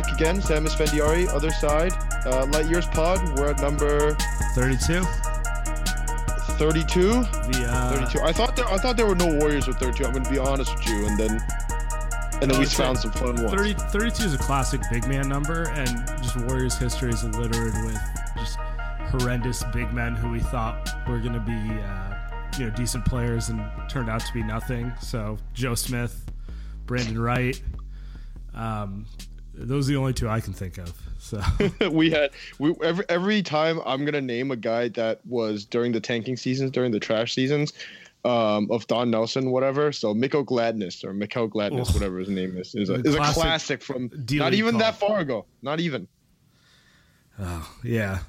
Back 0.00 0.12
again. 0.12 0.40
Sam 0.40 0.64
Esfandiari, 0.64 1.28
other 1.28 1.50
side. 1.50 1.92
Uh, 2.26 2.46
Light 2.46 2.66
Years 2.66 2.86
Pod, 2.86 3.38
we're 3.38 3.50
at 3.50 3.60
number 3.60 4.14
32. 4.54 5.02
32. 6.56 7.10
The 7.10 7.66
uh, 7.68 8.06
32. 8.06 8.20
I 8.22 8.32
thought 8.32 8.56
there, 8.56 8.66
I 8.66 8.78
thought 8.78 8.96
there 8.96 9.06
were 9.06 9.14
no 9.14 9.26
Warriors 9.38 9.66
with 9.66 9.78
32. 9.78 10.04
I'm 10.04 10.12
going 10.12 10.24
to 10.24 10.30
be 10.30 10.38
honest 10.38 10.74
with 10.74 10.86
you, 10.86 11.06
and 11.06 11.18
then 11.18 11.40
and 12.40 12.50
then 12.50 12.58
we 12.58 12.64
found 12.64 12.98
some 12.98 13.10
fun 13.12 13.36
ones. 13.36 13.52
30, 13.52 13.74
32 13.74 14.24
is 14.24 14.34
a 14.34 14.38
classic 14.38 14.80
big 14.90 15.06
man 15.06 15.28
number, 15.28 15.68
and 15.70 15.88
just 16.22 16.36
Warriors 16.40 16.76
history 16.76 17.10
is 17.10 17.22
littered 17.24 17.74
with 17.84 18.00
just 18.36 18.56
horrendous 19.10 19.62
big 19.72 19.92
men 19.92 20.14
who 20.14 20.30
we 20.30 20.40
thought 20.40 20.88
were 21.06 21.18
going 21.18 21.34
to 21.34 21.40
be, 21.40 21.52
uh, 21.52 22.14
you 22.58 22.66
know, 22.66 22.74
decent 22.74 23.04
players 23.04 23.50
and 23.50 23.62
turned 23.90 24.08
out 24.08 24.20
to 24.20 24.32
be 24.32 24.42
nothing. 24.42 24.92
So 25.00 25.36
Joe 25.52 25.74
Smith, 25.74 26.24
Brandon 26.86 27.20
Wright, 27.20 27.60
um, 28.54 29.04
those 29.66 29.88
are 29.88 29.92
the 29.92 29.98
only 29.98 30.12
two 30.12 30.28
I 30.28 30.40
can 30.40 30.52
think 30.52 30.78
of. 30.78 30.92
So 31.18 31.42
we 31.90 32.10
had 32.10 32.30
we 32.58 32.74
every 32.82 33.04
every 33.08 33.42
time 33.42 33.80
I'm 33.84 34.04
gonna 34.04 34.20
name 34.20 34.50
a 34.50 34.56
guy 34.56 34.88
that 34.88 35.24
was 35.26 35.64
during 35.64 35.92
the 35.92 36.00
tanking 36.00 36.36
seasons, 36.36 36.70
during 36.70 36.92
the 36.92 37.00
trash 37.00 37.34
seasons, 37.34 37.72
um, 38.24 38.70
of 38.70 38.86
Don 38.86 39.10
Nelson, 39.10 39.50
whatever. 39.50 39.92
So 39.92 40.14
Miko 40.14 40.42
Gladness 40.42 41.04
or 41.04 41.12
Mikael 41.12 41.46
Gladness, 41.46 41.92
whatever 41.92 42.18
his 42.18 42.28
name 42.28 42.56
is, 42.56 42.74
is 42.74 42.90
a, 42.90 42.94
is 42.94 43.14
a 43.14 43.18
classic 43.18 43.34
classic 43.42 43.82
from 43.82 44.10
not 44.30 44.54
even 44.54 44.72
call. 44.72 44.80
that 44.80 44.96
far 44.96 45.20
ago. 45.20 45.46
Not 45.62 45.80
even. 45.80 46.08
Oh 47.38 47.70
yeah, 47.82 48.20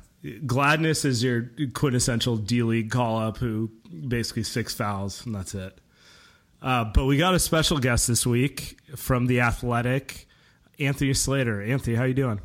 Gladness 0.46 1.04
is 1.04 1.24
your 1.24 1.50
quintessential 1.74 2.38
D 2.38 2.64
League 2.64 2.92
call 2.92 3.18
up 3.18 3.38
who 3.38 3.72
basically 4.08 4.44
six 4.44 4.74
fouls 4.74 5.26
and 5.26 5.36
that's 5.36 5.56
it. 5.56 5.80
Uh, 6.62 6.86
but 6.86 7.06
we 7.06 7.18
got 7.18 7.34
a 7.34 7.40
special 7.40 7.80
guest 7.80 8.08
this 8.08 8.26
week 8.26 8.78
from 8.96 9.26
the 9.26 9.42
Athletic, 9.42 10.28
Anthony 10.82 11.14
Slater. 11.14 11.62
Anthony, 11.62 11.96
how 11.96 12.04
you 12.04 12.14
doing? 12.14 12.40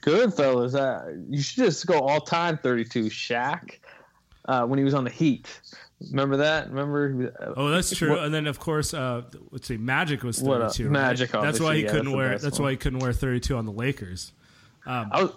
Good 0.00 0.34
fellas. 0.34 0.74
Uh, 0.74 1.14
you 1.28 1.40
should 1.40 1.64
just 1.64 1.86
go 1.86 2.00
all 2.00 2.20
time 2.20 2.58
32. 2.58 3.04
Shaq 3.04 3.78
uh, 4.46 4.64
when 4.66 4.78
he 4.78 4.84
was 4.84 4.94
on 4.94 5.04
the 5.04 5.10
Heat. 5.10 5.60
Remember 6.10 6.36
that? 6.38 6.68
Remember? 6.70 7.32
uh, 7.40 7.52
Oh, 7.56 7.68
that's 7.68 7.94
true. 7.96 8.10
What- 8.10 8.24
and 8.24 8.34
then 8.34 8.48
of 8.48 8.58
course, 8.58 8.92
uh, 8.94 9.22
let's 9.52 9.68
see, 9.68 9.76
Magic 9.76 10.24
was 10.24 10.42
What, 10.42 10.60
uh, 10.60 10.64
thirty-two. 10.68 10.84
right? 10.86 10.92
Magic, 10.92 11.30
That's 11.30 11.60
why 11.60 11.76
he 11.76 11.82
yeah, 11.84 11.90
couldn't 11.90 12.06
that's 12.06 12.16
wear. 12.16 12.30
best 12.32 12.42
That's 12.42 12.58
one. 12.58 12.64
why 12.66 12.70
he 12.72 12.76
couldn't 12.76 12.98
wear 12.98 13.12
thirty-two 13.12 13.56
on 13.56 13.64
the 13.66 13.72
Lakers. 13.72 14.32
I 14.84 15.22
was 15.22 15.32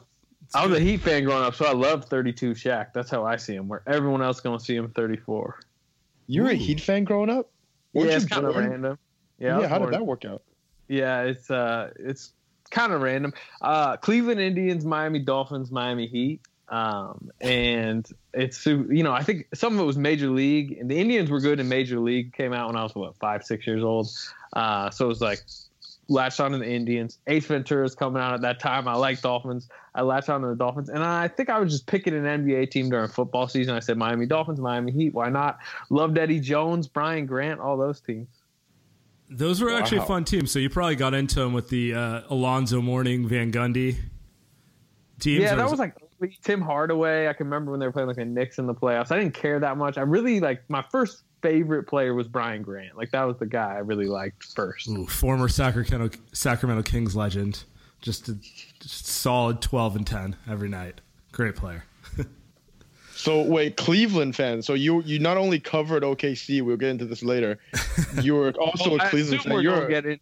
I 0.55 0.65
was 0.65 0.75
a 0.77 0.81
Heat 0.81 1.01
fan 1.01 1.23
growing 1.23 1.43
up, 1.43 1.53
so 1.55 1.65
I 1.65 1.73
love 1.73 2.05
32 2.05 2.51
Shaq. 2.53 2.93
That's 2.93 3.09
how 3.09 3.25
I 3.25 3.35
see 3.35 3.53
him. 3.55 3.67
Where 3.67 3.81
everyone 3.87 4.21
else 4.23 4.39
gonna 4.39 4.59
see 4.59 4.75
him 4.75 4.89
34. 4.89 5.59
You 6.27 6.43
were 6.43 6.49
a 6.49 6.53
Heat 6.55 6.79
fan 6.81 7.03
growing 7.03 7.29
up? 7.29 7.49
Weren't 7.93 8.07
yeah, 8.09 8.11
you 8.17 8.17
it's 8.23 8.25
kind 8.25 8.45
of 8.45 8.55
random. 8.55 8.97
Yeah, 9.39 9.47
Yeah, 9.47 9.57
was 9.59 9.67
how 9.69 9.79
did 9.79 9.91
that 9.93 10.05
work 10.05 10.25
out? 10.25 10.41
Yeah, 10.87 11.23
it's 11.23 11.49
uh, 11.49 11.91
it's 11.97 12.31
kind 12.71 12.93
of 12.93 13.01
random. 13.01 13.33
Uh, 13.61 13.97
Cleveland 13.97 14.39
Indians, 14.39 14.85
Miami 14.85 15.19
Dolphins, 15.19 15.71
Miami 15.71 16.07
Heat, 16.07 16.41
um, 16.69 17.31
and 17.41 18.07
it's 18.33 18.65
you 18.65 19.03
know 19.03 19.13
I 19.13 19.23
think 19.23 19.47
some 19.53 19.75
of 19.75 19.79
it 19.79 19.83
was 19.83 19.97
Major 19.97 20.29
League, 20.29 20.77
and 20.79 20.89
the 20.89 20.97
Indians 20.99 21.29
were 21.29 21.39
good 21.39 21.59
in 21.59 21.69
Major 21.69 21.99
League. 21.99 22.33
Came 22.33 22.53
out 22.53 22.67
when 22.67 22.75
I 22.75 22.83
was 22.83 22.95
what 22.95 23.15
five, 23.17 23.43
six 23.43 23.65
years 23.65 23.83
old, 23.83 24.09
uh, 24.53 24.89
so 24.89 25.05
it 25.05 25.09
was 25.09 25.21
like 25.21 25.41
latched 26.07 26.39
on 26.39 26.51
to 26.51 26.57
the 26.57 26.67
Indians. 26.67 27.17
Ace 27.27 27.45
Ventura's 27.45 27.95
coming 27.95 28.21
out 28.21 28.33
at 28.33 28.41
that 28.41 28.59
time. 28.59 28.87
I 28.87 28.95
like 28.95 29.21
Dolphins. 29.21 29.69
I 29.93 30.01
latched 30.01 30.29
on 30.29 30.41
to 30.41 30.47
the 30.47 30.55
Dolphins, 30.55 30.89
and 30.89 31.03
I 31.03 31.27
think 31.27 31.49
I 31.49 31.59
was 31.59 31.71
just 31.71 31.87
picking 31.87 32.13
an 32.13 32.23
NBA 32.23 32.71
team 32.71 32.89
during 32.89 33.09
football 33.09 33.47
season. 33.47 33.75
I 33.75 33.79
said 33.79 33.97
Miami 33.97 34.25
Dolphins, 34.25 34.59
Miami 34.59 34.91
Heat. 34.91 35.13
Why 35.13 35.29
not? 35.29 35.59
Loved 35.89 36.17
Eddie 36.17 36.39
Jones, 36.39 36.87
Brian 36.87 37.25
Grant, 37.25 37.59
all 37.59 37.77
those 37.77 38.01
teams. 38.01 38.27
Those 39.29 39.61
were 39.61 39.71
actually 39.73 39.99
Wow. 39.99 40.05
fun 40.05 40.23
teams. 40.25 40.51
So 40.51 40.59
you 40.59 40.69
probably 40.69 40.95
got 40.95 41.13
into 41.13 41.39
them 41.39 41.53
with 41.53 41.69
the 41.69 41.93
uh, 41.95 42.21
Alonzo 42.29 42.81
Mourning, 42.81 43.27
Van 43.27 43.51
Gundy 43.51 43.97
teams. 45.19 45.41
Yeah, 45.43 45.55
that 45.55 45.69
was 45.69 45.79
like 45.79 45.95
Tim 46.43 46.61
Hardaway. 46.61 47.27
I 47.27 47.33
can 47.33 47.47
remember 47.47 47.71
when 47.71 47.79
they 47.79 47.85
were 47.87 47.91
playing 47.91 48.07
like 48.07 48.17
the 48.17 48.25
Knicks 48.25 48.59
in 48.59 48.67
the 48.67 48.73
playoffs. 48.75 49.11
I 49.11 49.17
didn't 49.19 49.33
care 49.33 49.59
that 49.59 49.77
much. 49.77 49.97
I 49.97 50.01
really 50.01 50.39
like 50.39 50.63
my 50.69 50.83
first 50.91 51.23
favorite 51.41 51.83
player 51.87 52.13
was 52.13 52.27
Brian 52.27 52.61
Grant. 52.61 52.97
Like 52.97 53.11
that 53.11 53.23
was 53.23 53.37
the 53.37 53.45
guy 53.45 53.73
I 53.75 53.79
really 53.79 54.07
liked 54.07 54.43
first. 54.55 54.87
Ooh, 54.89 55.05
former 55.07 55.47
Sacramento 55.47 56.17
Sacramento 56.31 56.83
Kings 56.83 57.15
legend. 57.15 57.63
Just 58.01 58.29
a 58.29 58.35
just 58.79 59.07
solid 59.07 59.61
twelve 59.61 59.95
and 59.95 60.05
ten 60.05 60.35
every 60.47 60.69
night. 60.69 61.01
Great 61.31 61.55
player. 61.55 61.83
So 63.25 63.41
wait, 63.41 63.75
Cleveland 63.75 64.35
fan. 64.35 64.61
So 64.61 64.75
you 64.75 65.01
you 65.01 65.17
not 65.17 65.35
only 65.35 65.59
covered 65.59 66.03
OKC, 66.03 66.61
we'll 66.61 66.77
get 66.77 66.89
into 66.89 67.05
this 67.05 67.23
later. 67.23 67.57
You 68.21 68.35
were 68.35 68.51
also 68.59 68.91
Oh, 68.91 68.97
a 68.97 69.01
I 69.01 69.09
Cleveland 69.09 69.41
fan. 69.41 69.61
You're 69.61 69.87
get 69.87 70.05
into 70.05 70.21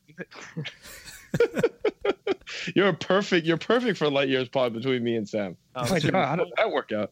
it. 1.36 1.74
you're 2.78 2.94
perfect 2.94 3.46
you're 3.46 3.58
perfect 3.58 3.98
for 3.98 4.10
light 4.10 4.30
years 4.30 4.48
pod 4.48 4.72
between 4.72 5.04
me 5.04 5.18
and 5.18 5.28
Sam. 5.28 5.58
Oh 5.76 5.90
my 5.90 6.00
god, 6.00 6.14
how 6.14 6.36
did 6.38 6.48
that 6.56 6.72
work 6.72 6.94
out? 6.94 7.12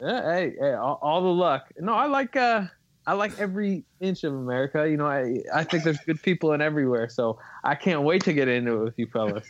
Yeah, 0.00 0.32
hey, 0.32 0.54
hey, 0.58 0.72
all, 0.72 0.98
all 1.02 1.20
the 1.20 1.28
luck. 1.28 1.68
No, 1.78 1.92
I 1.92 2.06
like 2.06 2.34
uh 2.34 2.64
I 3.06 3.14
like 3.14 3.38
every 3.38 3.84
inch 4.00 4.22
of 4.24 4.32
America. 4.32 4.88
You 4.88 4.96
know, 4.96 5.06
I 5.06 5.42
I 5.52 5.64
think 5.64 5.84
there's 5.84 5.98
good 5.98 6.22
people 6.22 6.52
in 6.52 6.60
everywhere. 6.60 7.08
So 7.08 7.38
I 7.64 7.74
can't 7.74 8.02
wait 8.02 8.24
to 8.24 8.32
get 8.32 8.48
into 8.48 8.74
it 8.74 8.84
with 8.84 8.98
you 8.98 9.06
fellas. 9.06 9.46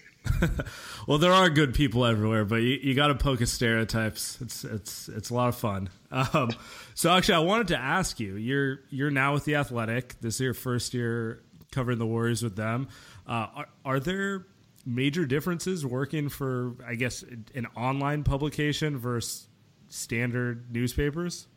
well, 1.07 1.19
there 1.19 1.33
are 1.33 1.51
good 1.51 1.75
people 1.75 2.07
everywhere, 2.07 2.45
but 2.45 2.57
you, 2.57 2.79
you 2.83 2.95
got 2.95 3.09
to 3.09 3.15
poke 3.15 3.43
at 3.43 3.49
stereotypes. 3.49 4.41
It's 4.41 4.65
it's 4.65 5.09
it's 5.09 5.31
a 5.31 5.35
lot 5.35 5.49
of 5.49 5.57
fun. 5.57 5.91
Um, 6.11 6.51
so 6.95 7.11
actually, 7.11 7.35
I 7.35 7.41
wanted 7.41 7.69
to 7.69 7.79
ask 7.79 8.21
you. 8.21 8.37
You're 8.37 8.81
you're 8.91 9.11
now 9.11 9.35
with 9.35 9.45
the 9.45 9.57
Athletic. 9.57 10.21
This 10.21 10.37
is 10.37 10.41
your 10.41 10.55
first 10.55 10.95
year 10.95 11.43
covering 11.73 11.99
the 11.99 12.07
Warriors 12.07 12.43
with 12.43 12.57
them. 12.57 12.89
Uh, 13.27 13.49
are, 13.55 13.69
are 13.85 14.01
there 14.01 14.47
major 14.85 15.27
differences 15.27 15.87
working 15.87 16.29
for, 16.29 16.75
I 16.87 16.95
guess, 16.95 17.25
an 17.55 17.67
online 17.77 18.25
publication 18.25 18.99
versus 18.99 19.49
standard 19.89 20.73
newspapers? 20.73 21.49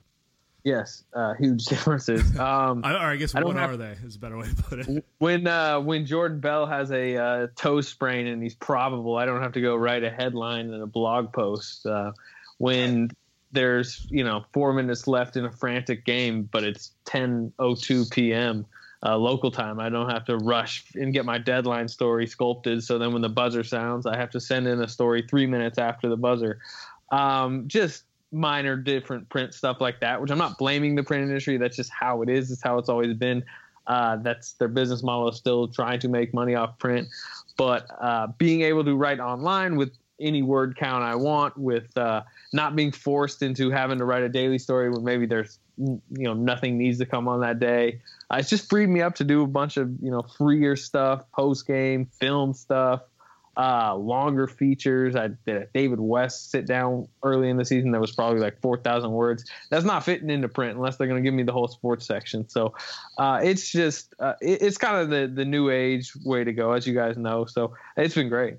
Yes, 0.65 1.03
uh, 1.13 1.35
huge 1.35 1.63
differences. 1.65 2.37
Um, 2.39 2.81
I, 2.83 2.93
or 2.93 3.11
I 3.11 3.15
guess 3.17 3.35
I 3.35 3.43
what 3.43 3.55
have, 3.55 3.69
are 3.69 3.77
they? 3.77 3.95
Is 4.03 4.15
a 4.15 4.19
better 4.19 4.35
way 4.35 4.47
to 4.47 4.63
put 4.63 4.79
it. 4.79 5.05
When 5.19 5.47
uh, 5.47 5.79
when 5.79 6.07
Jordan 6.07 6.39
Bell 6.39 6.65
has 6.65 6.91
a 6.91 7.15
uh, 7.15 7.47
toe 7.55 7.81
sprain 7.81 8.25
and 8.25 8.41
he's 8.41 8.55
probable, 8.55 9.15
I 9.15 9.25
don't 9.25 9.43
have 9.43 9.53
to 9.53 9.61
go 9.61 9.75
write 9.75 10.03
a 10.03 10.09
headline 10.09 10.73
and 10.73 10.81
a 10.81 10.87
blog 10.87 11.31
post. 11.31 11.85
Uh, 11.85 12.11
when 12.57 13.11
there's 13.51 14.07
you 14.09 14.23
know 14.23 14.43
four 14.53 14.73
minutes 14.73 15.07
left 15.07 15.37
in 15.37 15.45
a 15.45 15.51
frantic 15.51 16.03
game, 16.03 16.49
but 16.51 16.63
it's 16.63 16.91
10:02 17.05 18.11
p.m. 18.11 18.65
Uh, 19.05 19.17
local 19.17 19.51
time. 19.51 19.79
I 19.79 19.89
don't 19.89 20.09
have 20.09 20.25
to 20.25 20.37
rush 20.37 20.83
and 20.95 21.13
get 21.13 21.25
my 21.25 21.37
deadline 21.37 21.87
story 21.87 22.25
sculpted. 22.25 22.83
So 22.83 22.97
then 22.97 23.13
when 23.13 23.21
the 23.21 23.29
buzzer 23.29 23.63
sounds, 23.63 24.07
I 24.07 24.17
have 24.17 24.31
to 24.31 24.39
send 24.39 24.65
in 24.65 24.81
a 24.81 24.87
story 24.87 25.23
three 25.29 25.45
minutes 25.45 25.77
after 25.77 26.09
the 26.09 26.17
buzzer. 26.17 26.59
Um, 27.11 27.67
just 27.67 28.04
minor 28.35 28.75
different 28.75 29.29
print 29.29 29.53
stuff 29.53 29.79
like 29.79 30.01
that, 30.01 30.21
which 30.21 30.29
I'm 30.29 30.37
not 30.37 30.57
blaming 30.57 30.95
the 30.95 31.03
print 31.03 31.23
industry. 31.23 31.57
That's 31.57 31.75
just 31.75 31.89
how 31.89 32.21
it 32.21 32.29
is. 32.29 32.51
It's 32.51 32.61
how 32.61 32.77
it's 32.77 32.89
always 32.89 33.13
been. 33.15 33.43
Uh, 33.87 34.17
that's 34.17 34.53
their 34.53 34.67
business 34.67 35.03
model 35.03 35.29
is 35.29 35.37
still 35.37 35.67
trying 35.67 35.99
to 35.99 36.09
make 36.09 36.33
money 36.33 36.55
off 36.55 36.77
print. 36.77 37.07
But 37.57 37.87
uh, 38.01 38.27
being 38.37 38.61
able 38.61 38.83
to 38.83 38.95
write 38.95 39.19
online 39.19 39.77
with 39.77 39.91
any 40.19 40.41
word 40.41 40.75
count 40.77 41.03
I 41.03 41.15
want, 41.15 41.57
with 41.57 41.95
uh, 41.97 42.23
not 42.51 42.75
being 42.75 42.91
forced 42.91 43.41
into 43.41 43.69
having 43.69 43.99
to 43.99 44.05
write 44.05 44.23
a 44.23 44.29
daily 44.29 44.59
story 44.59 44.89
when 44.89 45.03
maybe 45.03 45.25
there's 45.25 45.59
you 45.77 46.01
know 46.09 46.33
nothing 46.33 46.77
needs 46.77 46.99
to 46.99 47.05
come 47.05 47.27
on 47.27 47.41
that 47.41 47.59
day. 47.59 48.01
Uh, 48.29 48.37
it's 48.39 48.49
just 48.49 48.69
freed 48.69 48.87
me 48.87 49.01
up 49.01 49.15
to 49.15 49.23
do 49.23 49.43
a 49.43 49.47
bunch 49.47 49.77
of 49.77 49.89
you 50.01 50.11
know 50.11 50.23
freer 50.37 50.75
stuff, 50.75 51.23
post 51.31 51.67
game, 51.67 52.05
film 52.19 52.53
stuff, 52.53 53.01
uh, 53.57 53.95
longer 53.95 54.47
features. 54.47 55.15
I 55.15 55.29
did 55.45 55.55
a 55.55 55.67
David 55.73 55.99
West 55.99 56.51
sit 56.51 56.65
down 56.65 57.07
early 57.23 57.49
in 57.49 57.57
the 57.57 57.65
season 57.65 57.91
that 57.91 58.01
was 58.01 58.11
probably 58.11 58.39
like 58.39 58.59
4,000 58.61 59.11
words. 59.11 59.45
That's 59.69 59.85
not 59.85 60.03
fitting 60.03 60.29
into 60.29 60.49
print 60.49 60.75
unless 60.75 60.97
they're 60.97 61.07
going 61.07 61.23
to 61.23 61.27
give 61.27 61.33
me 61.33 61.43
the 61.43 61.51
whole 61.51 61.67
sports 61.67 62.05
section. 62.05 62.47
So 62.49 62.73
uh, 63.17 63.41
it's 63.43 63.71
just, 63.71 64.13
uh, 64.19 64.33
it, 64.41 64.61
it's 64.61 64.77
kind 64.77 64.97
of 64.97 65.09
the, 65.09 65.31
the 65.33 65.45
new 65.45 65.69
age 65.69 66.13
way 66.23 66.43
to 66.43 66.53
go, 66.53 66.73
as 66.73 66.85
you 66.85 66.93
guys 66.93 67.17
know. 67.17 67.45
So 67.45 67.73
it's 67.97 68.15
been 68.15 68.29
great. 68.29 68.55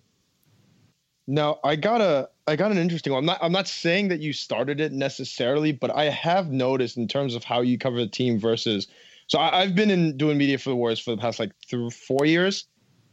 Now 1.26 1.58
I 1.64 1.76
got 1.76 2.00
a 2.00 2.28
I 2.46 2.54
got 2.54 2.70
an 2.70 2.78
interesting 2.78 3.12
one. 3.12 3.20
I'm 3.20 3.26
not 3.26 3.38
I'm 3.42 3.52
not 3.52 3.66
saying 3.66 4.08
that 4.08 4.20
you 4.20 4.32
started 4.32 4.80
it 4.80 4.92
necessarily, 4.92 5.72
but 5.72 5.90
I 5.90 6.04
have 6.04 6.52
noticed 6.52 6.96
in 6.96 7.08
terms 7.08 7.34
of 7.34 7.42
how 7.42 7.62
you 7.62 7.78
cover 7.78 7.98
the 7.98 8.06
team 8.06 8.38
versus. 8.38 8.86
So 9.28 9.40
I, 9.40 9.62
have 9.62 9.74
been 9.74 9.90
in 9.90 10.16
doing 10.16 10.38
media 10.38 10.56
for 10.56 10.70
the 10.70 10.76
Warriors 10.76 11.00
for 11.00 11.10
the 11.10 11.16
past 11.16 11.40
like 11.40 11.50
three 11.68 11.90
four 11.90 12.24
years, 12.24 12.68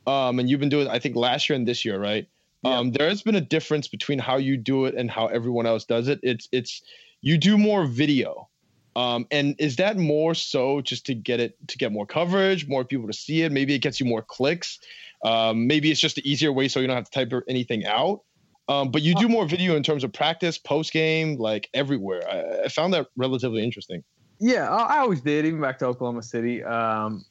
um, 0.08 0.40
and 0.40 0.50
you've 0.50 0.60
been 0.60 0.70
doing 0.70 0.88
I 0.88 1.00
think 1.00 1.16
last 1.16 1.50
year 1.50 1.56
and 1.56 1.68
this 1.68 1.86
year, 1.86 2.00
right? 2.00 2.28
Yeah. 2.64 2.78
Um, 2.78 2.92
there 2.92 3.10
has 3.10 3.22
been 3.22 3.36
a 3.36 3.42
difference 3.42 3.88
between 3.88 4.20
how 4.20 4.38
you 4.38 4.58
do 4.58 4.86
it 4.86 4.96
and 4.96 5.12
how 5.12 5.28
everyone 5.28 5.66
else 5.66 5.86
does 5.86 6.08
it. 6.08 6.20
It's 6.24 6.48
it's 6.52 6.82
you 7.22 7.38
do 7.38 7.58
more 7.58 7.86
video. 7.86 8.50
Um, 8.96 9.26
and 9.32 9.56
is 9.58 9.78
that 9.78 9.98
more 9.98 10.36
so 10.36 10.82
just 10.82 11.08
to 11.08 11.16
get 11.16 11.40
it 11.40 11.58
to 11.68 11.78
get 11.78 11.92
more 11.92 12.06
coverage, 12.06 12.68
more 12.68 12.86
people 12.86 13.08
to 13.08 13.14
see 13.14 13.42
it? 13.42 13.52
Maybe 13.52 13.74
it 13.74 13.80
gets 13.80 14.00
you 14.00 14.06
more 14.06 14.22
clicks. 14.22 14.80
Um, 15.26 15.68
maybe 15.68 15.90
it's 15.90 16.00
just 16.00 16.16
the 16.16 16.30
easier 16.30 16.52
way 16.52 16.68
so 16.68 16.80
you 16.80 16.88
don't 16.88 16.96
have 16.96 17.10
to 17.10 17.12
type 17.12 17.44
anything 17.48 17.86
out. 17.86 18.22
Um, 18.70 18.92
but 18.92 19.02
you 19.02 19.14
do 19.16 19.28
more 19.28 19.46
video 19.46 19.76
in 19.76 19.84
terms 19.84 20.04
of 20.04 20.14
practice, 20.14 20.58
post 20.58 20.94
game, 20.94 21.38
like 21.38 21.70
everywhere. 21.74 22.22
I, 22.30 22.66
I, 22.66 22.68
found 22.70 22.94
that 22.94 23.08
relatively 23.18 23.62
interesting. 23.62 24.04
Yeah, 24.40 24.70
I, 24.70 24.96
I 24.96 25.00
always 25.00 25.20
did, 25.20 25.46
even 25.46 25.60
back 25.60 25.80
to 25.80 25.86
Oklahoma 25.86 26.24
City. 26.24 26.64
Um, 26.64 27.26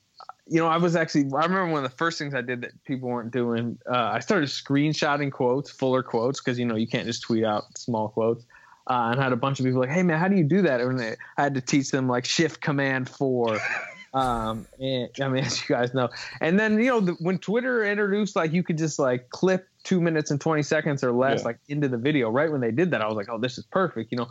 you 0.52 0.58
know, 0.58 0.66
I 0.66 0.76
was 0.76 0.96
actually, 0.96 1.22
I 1.32 1.44
remember 1.44 1.68
one 1.68 1.82
of 1.82 1.90
the 1.90 1.96
first 1.96 2.18
things 2.18 2.34
I 2.34 2.42
did 2.42 2.60
that 2.60 2.84
people 2.84 3.08
weren't 3.08 3.30
doing. 3.30 3.78
Uh, 3.90 4.10
I 4.12 4.18
started 4.18 4.50
screenshotting 4.50 5.32
quotes, 5.32 5.70
fuller 5.70 6.02
quotes, 6.02 6.40
because, 6.40 6.58
you 6.58 6.66
know, 6.66 6.76
you 6.76 6.86
can't 6.86 7.06
just 7.06 7.22
tweet 7.22 7.42
out 7.42 7.78
small 7.78 8.10
quotes. 8.10 8.44
Uh, 8.86 9.12
and 9.12 9.20
had 9.20 9.32
a 9.32 9.36
bunch 9.36 9.60
of 9.60 9.64
people 9.64 9.80
like, 9.80 9.88
hey, 9.88 10.02
man, 10.02 10.18
how 10.18 10.28
do 10.28 10.36
you 10.36 10.44
do 10.44 10.60
that? 10.60 10.82
And 10.82 11.00
I 11.00 11.16
had 11.38 11.54
to 11.54 11.62
teach 11.62 11.90
them 11.90 12.06
like 12.06 12.26
shift 12.26 12.60
command 12.60 13.08
four. 13.08 13.58
um, 14.14 14.66
and 14.78 15.08
I 15.22 15.28
mean, 15.28 15.44
as 15.44 15.58
you 15.58 15.74
guys 15.74 15.94
know, 15.94 16.10
and 16.42 16.60
then, 16.60 16.78
you 16.78 16.90
know, 16.90 17.00
the, 17.00 17.12
when 17.12 17.38
Twitter 17.38 17.82
introduced, 17.82 18.36
like, 18.36 18.52
you 18.52 18.62
could 18.62 18.76
just 18.76 18.98
like 18.98 19.30
clip 19.30 19.66
two 19.84 20.02
minutes 20.02 20.30
and 20.30 20.38
20 20.38 20.62
seconds 20.62 21.02
or 21.02 21.12
less, 21.12 21.40
yeah. 21.40 21.46
like 21.46 21.58
into 21.68 21.88
the 21.88 21.96
video, 21.96 22.28
right 22.28 22.52
when 22.52 22.60
they 22.60 22.72
did 22.72 22.90
that, 22.90 23.00
I 23.00 23.06
was 23.06 23.16
like, 23.16 23.30
oh, 23.30 23.38
this 23.38 23.56
is 23.56 23.64
perfect. 23.64 24.12
You 24.12 24.18
know, 24.18 24.28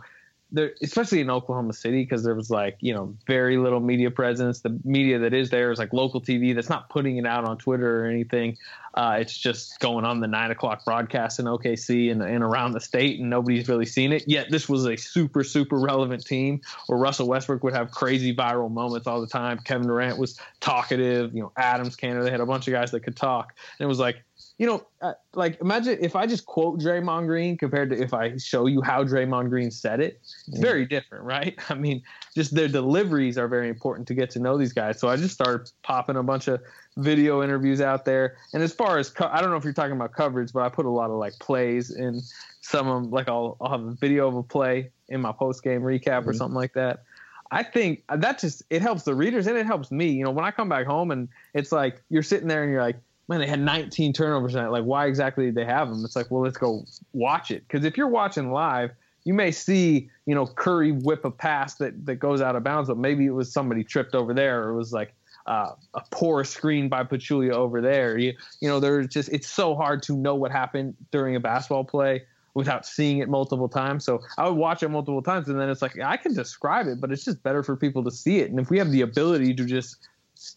there, 0.52 0.72
especially 0.82 1.20
in 1.20 1.30
Oklahoma 1.30 1.72
City, 1.72 2.02
because 2.02 2.22
there 2.22 2.34
was 2.34 2.50
like 2.50 2.76
you 2.80 2.94
know 2.94 3.16
very 3.26 3.56
little 3.56 3.80
media 3.80 4.10
presence. 4.10 4.60
The 4.60 4.78
media 4.84 5.18
that 5.20 5.32
is 5.32 5.50
there 5.50 5.72
is 5.72 5.78
like 5.78 5.92
local 5.92 6.20
TV 6.20 6.54
that's 6.54 6.68
not 6.68 6.90
putting 6.90 7.16
it 7.16 7.26
out 7.26 7.44
on 7.44 7.58
Twitter 7.58 8.04
or 8.04 8.06
anything. 8.06 8.58
Uh, 8.94 9.16
it's 9.20 9.36
just 9.36 9.80
going 9.80 10.04
on 10.04 10.20
the 10.20 10.26
nine 10.26 10.50
o'clock 10.50 10.84
broadcast 10.84 11.40
in 11.40 11.46
OKC 11.46 12.12
and, 12.12 12.22
and 12.22 12.44
around 12.44 12.72
the 12.72 12.80
state, 12.80 13.18
and 13.18 13.30
nobody's 13.30 13.66
really 13.66 13.86
seen 13.86 14.12
it 14.12 14.24
yet. 14.26 14.50
This 14.50 14.68
was 14.68 14.86
a 14.86 14.96
super 14.96 15.42
super 15.42 15.78
relevant 15.78 16.24
team 16.26 16.60
where 16.86 16.98
Russell 16.98 17.26
Westbrook 17.26 17.64
would 17.64 17.74
have 17.74 17.90
crazy 17.90 18.34
viral 18.34 18.70
moments 18.70 19.06
all 19.06 19.20
the 19.20 19.26
time. 19.26 19.58
Kevin 19.58 19.86
Durant 19.86 20.18
was 20.18 20.38
talkative. 20.60 21.34
You 21.34 21.42
know, 21.42 21.52
Adams 21.56 21.96
Kanter. 21.96 22.22
They 22.22 22.30
had 22.30 22.40
a 22.40 22.46
bunch 22.46 22.68
of 22.68 22.72
guys 22.72 22.90
that 22.90 23.00
could 23.00 23.16
talk, 23.16 23.54
and 23.78 23.84
it 23.84 23.88
was 23.88 23.98
like 23.98 24.22
you 24.58 24.66
know, 24.66 24.86
uh, 25.00 25.14
like 25.34 25.60
imagine 25.60 25.98
if 26.00 26.14
I 26.14 26.26
just 26.26 26.46
quote 26.46 26.78
Draymond 26.78 27.26
Green 27.26 27.56
compared 27.56 27.90
to 27.90 28.00
if 28.00 28.14
I 28.14 28.36
show 28.36 28.66
you 28.66 28.82
how 28.82 29.02
Draymond 29.02 29.48
Green 29.48 29.70
said 29.70 30.00
it. 30.00 30.20
It's 30.46 30.58
very 30.58 30.84
different, 30.84 31.24
right? 31.24 31.58
I 31.68 31.74
mean, 31.74 32.02
just 32.34 32.54
their 32.54 32.68
deliveries 32.68 33.38
are 33.38 33.48
very 33.48 33.68
important 33.68 34.06
to 34.08 34.14
get 34.14 34.30
to 34.30 34.38
know 34.38 34.56
these 34.56 34.72
guys. 34.72 35.00
So 35.00 35.08
I 35.08 35.16
just 35.16 35.34
started 35.34 35.70
popping 35.82 36.16
a 36.16 36.22
bunch 36.22 36.48
of 36.48 36.60
video 36.96 37.42
interviews 37.42 37.80
out 37.80 38.04
there. 38.04 38.36
And 38.52 38.62
as 38.62 38.72
far 38.72 38.98
as 38.98 39.10
co- 39.10 39.30
I 39.32 39.40
don't 39.40 39.50
know 39.50 39.56
if 39.56 39.64
you're 39.64 39.72
talking 39.72 39.96
about 39.96 40.12
coverage, 40.12 40.52
but 40.52 40.62
I 40.62 40.68
put 40.68 40.86
a 40.86 40.90
lot 40.90 41.10
of 41.10 41.16
like 41.16 41.38
plays 41.38 41.90
in 41.90 42.20
some 42.60 42.86
of 42.88 43.02
them. 43.02 43.10
Like 43.10 43.28
I'll, 43.28 43.56
I'll 43.60 43.70
have 43.70 43.84
a 43.84 43.92
video 43.92 44.28
of 44.28 44.36
a 44.36 44.42
play 44.42 44.90
in 45.08 45.20
my 45.20 45.32
post 45.32 45.62
game 45.62 45.82
recap 45.82 46.02
mm-hmm. 46.02 46.28
or 46.28 46.34
something 46.34 46.56
like 46.56 46.74
that. 46.74 47.04
I 47.50 47.62
think 47.62 48.02
that 48.08 48.38
just 48.38 48.62
it 48.70 48.80
helps 48.80 49.02
the 49.02 49.14
readers 49.14 49.46
and 49.46 49.58
it 49.58 49.66
helps 49.66 49.90
me. 49.90 50.08
You 50.10 50.24
know, 50.24 50.30
when 50.30 50.44
I 50.44 50.50
come 50.50 50.70
back 50.70 50.86
home 50.86 51.10
and 51.10 51.28
it's 51.52 51.70
like 51.70 52.02
you're 52.08 52.22
sitting 52.22 52.48
there 52.48 52.62
and 52.62 52.72
you're 52.72 52.82
like 52.82 52.96
man, 53.28 53.40
they 53.40 53.46
had 53.46 53.60
19 53.60 54.12
turnovers 54.12 54.52
tonight. 54.52 54.68
Like, 54.68 54.84
why 54.84 55.06
exactly 55.06 55.46
did 55.46 55.54
they 55.54 55.64
have 55.64 55.88
them? 55.88 56.04
It's 56.04 56.16
like, 56.16 56.30
well, 56.30 56.42
let's 56.42 56.56
go 56.56 56.84
watch 57.12 57.50
it. 57.50 57.66
Because 57.66 57.84
if 57.84 57.96
you're 57.96 58.08
watching 58.08 58.52
live, 58.52 58.90
you 59.24 59.34
may 59.34 59.50
see, 59.50 60.10
you 60.26 60.34
know, 60.34 60.46
Curry 60.46 60.92
whip 60.92 61.24
a 61.24 61.30
pass 61.30 61.76
that, 61.76 62.06
that 62.06 62.16
goes 62.16 62.40
out 62.40 62.56
of 62.56 62.64
bounds, 62.64 62.88
but 62.88 62.98
maybe 62.98 63.26
it 63.26 63.30
was 63.30 63.52
somebody 63.52 63.84
tripped 63.84 64.14
over 64.14 64.34
there, 64.34 64.64
or 64.64 64.70
it 64.70 64.76
was 64.76 64.92
like 64.92 65.14
uh, 65.46 65.70
a 65.94 66.02
poor 66.10 66.44
screen 66.44 66.88
by 66.88 67.04
Pachulia 67.04 67.52
over 67.52 67.80
there. 67.80 68.18
You, 68.18 68.34
you 68.60 68.68
know, 68.68 68.80
there's 68.80 69.08
just 69.08 69.28
it's 69.30 69.48
so 69.48 69.74
hard 69.74 70.02
to 70.04 70.16
know 70.16 70.34
what 70.34 70.50
happened 70.50 70.94
during 71.10 71.36
a 71.36 71.40
basketball 71.40 71.84
play 71.84 72.22
without 72.54 72.84
seeing 72.84 73.18
it 73.18 73.28
multiple 73.28 73.68
times. 73.68 74.04
So 74.04 74.20
I 74.36 74.48
would 74.48 74.58
watch 74.58 74.82
it 74.82 74.88
multiple 74.88 75.22
times, 75.22 75.48
and 75.48 75.58
then 75.58 75.68
it's 75.68 75.82
like 75.82 75.98
I 76.00 76.16
can 76.16 76.34
describe 76.34 76.86
it, 76.86 77.00
but 77.00 77.12
it's 77.12 77.24
just 77.24 77.42
better 77.42 77.62
for 77.62 77.76
people 77.76 78.04
to 78.04 78.10
see 78.10 78.40
it. 78.40 78.50
And 78.50 78.58
if 78.58 78.70
we 78.70 78.78
have 78.78 78.90
the 78.90 79.00
ability 79.02 79.54
to 79.54 79.64
just 79.64 79.96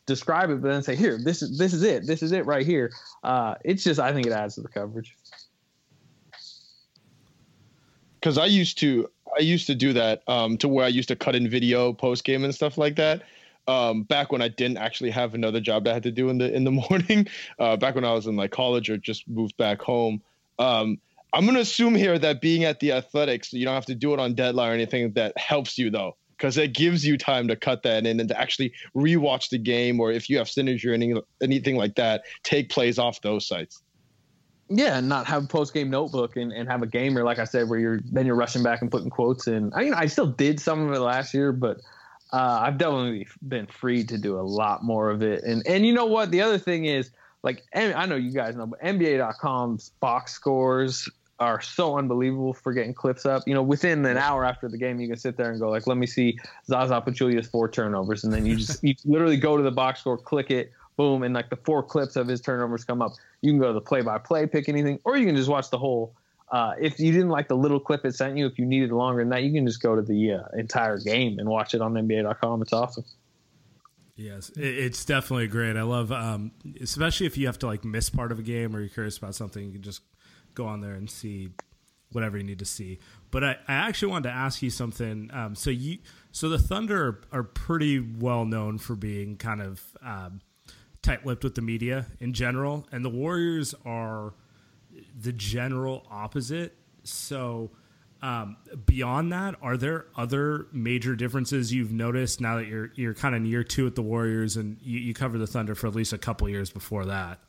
describe 0.06 0.50
it, 0.50 0.62
but 0.62 0.70
then 0.70 0.84
say, 0.84 0.96
"Here, 0.96 1.18
this 1.22 1.42
is 1.42 1.58
this 1.58 1.74
is 1.74 1.84
it. 1.84 2.06
This 2.06 2.24
is 2.24 2.32
it 2.32 2.46
right 2.46 2.65
here." 2.65 2.92
Uh, 3.24 3.56
it's 3.63 3.84
just, 3.84 4.00
I 4.00 4.13
think 4.13 4.27
it 4.27 4.34
adds 4.34 4.56
to 4.56 4.62
the 4.62 4.68
coverage. 4.68 5.15
Because 8.20 8.38
I 8.38 8.46
used 8.46 8.77
to, 8.80 9.10
I 9.38 9.42
used 9.42 9.68
to 9.68 9.75
do 9.75 9.94
that 9.94 10.24
um, 10.27 10.58
to 10.58 10.68
where 10.68 10.86
I 10.86 10.89
used 10.89 11.10
to 11.10 11.15
cut 11.15 11.36
in 11.36 11.50
video 11.50 11.94
post 11.94 12.24
game 12.24 12.44
and 12.44 12.54
stuff 12.54 12.77
like 12.77 12.96
that. 12.96 13.24
Um, 13.68 14.04
back 14.04 14.32
when 14.32 14.42
I 14.42 14.48
didn't 14.48 14.77
actually 14.77 15.10
have 15.12 15.34
another 15.34 15.60
job 15.60 15.86
that 15.86 15.92
I 15.92 15.94
had 15.94 16.04
to 16.04 16.12
do 16.12 16.30
in 16.30 16.38
the 16.38 16.54
in 16.54 16.63
the 16.63 16.72
morning. 16.89 17.27
Uh, 17.60 17.77
back 17.77 17.96
when 17.96 18.06
I 18.06 18.13
was 18.13 18.27
in 18.27 18.36
like 18.36 18.51
college 18.51 18.89
or 18.89 18.98
just 18.98 19.27
moved 19.27 19.58
back 19.58 19.82
home. 19.82 20.22
Um, 20.60 21.00
I'm 21.34 21.46
gonna 21.46 21.60
assume 21.60 21.96
here 21.96 22.18
that 22.20 22.42
being 22.42 22.63
at 22.63 22.80
the 22.80 22.94
athletics, 22.94 23.51
you 23.51 23.65
don't 23.65 23.75
have 23.75 23.86
to 23.88 23.96
do 23.96 24.13
it 24.13 24.20
on 24.20 24.36
deadline 24.36 24.72
or 24.72 24.74
anything. 24.74 25.12
That 25.13 25.38
helps 25.38 25.77
you 25.77 25.89
though 25.89 26.15
because 26.38 26.58
it 26.58 26.74
gives 26.74 27.06
you 27.06 27.18
time 27.18 27.48
to 27.48 27.56
cut 27.56 27.84
that 27.84 28.06
in 28.06 28.20
and 28.20 28.30
to 28.30 28.39
actually 28.39 28.74
rewatch 28.96 29.50
the 29.50 29.58
game, 29.58 30.00
or 30.00 30.12
if 30.12 30.30
you 30.30 30.38
have 30.38 30.48
synergy 30.48 30.89
or 30.89 30.94
any, 30.94 31.13
anything 31.42 31.75
like 31.75 31.96
that, 31.96 32.24
take 32.44 32.70
plays 32.70 33.00
off 33.00 33.22
those 33.22 33.48
sites. 33.48 33.82
Yeah, 34.68 34.98
and 34.98 35.08
not 35.08 35.27
have 35.27 35.44
a 35.44 35.48
post 35.48 35.74
game 35.74 35.89
notebook 35.89 36.38
and, 36.38 36.51
and 36.51 36.68
have 36.68 36.82
a 36.82 36.88
gamer, 36.88 37.24
like 37.24 37.38
I 37.38 37.44
said, 37.44 37.70
where 37.70 37.80
you're 37.80 38.00
then 38.12 38.25
you're 38.25 38.36
rushing 38.36 38.63
back 38.63 38.82
and 38.82 38.89
putting 38.89 39.12
quotes 39.12 39.48
in. 39.48 39.72
I 39.75 39.84
mean, 39.84 39.94
I 39.94 40.08
still 40.08 40.25
did 40.25 40.60
some 40.60 40.88
of 40.88 40.94
it 40.94 41.00
last 41.00 41.36
year, 41.36 41.51
but 41.51 41.82
uh, 42.34 42.62
I've 42.63 42.80
definitely 42.80 43.27
been 43.48 43.68
free 43.68 44.04
to 44.06 44.18
do 44.18 44.39
a 44.39 44.42
lot 44.42 44.84
more 44.84 45.12
of 45.12 45.22
it. 45.22 45.44
And 45.44 45.65
and 45.68 45.86
you 45.86 45.94
know 45.94 46.08
what? 46.08 46.32
The 46.32 46.42
other 46.42 46.58
thing 46.58 46.86
is, 46.86 47.12
like, 47.44 47.63
I 47.75 48.08
know 48.08 48.15
you 48.15 48.32
guys 48.32 48.56
know, 48.56 48.65
but 48.65 48.82
NBA.com's 48.82 49.92
box 50.00 50.34
scores 50.34 51.08
are 51.39 51.62
so 51.62 51.98
unbelievable 51.98 52.54
for 52.54 52.74
getting 52.74 52.94
clips 52.94 53.25
up. 53.25 53.44
You 53.46 53.54
know, 53.54 53.63
within 53.63 54.06
an 54.06 54.18
hour 54.18 54.46
after 54.46 54.70
the 54.70 54.77
game, 54.77 55.00
you 55.00 55.08
can 55.08 55.18
sit 55.18 55.38
there 55.38 55.51
and 55.51 55.60
go 55.60 55.70
like, 55.70 55.88
"Let 55.88 55.98
me 55.98 56.08
see 56.08 56.38
Zaza 56.65 57.01
Pachulia's 57.01 57.48
four 57.48 57.70
turnovers," 57.70 58.24
and 58.24 58.34
then 58.34 58.46
you 58.46 58.56
just 58.56 58.84
you 58.84 58.96
literally 59.06 59.38
go 59.38 59.58
to 59.58 59.63
the 59.63 59.72
box 59.72 60.01
score, 60.01 60.18
click 60.18 60.51
it, 60.51 60.72
boom, 60.96 61.24
and 61.24 61.34
like 61.34 61.50
the 61.50 61.58
four 61.58 61.84
clips 61.84 62.15
of 62.15 62.27
his 62.27 62.42
turnovers 62.42 62.84
come 62.84 63.01
up. 63.01 63.13
You 63.42 63.51
can 63.51 63.60
go 63.60 63.68
to 63.68 63.74
the 63.74 63.82
play-by-play, 63.82 64.48
pick 64.48 64.70
anything, 64.70 65.00
or 65.04 65.18
you 65.18 65.25
can 65.25 65.36
just 65.36 65.50
watch 65.50 65.70
the 65.70 65.77
whole. 65.77 66.13
Uh, 66.51 66.74
if 66.80 67.00
you 67.00 67.12
didn't 67.12 67.30
like 67.30 67.48
the 67.48 67.58
little 67.58 67.80
clip 67.80 68.06
it 68.06 68.13
sent 68.13 68.38
you, 68.38 68.46
if 68.46 68.58
you 68.60 68.65
needed 68.65 68.92
longer 68.92 69.22
than 69.22 69.30
that, 69.30 69.44
you 69.44 69.51
can 69.51 69.65
just 69.65 69.82
go 69.82 69.96
to 69.96 70.01
the 70.01 70.34
uh, 70.34 70.44
entire 70.58 70.98
game 71.00 71.39
and 71.39 71.50
watch 71.50 71.74
it 71.74 71.82
on 71.82 71.94
NBA.com. 71.94 72.62
It's 72.62 72.72
awesome. 72.72 73.04
Yes, 74.15 74.50
it's 74.56 75.04
definitely 75.04 75.48
great. 75.48 75.75
I 75.75 75.82
love, 75.82 76.12
um, 76.12 76.51
especially 76.80 77.25
if 77.25 77.38
you 77.38 77.48
have 77.48 77.60
to 77.60 77.65
like 77.65 77.84
miss 77.84 78.10
part 78.10 78.32
of 78.32 78.39
a 78.39 78.44
game 78.44 78.74
or 78.74 78.80
you're 78.80 78.88
curious 78.88 79.18
about 79.18 79.36
something, 79.36 79.65
you 79.65 79.74
can 79.74 79.82
just 79.82 80.01
go 80.55 80.65
on 80.65 80.81
there 80.81 80.93
and 80.93 81.09
see 81.09 81.50
whatever 82.12 82.38
you 82.38 82.43
need 82.43 82.59
to 82.59 82.65
see. 82.65 83.00
But 83.29 83.43
I, 83.43 83.51
I 83.67 83.74
actually 83.74 84.12
wanted 84.12 84.29
to 84.29 84.35
ask 84.35 84.62
you 84.62 84.69
something. 84.69 85.29
Um, 85.33 85.55
so 85.55 85.69
you, 85.69 86.00
so 86.31 86.50
the 86.50 86.57
Thunder 86.57 87.21
are, 87.31 87.39
are, 87.39 87.43
pretty 87.43 88.00
well 88.00 88.45
known 88.45 88.77
for 88.77 88.95
being 88.95 89.35
kind 89.38 89.62
of 89.62 89.83
um, 90.01 90.41
tight-lipped 91.01 91.43
with 91.43 91.55
the 91.55 91.62
media 91.62 92.05
in 92.19 92.33
general, 92.33 92.88
and 92.91 93.03
the 93.03 93.09
Warriors 93.09 93.75
are 93.85 94.33
the 95.19 95.33
general 95.33 96.07
opposite. 96.09 96.77
So 97.03 97.71
um, 98.21 98.57
beyond 98.85 99.31
that, 99.33 99.55
are 99.62 99.77
there 99.77 100.07
other 100.15 100.67
major 100.71 101.15
differences 101.15 101.74
you've 101.74 101.91
noticed 101.91 102.41
now 102.41 102.55
that 102.57 102.67
you're 102.67 102.91
you're 102.95 103.13
kind 103.13 103.35
of 103.35 103.41
near 103.41 103.63
two 103.63 103.85
at 103.88 103.95
the 103.95 104.01
Warriors 104.01 104.57
and 104.57 104.77
you, 104.81 105.00
you 105.00 105.13
cover 105.13 105.38
the 105.38 105.47
Thunder 105.47 105.75
for 105.75 105.88
at 105.88 105.95
least 105.95 106.13
a 106.13 106.17
couple 106.17 106.47
years 106.50 106.69
before 106.69 107.05
that? 107.05 107.39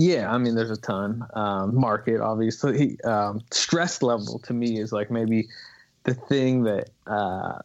Yeah, 0.00 0.32
I 0.32 0.38
mean, 0.38 0.54
there's 0.54 0.70
a 0.70 0.76
ton. 0.76 1.26
Um, 1.34 1.74
market, 1.74 2.20
obviously. 2.20 3.00
Um, 3.02 3.40
stress 3.50 4.00
level 4.00 4.38
to 4.44 4.54
me 4.54 4.78
is 4.78 4.92
like 4.92 5.10
maybe 5.10 5.48
the 6.04 6.14
thing 6.14 6.62
that 6.62 6.90
uh, 7.08 7.58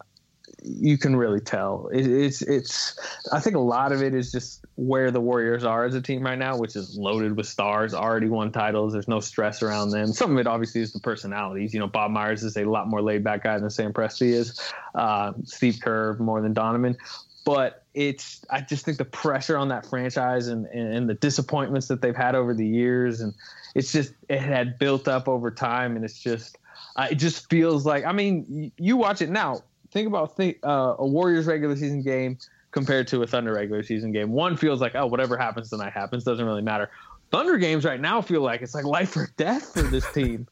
you 0.63 0.97
can 0.97 1.15
really 1.15 1.39
tell. 1.39 1.89
It, 1.93 2.07
it's 2.07 2.41
it's. 2.41 2.97
I 3.31 3.39
think 3.39 3.55
a 3.55 3.59
lot 3.59 3.91
of 3.91 4.01
it 4.01 4.15
is 4.15 4.31
just 4.31 4.65
where 4.77 5.11
the 5.11 5.21
Warriors 5.21 5.63
are 5.63 5.85
as 5.85 5.93
a 5.93 6.01
team 6.01 6.23
right 6.23 6.37
now, 6.37 6.57
which 6.57 6.75
is 6.75 6.97
loaded 6.97 7.37
with 7.37 7.45
stars, 7.45 7.93
already 7.93 8.29
won 8.29 8.51
titles. 8.51 8.93
There's 8.93 9.07
no 9.07 9.19
stress 9.19 9.61
around 9.61 9.91
them. 9.91 10.07
Some 10.07 10.31
of 10.31 10.39
it 10.39 10.47
obviously 10.47 10.81
is 10.81 10.91
the 10.91 11.01
personalities. 11.01 11.71
You 11.71 11.81
know, 11.81 11.87
Bob 11.87 12.09
Myers 12.09 12.41
is 12.41 12.57
a 12.57 12.63
lot 12.63 12.87
more 12.87 13.03
laid 13.03 13.23
back 13.23 13.43
guy 13.43 13.59
than 13.59 13.69
Sam 13.69 13.93
Presti 13.93 14.33
is. 14.33 14.59
Uh, 14.95 15.33
Steve 15.43 15.77
Kerr 15.83 16.17
more 16.17 16.41
than 16.41 16.53
Donovan, 16.53 16.97
but 17.45 17.82
it's 17.93 18.43
I 18.49 18.61
just 18.61 18.85
think 18.85 18.97
the 18.97 19.05
pressure 19.05 19.57
on 19.57 19.67
that 19.69 19.85
franchise 19.85 20.47
and, 20.47 20.65
and, 20.67 20.93
and 20.93 21.09
the 21.09 21.13
disappointments 21.13 21.87
that 21.87 22.01
they've 22.01 22.15
had 22.15 22.35
over 22.35 22.53
the 22.53 22.65
years 22.65 23.21
and 23.21 23.33
it's 23.75 23.91
just 23.91 24.13
it 24.29 24.39
had 24.39 24.79
built 24.79 25.07
up 25.07 25.27
over 25.27 25.51
time 25.51 25.95
and 25.95 26.03
it's 26.03 26.19
just 26.19 26.57
uh, 26.95 27.07
it 27.11 27.15
just 27.15 27.49
feels 27.49 27.85
like 27.85 28.05
I 28.05 28.11
mean 28.11 28.71
you 28.77 28.97
watch 28.97 29.21
it 29.21 29.29
now 29.29 29.61
think 29.91 30.07
about 30.07 30.35
think, 30.35 30.57
uh, 30.63 30.95
a 30.97 31.05
Warriors 31.05 31.45
regular 31.45 31.75
season 31.75 32.01
game 32.01 32.37
compared 32.71 33.07
to 33.09 33.21
a 33.21 33.27
Thunder 33.27 33.53
regular 33.53 33.83
season 33.83 34.11
game. 34.11 34.31
One 34.31 34.57
feels 34.57 34.81
like 34.81 34.95
oh 34.95 35.05
whatever 35.05 35.37
happens 35.37 35.69
tonight 35.69 35.93
happens 35.93 36.23
doesn't 36.23 36.45
really 36.45 36.63
matter. 36.63 36.89
Thunder 37.31 37.57
games 37.57 37.85
right 37.85 37.99
now 37.99 38.21
feel 38.21 38.41
like 38.41 38.61
it's 38.61 38.75
like 38.75 38.85
life 38.85 39.15
or 39.15 39.29
death 39.37 39.73
for 39.73 39.83
this 39.83 40.11
team. 40.11 40.47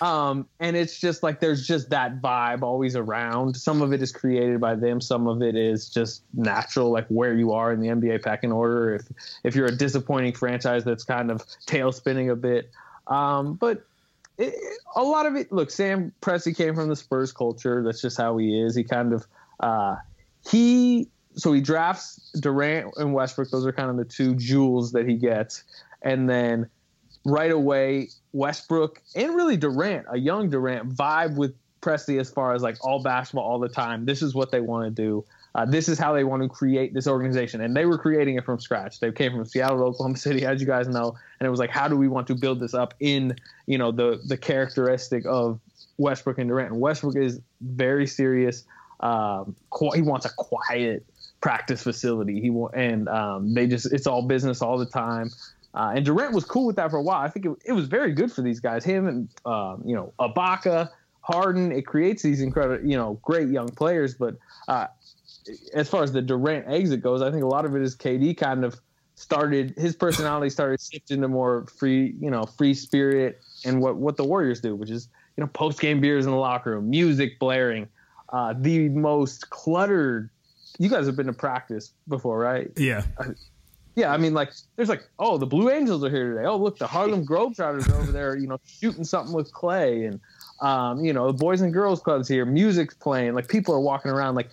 Um, 0.00 0.46
and 0.60 0.76
it's 0.76 0.98
just 0.98 1.22
like 1.22 1.40
there's 1.40 1.66
just 1.66 1.90
that 1.90 2.20
vibe 2.20 2.62
always 2.62 2.96
around. 2.96 3.56
Some 3.56 3.80
of 3.80 3.92
it 3.92 4.02
is 4.02 4.12
created 4.12 4.60
by 4.60 4.74
them, 4.74 5.00
some 5.00 5.26
of 5.26 5.42
it 5.42 5.56
is 5.56 5.88
just 5.88 6.24
natural, 6.34 6.90
like 6.90 7.06
where 7.08 7.34
you 7.34 7.52
are 7.52 7.72
in 7.72 7.80
the 7.80 7.88
NBA 7.88 8.22
packing 8.22 8.52
order. 8.52 8.94
If 8.94 9.02
if 9.44 9.54
you're 9.54 9.66
a 9.66 9.76
disappointing 9.76 10.34
franchise 10.34 10.84
that's 10.84 11.04
kind 11.04 11.30
of 11.30 11.44
tail 11.66 11.92
spinning 11.92 12.30
a 12.30 12.36
bit, 12.36 12.70
um, 13.06 13.54
but 13.54 13.86
it, 14.38 14.54
a 14.96 15.02
lot 15.02 15.26
of 15.26 15.36
it. 15.36 15.52
Look, 15.52 15.70
Sam 15.70 16.12
Presti 16.20 16.56
came 16.56 16.74
from 16.74 16.88
the 16.88 16.96
Spurs 16.96 17.32
culture. 17.32 17.82
That's 17.82 18.00
just 18.00 18.16
how 18.16 18.36
he 18.36 18.60
is. 18.60 18.74
He 18.74 18.84
kind 18.84 19.12
of 19.12 19.26
uh, 19.60 19.96
he 20.50 21.08
so 21.36 21.52
he 21.52 21.60
drafts 21.60 22.32
Durant 22.38 22.94
and 22.96 23.14
Westbrook. 23.14 23.50
Those 23.50 23.66
are 23.66 23.72
kind 23.72 23.90
of 23.90 23.96
the 23.96 24.04
two 24.04 24.34
jewels 24.34 24.92
that 24.92 25.08
he 25.08 25.14
gets, 25.14 25.64
and 26.02 26.28
then 26.28 26.68
right 27.24 27.50
away 27.50 28.08
Westbrook 28.32 29.00
and 29.14 29.34
really 29.34 29.56
Durant, 29.56 30.06
a 30.10 30.18
young 30.18 30.50
Durant, 30.50 30.94
vibe 30.94 31.36
with 31.36 31.54
Presti 31.80 32.18
as 32.18 32.30
far 32.30 32.54
as 32.54 32.62
like 32.62 32.76
all 32.84 33.02
basketball 33.02 33.44
all 33.44 33.58
the 33.58 33.68
time. 33.68 34.06
This 34.06 34.22
is 34.22 34.34
what 34.34 34.50
they 34.50 34.60
want 34.60 34.84
to 34.84 34.90
do. 34.90 35.24
Uh, 35.54 35.64
this 35.64 35.88
is 35.88 35.98
how 35.98 36.12
they 36.12 36.24
want 36.24 36.42
to 36.42 36.48
create 36.48 36.92
this 36.94 37.06
organization, 37.06 37.60
and 37.60 37.76
they 37.76 37.86
were 37.86 37.96
creating 37.96 38.36
it 38.36 38.44
from 38.44 38.58
scratch. 38.58 38.98
They 38.98 39.12
came 39.12 39.30
from 39.32 39.44
Seattle 39.44 39.84
Oklahoma 39.84 40.16
City, 40.16 40.44
as 40.44 40.60
you 40.60 40.66
guys 40.66 40.88
know, 40.88 41.14
and 41.38 41.46
it 41.46 41.50
was 41.50 41.60
like, 41.60 41.70
how 41.70 41.86
do 41.86 41.96
we 41.96 42.08
want 42.08 42.26
to 42.26 42.34
build 42.34 42.58
this 42.58 42.74
up 42.74 42.94
in 42.98 43.36
you 43.66 43.78
know 43.78 43.92
the 43.92 44.20
the 44.26 44.36
characteristic 44.36 45.24
of 45.26 45.60
Westbrook 45.96 46.38
and 46.38 46.48
Durant? 46.48 46.72
And 46.72 46.80
Westbrook 46.80 47.14
is 47.16 47.40
very 47.60 48.08
serious. 48.08 48.64
Um, 48.98 49.54
he 49.94 50.02
wants 50.02 50.26
a 50.26 50.30
quiet 50.30 51.06
practice 51.40 51.82
facility. 51.82 52.40
He 52.40 52.50
will, 52.50 52.70
and 52.70 53.08
um, 53.08 53.54
they 53.54 53.68
just 53.68 53.92
it's 53.92 54.08
all 54.08 54.22
business 54.22 54.60
all 54.60 54.78
the 54.78 54.86
time. 54.86 55.30
Uh, 55.74 55.92
and 55.96 56.04
Durant 56.04 56.32
was 56.32 56.44
cool 56.44 56.66
with 56.66 56.76
that 56.76 56.90
for 56.90 56.98
a 56.98 57.02
while. 57.02 57.20
I 57.20 57.28
think 57.28 57.46
it, 57.46 57.52
it 57.64 57.72
was 57.72 57.88
very 57.88 58.12
good 58.12 58.30
for 58.32 58.42
these 58.42 58.60
guys. 58.60 58.84
Him 58.84 59.08
and 59.08 59.28
um, 59.44 59.82
you 59.84 59.94
know 59.94 60.12
Ibaka, 60.20 60.88
Harden. 61.20 61.72
It 61.72 61.86
creates 61.86 62.22
these 62.22 62.40
incredible, 62.40 62.88
you 62.88 62.96
know, 62.96 63.18
great 63.22 63.48
young 63.48 63.68
players. 63.68 64.14
But 64.14 64.36
uh, 64.68 64.86
as 65.74 65.88
far 65.88 66.02
as 66.02 66.12
the 66.12 66.22
Durant 66.22 66.66
exit 66.68 67.02
goes, 67.02 67.22
I 67.22 67.30
think 67.30 67.42
a 67.42 67.48
lot 67.48 67.64
of 67.64 67.74
it 67.74 67.82
is 67.82 67.96
KD 67.96 68.36
kind 68.36 68.64
of 68.64 68.76
started 69.16 69.74
his 69.76 69.94
personality 69.94 70.50
started 70.50 70.80
shifting 70.80 71.20
to 71.20 71.28
more 71.28 71.66
free, 71.78 72.14
you 72.20 72.30
know, 72.30 72.44
free 72.44 72.74
spirit 72.74 73.40
and 73.64 73.80
what 73.80 73.96
what 73.96 74.16
the 74.16 74.24
Warriors 74.24 74.60
do, 74.60 74.76
which 74.76 74.90
is 74.90 75.08
you 75.36 75.42
know 75.42 75.48
post 75.48 75.80
game 75.80 76.00
beers 76.00 76.24
in 76.24 76.30
the 76.30 76.38
locker 76.38 76.70
room, 76.70 76.88
music 76.88 77.38
blaring, 77.40 77.88
uh, 78.28 78.54
the 78.56 78.88
most 78.90 79.50
cluttered. 79.50 80.30
You 80.78 80.88
guys 80.88 81.06
have 81.06 81.16
been 81.16 81.26
to 81.26 81.32
practice 81.32 81.92
before, 82.08 82.38
right? 82.38 82.70
Yeah. 82.76 83.04
Yeah, 83.96 84.12
I 84.12 84.16
mean, 84.16 84.34
like, 84.34 84.52
there's 84.76 84.88
like, 84.88 85.08
oh, 85.18 85.38
the 85.38 85.46
Blue 85.46 85.70
Angels 85.70 86.02
are 86.02 86.10
here 86.10 86.34
today. 86.34 86.46
Oh, 86.46 86.56
look, 86.56 86.78
the 86.78 86.86
Harlem 86.86 87.24
Globetrotters 87.26 87.88
are 87.92 87.96
over 87.96 88.12
there, 88.12 88.36
you 88.36 88.48
know, 88.48 88.58
shooting 88.66 89.04
something 89.04 89.34
with 89.34 89.52
clay, 89.52 90.04
and 90.04 90.20
um, 90.60 91.04
you 91.04 91.12
know, 91.12 91.28
the 91.28 91.38
Boys 91.38 91.60
and 91.60 91.72
Girls 91.72 92.00
Club's 92.00 92.28
here, 92.28 92.44
music's 92.44 92.94
playing, 92.94 93.34
like 93.34 93.48
people 93.48 93.74
are 93.74 93.80
walking 93.80 94.10
around. 94.10 94.34
Like, 94.34 94.50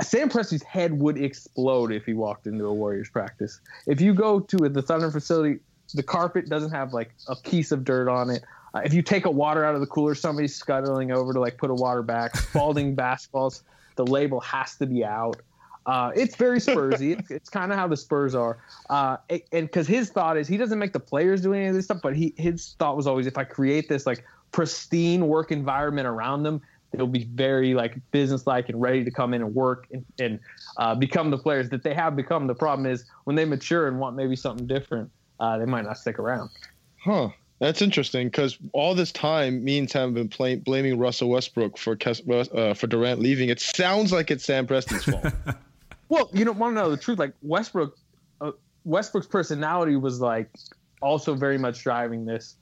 Sam 0.00 0.28
Presti's 0.28 0.62
head 0.62 0.98
would 0.98 1.18
explode 1.18 1.92
if 1.92 2.04
he 2.04 2.14
walked 2.14 2.46
into 2.46 2.64
a 2.66 2.74
Warriors 2.74 3.08
practice. 3.08 3.60
If 3.86 4.00
you 4.00 4.12
go 4.12 4.40
to 4.40 4.68
the 4.68 4.82
Thunder 4.82 5.10
facility, 5.10 5.60
the 5.94 6.02
carpet 6.02 6.48
doesn't 6.48 6.72
have 6.72 6.92
like 6.92 7.14
a 7.28 7.36
piece 7.36 7.72
of 7.72 7.84
dirt 7.84 8.08
on 8.08 8.30
it. 8.30 8.42
Uh, 8.74 8.80
if 8.84 8.92
you 8.92 9.02
take 9.02 9.24
a 9.24 9.30
water 9.30 9.64
out 9.64 9.74
of 9.74 9.80
the 9.80 9.86
cooler, 9.86 10.14
somebody's 10.14 10.54
scuttling 10.54 11.12
over 11.12 11.32
to 11.32 11.40
like 11.40 11.58
put 11.58 11.70
a 11.70 11.74
water 11.74 12.02
back. 12.02 12.36
Spalding 12.36 12.96
basketballs, 12.96 13.62
the 13.96 14.04
label 14.04 14.40
has 14.40 14.76
to 14.76 14.86
be 14.86 15.04
out. 15.04 15.40
Uh, 15.86 16.12
it's 16.14 16.36
very 16.36 16.58
Spursy. 16.58 17.18
it's, 17.18 17.30
it's 17.30 17.48
kind 17.48 17.72
of 17.72 17.78
how 17.78 17.86
the 17.86 17.96
Spurs 17.96 18.34
are. 18.34 18.58
Uh, 18.88 19.16
and 19.30 19.66
because 19.66 19.86
his 19.86 20.10
thought 20.10 20.36
is 20.36 20.48
he 20.48 20.56
doesn't 20.56 20.78
make 20.78 20.92
the 20.92 21.00
players 21.00 21.42
do 21.42 21.52
any 21.52 21.66
of 21.66 21.74
this 21.74 21.86
stuff, 21.86 22.00
but 22.02 22.16
he 22.16 22.34
his 22.36 22.74
thought 22.78 22.96
was 22.96 23.06
always 23.06 23.26
if 23.26 23.36
I 23.36 23.44
create 23.44 23.88
this 23.88 24.06
like 24.06 24.24
pristine 24.52 25.26
work 25.26 25.52
environment 25.52 26.06
around 26.06 26.42
them, 26.42 26.62
they'll 26.92 27.06
be 27.06 27.24
very 27.24 27.74
like 27.74 27.96
businesslike 28.12 28.68
and 28.68 28.80
ready 28.80 29.04
to 29.04 29.10
come 29.10 29.34
in 29.34 29.42
and 29.42 29.54
work 29.54 29.86
and, 29.92 30.04
and 30.18 30.40
uh, 30.78 30.94
become 30.94 31.30
the 31.30 31.38
players 31.38 31.68
that 31.70 31.82
they 31.82 31.94
have 31.94 32.16
become. 32.16 32.46
The 32.46 32.54
problem 32.54 32.86
is 32.86 33.04
when 33.24 33.36
they 33.36 33.44
mature 33.44 33.88
and 33.88 33.98
want 33.98 34.16
maybe 34.16 34.36
something 34.36 34.66
different, 34.66 35.10
uh, 35.40 35.58
they 35.58 35.66
might 35.66 35.84
not 35.84 35.98
stick 35.98 36.18
around. 36.18 36.50
Huh. 36.96 37.30
That's 37.60 37.80
interesting 37.80 38.26
because 38.26 38.58
all 38.72 38.94
this 38.94 39.12
time, 39.12 39.62
me 39.62 39.78
and 39.78 39.88
Sam 39.88 40.08
have 40.08 40.14
been 40.14 40.28
play, 40.28 40.56
blaming 40.56 40.98
Russell 40.98 41.30
Westbrook 41.30 41.78
for 41.78 41.96
uh, 41.96 42.74
for 42.74 42.86
Durant 42.88 43.20
leaving. 43.20 43.48
It 43.48 43.60
sounds 43.60 44.12
like 44.12 44.30
it's 44.30 44.44
Sam 44.44 44.66
Presti's 44.66 45.04
fault. 45.04 45.32
Well, 46.08 46.30
you 46.32 46.44
don't 46.44 46.58
want 46.58 46.76
to 46.76 46.82
know 46.82 46.90
the 46.90 46.96
truth. 46.96 47.18
Like 47.18 47.34
Westbrook, 47.42 47.96
uh, 48.40 48.52
Westbrook's 48.84 49.26
personality 49.26 49.96
was 49.96 50.20
like 50.20 50.50
also 51.00 51.34
very 51.34 51.58
much 51.58 51.82
driving 51.82 52.24
this. 52.24 52.56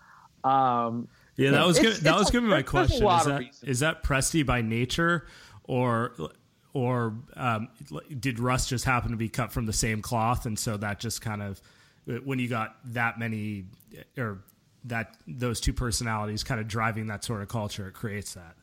Um, 0.44 1.08
yeah, 1.36 1.50
that 1.52 1.66
was 1.66 1.78
good. 1.78 1.96
That 1.96 2.16
was 2.16 2.30
gonna 2.30 2.46
be 2.46 2.50
my 2.50 2.62
question. 2.62 3.06
Is 3.06 3.24
that 3.24 3.42
is 3.62 3.80
that 3.80 4.02
Presti 4.02 4.44
by 4.44 4.60
nature, 4.60 5.26
or 5.64 6.12
or 6.72 7.14
um, 7.36 7.68
did 8.18 8.38
Russ 8.38 8.68
just 8.68 8.84
happen 8.84 9.10
to 9.10 9.16
be 9.16 9.28
cut 9.28 9.52
from 9.52 9.66
the 9.66 9.72
same 9.72 10.02
cloth, 10.02 10.46
and 10.46 10.58
so 10.58 10.76
that 10.76 11.00
just 11.00 11.20
kind 11.20 11.42
of 11.42 11.60
when 12.24 12.38
you 12.38 12.48
got 12.48 12.76
that 12.84 13.18
many 13.18 13.64
or 14.18 14.42
that 14.84 15.16
those 15.26 15.60
two 15.60 15.72
personalities 15.72 16.42
kind 16.42 16.60
of 16.60 16.66
driving 16.68 17.06
that 17.06 17.24
sort 17.24 17.40
of 17.40 17.48
culture, 17.48 17.88
it 17.88 17.94
creates 17.94 18.34
that 18.34 18.56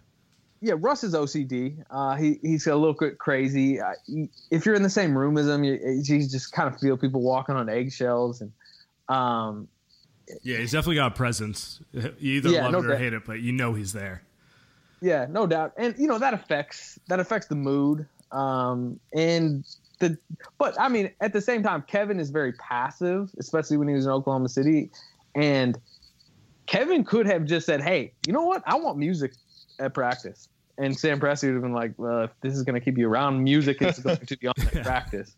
yeah, 0.62 0.74
Russ 0.78 1.04
is 1.04 1.14
OCD. 1.14 1.84
Uh, 1.90 2.16
he 2.16 2.40
he's 2.42 2.68
a 2.68 2.76
little 2.76 2.94
bit 2.94 3.18
crazy. 3.18 3.80
Uh, 3.80 3.94
he, 4.06 4.30
if 4.52 4.66
you're 4.66 4.76
in 4.76 4.84
the 4.84 4.90
same 4.90 5.18
room 5.18 5.38
as 5.38 5.48
him, 5.48 5.64
you, 5.64 5.80
you 5.84 6.28
just 6.28 6.52
kind 6.52 6.74
of 6.74 6.80
feel 6.80 6.98
people 6.98 7.22
walking 7.22 7.56
on 7.56 7.70
eggshells, 7.70 8.42
and 8.42 8.52
um, 9.08 9.68
yeah, 10.44 10.58
he's 10.58 10.72
definitely 10.72 10.96
got 10.96 11.14
a 11.14 11.16
presence. 11.16 11.80
You 11.94 12.34
either 12.34 12.50
yeah, 12.50 12.64
love 12.64 12.72
no 12.74 12.80
it 12.80 12.86
or 12.86 12.90
doubt. 12.90 12.98
hate 13.00 13.14
it, 13.14 13.26
but 13.26 13.40
you 13.40 13.52
know 13.52 13.74
he's 13.74 13.94
there. 13.94 14.24
Yeah, 15.02 15.28
no 15.30 15.48
doubt, 15.48 15.74
and 15.78 15.98
you 15.98 16.08
know 16.08 16.20
that 16.20 16.34
affects 16.34 17.00
that 17.08 17.20
affects 17.20 17.48
the 17.48 17.56
mood. 17.56 18.06
Um, 18.32 19.00
and 19.14 19.64
the 20.00 20.18
but 20.58 20.80
I 20.80 20.90
mean 20.90 21.12
at 21.22 21.32
the 21.32 21.42
same 21.42 21.64
time, 21.64 21.84
Kevin 21.88 22.20
is 22.20 22.30
very 22.32 22.52
passive, 22.54 23.32
especially 23.40 23.78
when 23.78 23.88
he 23.88 23.94
was 23.94 24.06
in 24.06 24.12
Oklahoma 24.12 24.50
City, 24.50 24.92
and 25.36 25.80
Kevin 26.66 27.06
could 27.06 27.26
have 27.26 27.46
just 27.46 27.66
said, 27.66 27.82
"Hey, 27.82 28.12
you 28.28 28.34
know 28.34 28.44
what? 28.44 28.62
I 28.66 28.76
want 28.76 28.98
music 28.98 29.34
at 29.80 29.94
practice." 29.94 30.50
And 30.78 30.98
Sam 30.98 31.20
Presti 31.20 31.48
would 31.48 31.56
have 31.56 31.62
been 31.62 31.74
like, 31.74 31.94
"Well, 31.98 32.24
if 32.24 32.32
this 32.42 32.54
is 32.54 32.64
going 32.64 32.76
to 32.76 32.82
keep 32.82 32.98
you 32.98 33.10
around, 33.10 33.44
music 33.44 33.82
is 33.82 34.00
going 34.00 34.18
to 34.18 34.38
be 34.38 34.48
on 34.48 34.54
at 34.58 34.84
practice." 34.84 35.36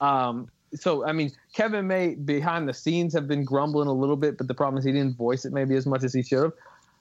Um, 0.00 0.48
so 0.74 1.06
I 1.06 1.12
mean, 1.12 1.32
Kevin 1.54 1.86
may 1.86 2.14
behind 2.14 2.68
the 2.68 2.74
scenes 2.74 3.14
have 3.14 3.28
been 3.28 3.44
grumbling 3.44 3.88
a 3.88 3.92
little 3.92 4.16
bit, 4.16 4.36
but 4.38 4.48
the 4.48 4.54
problem 4.54 4.78
is 4.78 4.84
he 4.84 4.92
didn't 4.92 5.16
voice 5.16 5.44
it 5.44 5.52
maybe 5.52 5.76
as 5.76 5.86
much 5.86 6.04
as 6.04 6.12
he 6.12 6.22
should 6.22 6.42
have. 6.42 6.52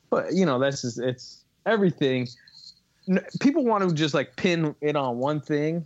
But 0.10 0.34
you 0.34 0.46
know, 0.46 0.60
that's 0.60 0.82
just 0.82 1.00
it's 1.00 1.44
everything. 1.66 2.28
People 3.42 3.66
want 3.66 3.88
to 3.88 3.94
just 3.94 4.14
like 4.14 4.36
pin 4.36 4.76
it 4.80 4.96
on 4.96 5.18
one 5.18 5.42
thing, 5.42 5.86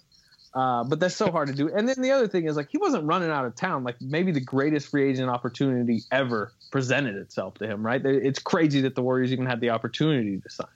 uh, 0.54 0.84
but 0.84 1.00
that's 1.00 1.16
so 1.16 1.32
hard 1.32 1.48
to 1.48 1.54
do. 1.54 1.70
And 1.74 1.88
then 1.88 2.02
the 2.02 2.12
other 2.12 2.28
thing 2.28 2.46
is 2.46 2.56
like 2.58 2.70
he 2.70 2.78
wasn't 2.78 3.06
running 3.06 3.30
out 3.30 3.46
of 3.46 3.56
town. 3.56 3.84
Like 3.84 4.00
maybe 4.02 4.32
the 4.32 4.42
greatest 4.42 4.90
free 4.90 5.10
agent 5.10 5.30
opportunity 5.30 6.02
ever 6.12 6.52
presented 6.72 7.16
itself 7.16 7.56
to 7.56 7.68
him. 7.68 7.86
Right? 7.86 8.06
It's 8.06 8.40
crazy 8.40 8.82
that 8.82 8.96
the 8.96 9.02
Warriors 9.02 9.32
even 9.32 9.46
had 9.46 9.62
the 9.62 9.70
opportunity 9.70 10.40
to 10.40 10.50
sign. 10.50 10.68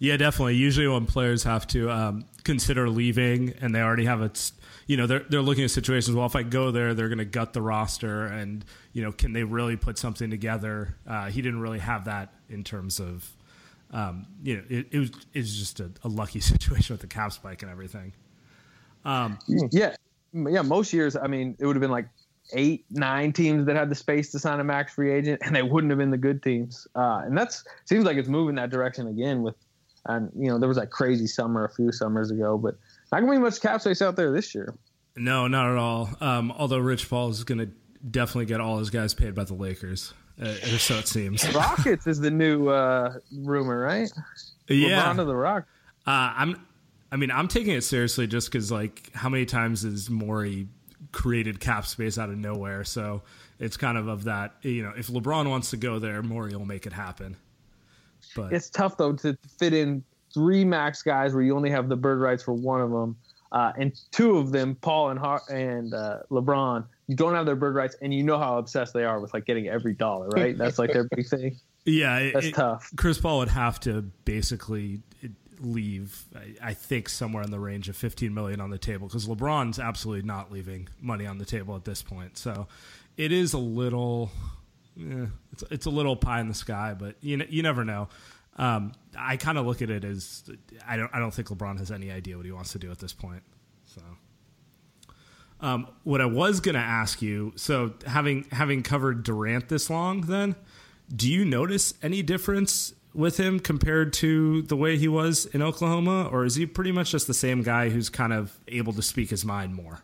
Yeah, 0.00 0.16
definitely. 0.16 0.56
Usually 0.56 0.88
when 0.88 1.04
players 1.04 1.44
have 1.44 1.66
to 1.68 1.90
um, 1.90 2.24
consider 2.42 2.88
leaving 2.88 3.52
and 3.60 3.74
they 3.74 3.82
already 3.82 4.06
have 4.06 4.22
a 4.22 4.30
you 4.86 4.96
know 4.96 5.06
they're 5.06 5.20
they're 5.28 5.42
looking 5.42 5.62
at 5.62 5.70
situations. 5.70 6.16
Well, 6.16 6.26
if 6.26 6.34
I 6.34 6.42
go 6.42 6.70
there, 6.70 6.94
they're 6.94 7.08
going 7.08 7.18
to 7.18 7.26
gut 7.26 7.52
the 7.52 7.60
roster, 7.60 8.24
and 8.24 8.64
you 8.94 9.02
know, 9.02 9.12
can 9.12 9.34
they 9.34 9.44
really 9.44 9.76
put 9.76 9.98
something 9.98 10.30
together? 10.30 10.96
Uh, 11.06 11.26
he 11.26 11.42
didn't 11.42 11.60
really 11.60 11.78
have 11.78 12.06
that 12.06 12.32
in 12.48 12.64
terms 12.64 12.98
of, 12.98 13.30
um, 13.92 14.26
you 14.42 14.56
know, 14.56 14.62
it, 14.70 14.86
it 14.90 14.98
was 14.98 15.10
it 15.34 15.38
was 15.40 15.56
just 15.56 15.80
a, 15.80 15.90
a, 16.02 16.08
lucky 16.08 16.40
situation 16.52 16.94
with 16.94 17.02
the 17.02 17.06
cap 17.06 17.32
spike 17.32 17.62
and 17.62 17.70
everything. 17.70 18.14
Um, 19.04 19.38
yeah, 19.46 19.94
yeah. 20.32 20.62
Most 20.62 20.94
years, 20.94 21.14
I 21.14 21.26
mean, 21.26 21.56
it 21.60 21.66
would 21.66 21.76
have 21.76 21.82
been 21.82 21.90
like 21.90 22.08
eight, 22.54 22.86
nine 22.90 23.32
teams 23.34 23.66
that 23.66 23.76
had 23.76 23.90
the 23.90 23.94
space 23.94 24.32
to 24.32 24.38
sign 24.38 24.60
a 24.60 24.64
max 24.64 24.94
free 24.94 25.12
agent, 25.12 25.42
and 25.44 25.54
they 25.54 25.62
wouldn't 25.62 25.90
have 25.90 25.98
been 25.98 26.10
the 26.10 26.18
good 26.18 26.42
teams. 26.42 26.88
Uh, 26.96 27.20
and 27.24 27.36
that's 27.36 27.64
seems 27.84 28.06
like 28.06 28.16
it's 28.16 28.28
moving 28.28 28.54
that 28.54 28.70
direction 28.70 29.06
again. 29.08 29.42
With, 29.42 29.54
and 30.06 30.30
you 30.36 30.48
know, 30.48 30.58
there 30.58 30.68
was 30.68 30.78
that 30.78 30.90
crazy 30.90 31.26
summer 31.26 31.64
a 31.64 31.70
few 31.70 31.92
summers 31.92 32.30
ago, 32.30 32.56
but 32.58 32.76
not 33.12 33.20
gonna 33.20 33.32
be 33.32 33.38
much 33.38 33.60
cap 33.60 33.80
space 33.80 34.02
out 34.02 34.16
there 34.16 34.32
this 34.32 34.54
year. 34.54 34.74
No, 35.16 35.48
not 35.48 35.70
at 35.70 35.76
all. 35.76 36.10
Um, 36.20 36.52
although 36.52 36.78
Rich 36.78 37.08
Paul 37.08 37.30
is 37.30 37.44
gonna 37.44 37.68
definitely 38.08 38.46
get 38.46 38.60
all 38.60 38.78
his 38.78 38.90
guys 38.90 39.14
paid 39.14 39.34
by 39.34 39.44
the 39.44 39.54
Lakers, 39.54 40.14
uh, 40.40 40.48
or 40.48 40.78
so 40.78 40.96
it 40.96 41.08
seems. 41.08 41.46
Rockets 41.54 42.06
is 42.06 42.20
the 42.20 42.30
new 42.30 42.68
uh, 42.68 43.14
rumor, 43.32 43.80
right? 43.80 44.10
Yeah, 44.68 45.02
LeBron 45.02 45.16
to 45.16 45.24
the 45.24 45.36
Rock. 45.36 45.66
Uh, 46.06 46.32
I'm. 46.36 46.66
I 47.12 47.16
mean, 47.16 47.32
I'm 47.32 47.48
taking 47.48 47.74
it 47.74 47.82
seriously 47.82 48.28
just 48.28 48.52
because, 48.52 48.70
like, 48.70 49.10
how 49.14 49.28
many 49.28 49.44
times 49.44 49.82
has 49.82 50.08
Morey 50.08 50.68
created 51.10 51.58
cap 51.58 51.84
space 51.84 52.18
out 52.18 52.28
of 52.28 52.38
nowhere? 52.38 52.84
So 52.84 53.22
it's 53.58 53.76
kind 53.76 53.98
of 53.98 54.06
of 54.06 54.24
that. 54.24 54.54
You 54.62 54.84
know, 54.84 54.92
if 54.96 55.08
LeBron 55.08 55.50
wants 55.50 55.70
to 55.70 55.76
go 55.76 55.98
there, 55.98 56.22
Morey 56.22 56.54
will 56.54 56.66
make 56.66 56.86
it 56.86 56.92
happen. 56.92 57.36
But 58.34 58.52
it's 58.52 58.70
tough 58.70 58.96
though 58.96 59.12
to 59.14 59.36
fit 59.58 59.72
in 59.72 60.04
three 60.32 60.64
max 60.64 61.02
guys 61.02 61.34
where 61.34 61.42
you 61.42 61.56
only 61.56 61.70
have 61.70 61.88
the 61.88 61.96
bird 61.96 62.20
rights 62.20 62.42
for 62.42 62.52
one 62.52 62.80
of 62.80 62.90
them, 62.90 63.16
uh, 63.52 63.72
and 63.76 63.92
two 64.12 64.38
of 64.38 64.52
them, 64.52 64.76
Paul 64.76 65.10
and 65.10 65.18
Har- 65.18 65.42
and 65.50 65.92
uh, 65.92 66.20
LeBron, 66.30 66.84
you 67.08 67.16
don't 67.16 67.34
have 67.34 67.46
their 67.46 67.56
bird 67.56 67.74
rights, 67.74 67.96
and 68.00 68.14
you 68.14 68.22
know 68.22 68.38
how 68.38 68.58
obsessed 68.58 68.94
they 68.94 69.04
are 69.04 69.20
with 69.20 69.34
like 69.34 69.44
getting 69.44 69.68
every 69.68 69.94
dollar, 69.94 70.28
right? 70.28 70.56
That's 70.56 70.78
like 70.78 70.92
their 70.92 71.04
big 71.04 71.26
thing. 71.26 71.58
Yeah, 71.84 72.30
that's 72.32 72.46
it, 72.46 72.54
tough. 72.54 72.90
Chris 72.96 73.18
Paul 73.18 73.38
would 73.38 73.48
have 73.48 73.80
to 73.80 74.02
basically 74.24 75.00
leave, 75.60 76.24
I 76.62 76.74
think, 76.74 77.08
somewhere 77.08 77.42
in 77.42 77.50
the 77.50 77.58
range 77.58 77.88
of 77.88 77.96
15 77.96 78.32
million 78.32 78.60
on 78.60 78.70
the 78.70 78.78
table 78.78 79.06
because 79.06 79.26
LeBron's 79.26 79.78
absolutely 79.78 80.26
not 80.26 80.50
leaving 80.50 80.88
money 81.00 81.26
on 81.26 81.38
the 81.38 81.44
table 81.44 81.76
at 81.76 81.84
this 81.84 82.02
point. 82.02 82.38
So 82.38 82.66
it 83.16 83.32
is 83.32 83.52
a 83.52 83.58
little, 83.58 84.30
it's, 84.96 85.64
it's 85.70 85.86
a 85.86 85.90
little 85.90 86.16
pie 86.16 86.40
in 86.40 86.48
the 86.48 86.54
sky, 86.54 86.94
but 86.98 87.16
you 87.20 87.44
you 87.48 87.62
never 87.62 87.84
know. 87.84 88.08
Um, 88.56 88.92
I 89.18 89.36
kind 89.36 89.58
of 89.58 89.66
look 89.66 89.80
at 89.82 89.90
it 89.90 90.04
as 90.04 90.44
I 90.86 90.96
don't 90.96 91.10
I 91.14 91.18
don't 91.18 91.32
think 91.32 91.48
LeBron 91.48 91.78
has 91.78 91.90
any 91.90 92.10
idea 92.10 92.36
what 92.36 92.46
he 92.46 92.52
wants 92.52 92.72
to 92.72 92.78
do 92.78 92.90
at 92.90 92.98
this 92.98 93.12
point. 93.12 93.42
So, 93.86 94.02
um, 95.60 95.88
what 96.04 96.20
I 96.20 96.26
was 96.26 96.60
gonna 96.60 96.78
ask 96.78 97.22
you, 97.22 97.52
so 97.56 97.94
having 98.06 98.46
having 98.52 98.82
covered 98.82 99.22
Durant 99.22 99.68
this 99.68 99.88
long, 99.90 100.22
then 100.22 100.56
do 101.14 101.30
you 101.30 101.44
notice 101.44 101.94
any 102.02 102.22
difference 102.22 102.94
with 103.12 103.38
him 103.38 103.58
compared 103.58 104.12
to 104.12 104.62
the 104.62 104.76
way 104.76 104.96
he 104.96 105.08
was 105.08 105.46
in 105.46 105.62
Oklahoma, 105.62 106.28
or 106.30 106.44
is 106.44 106.54
he 106.54 106.66
pretty 106.66 106.92
much 106.92 107.10
just 107.10 107.26
the 107.26 107.34
same 107.34 107.62
guy 107.62 107.88
who's 107.88 108.08
kind 108.08 108.32
of 108.32 108.58
able 108.68 108.92
to 108.92 109.02
speak 109.02 109.30
his 109.30 109.44
mind 109.44 109.74
more? 109.74 110.00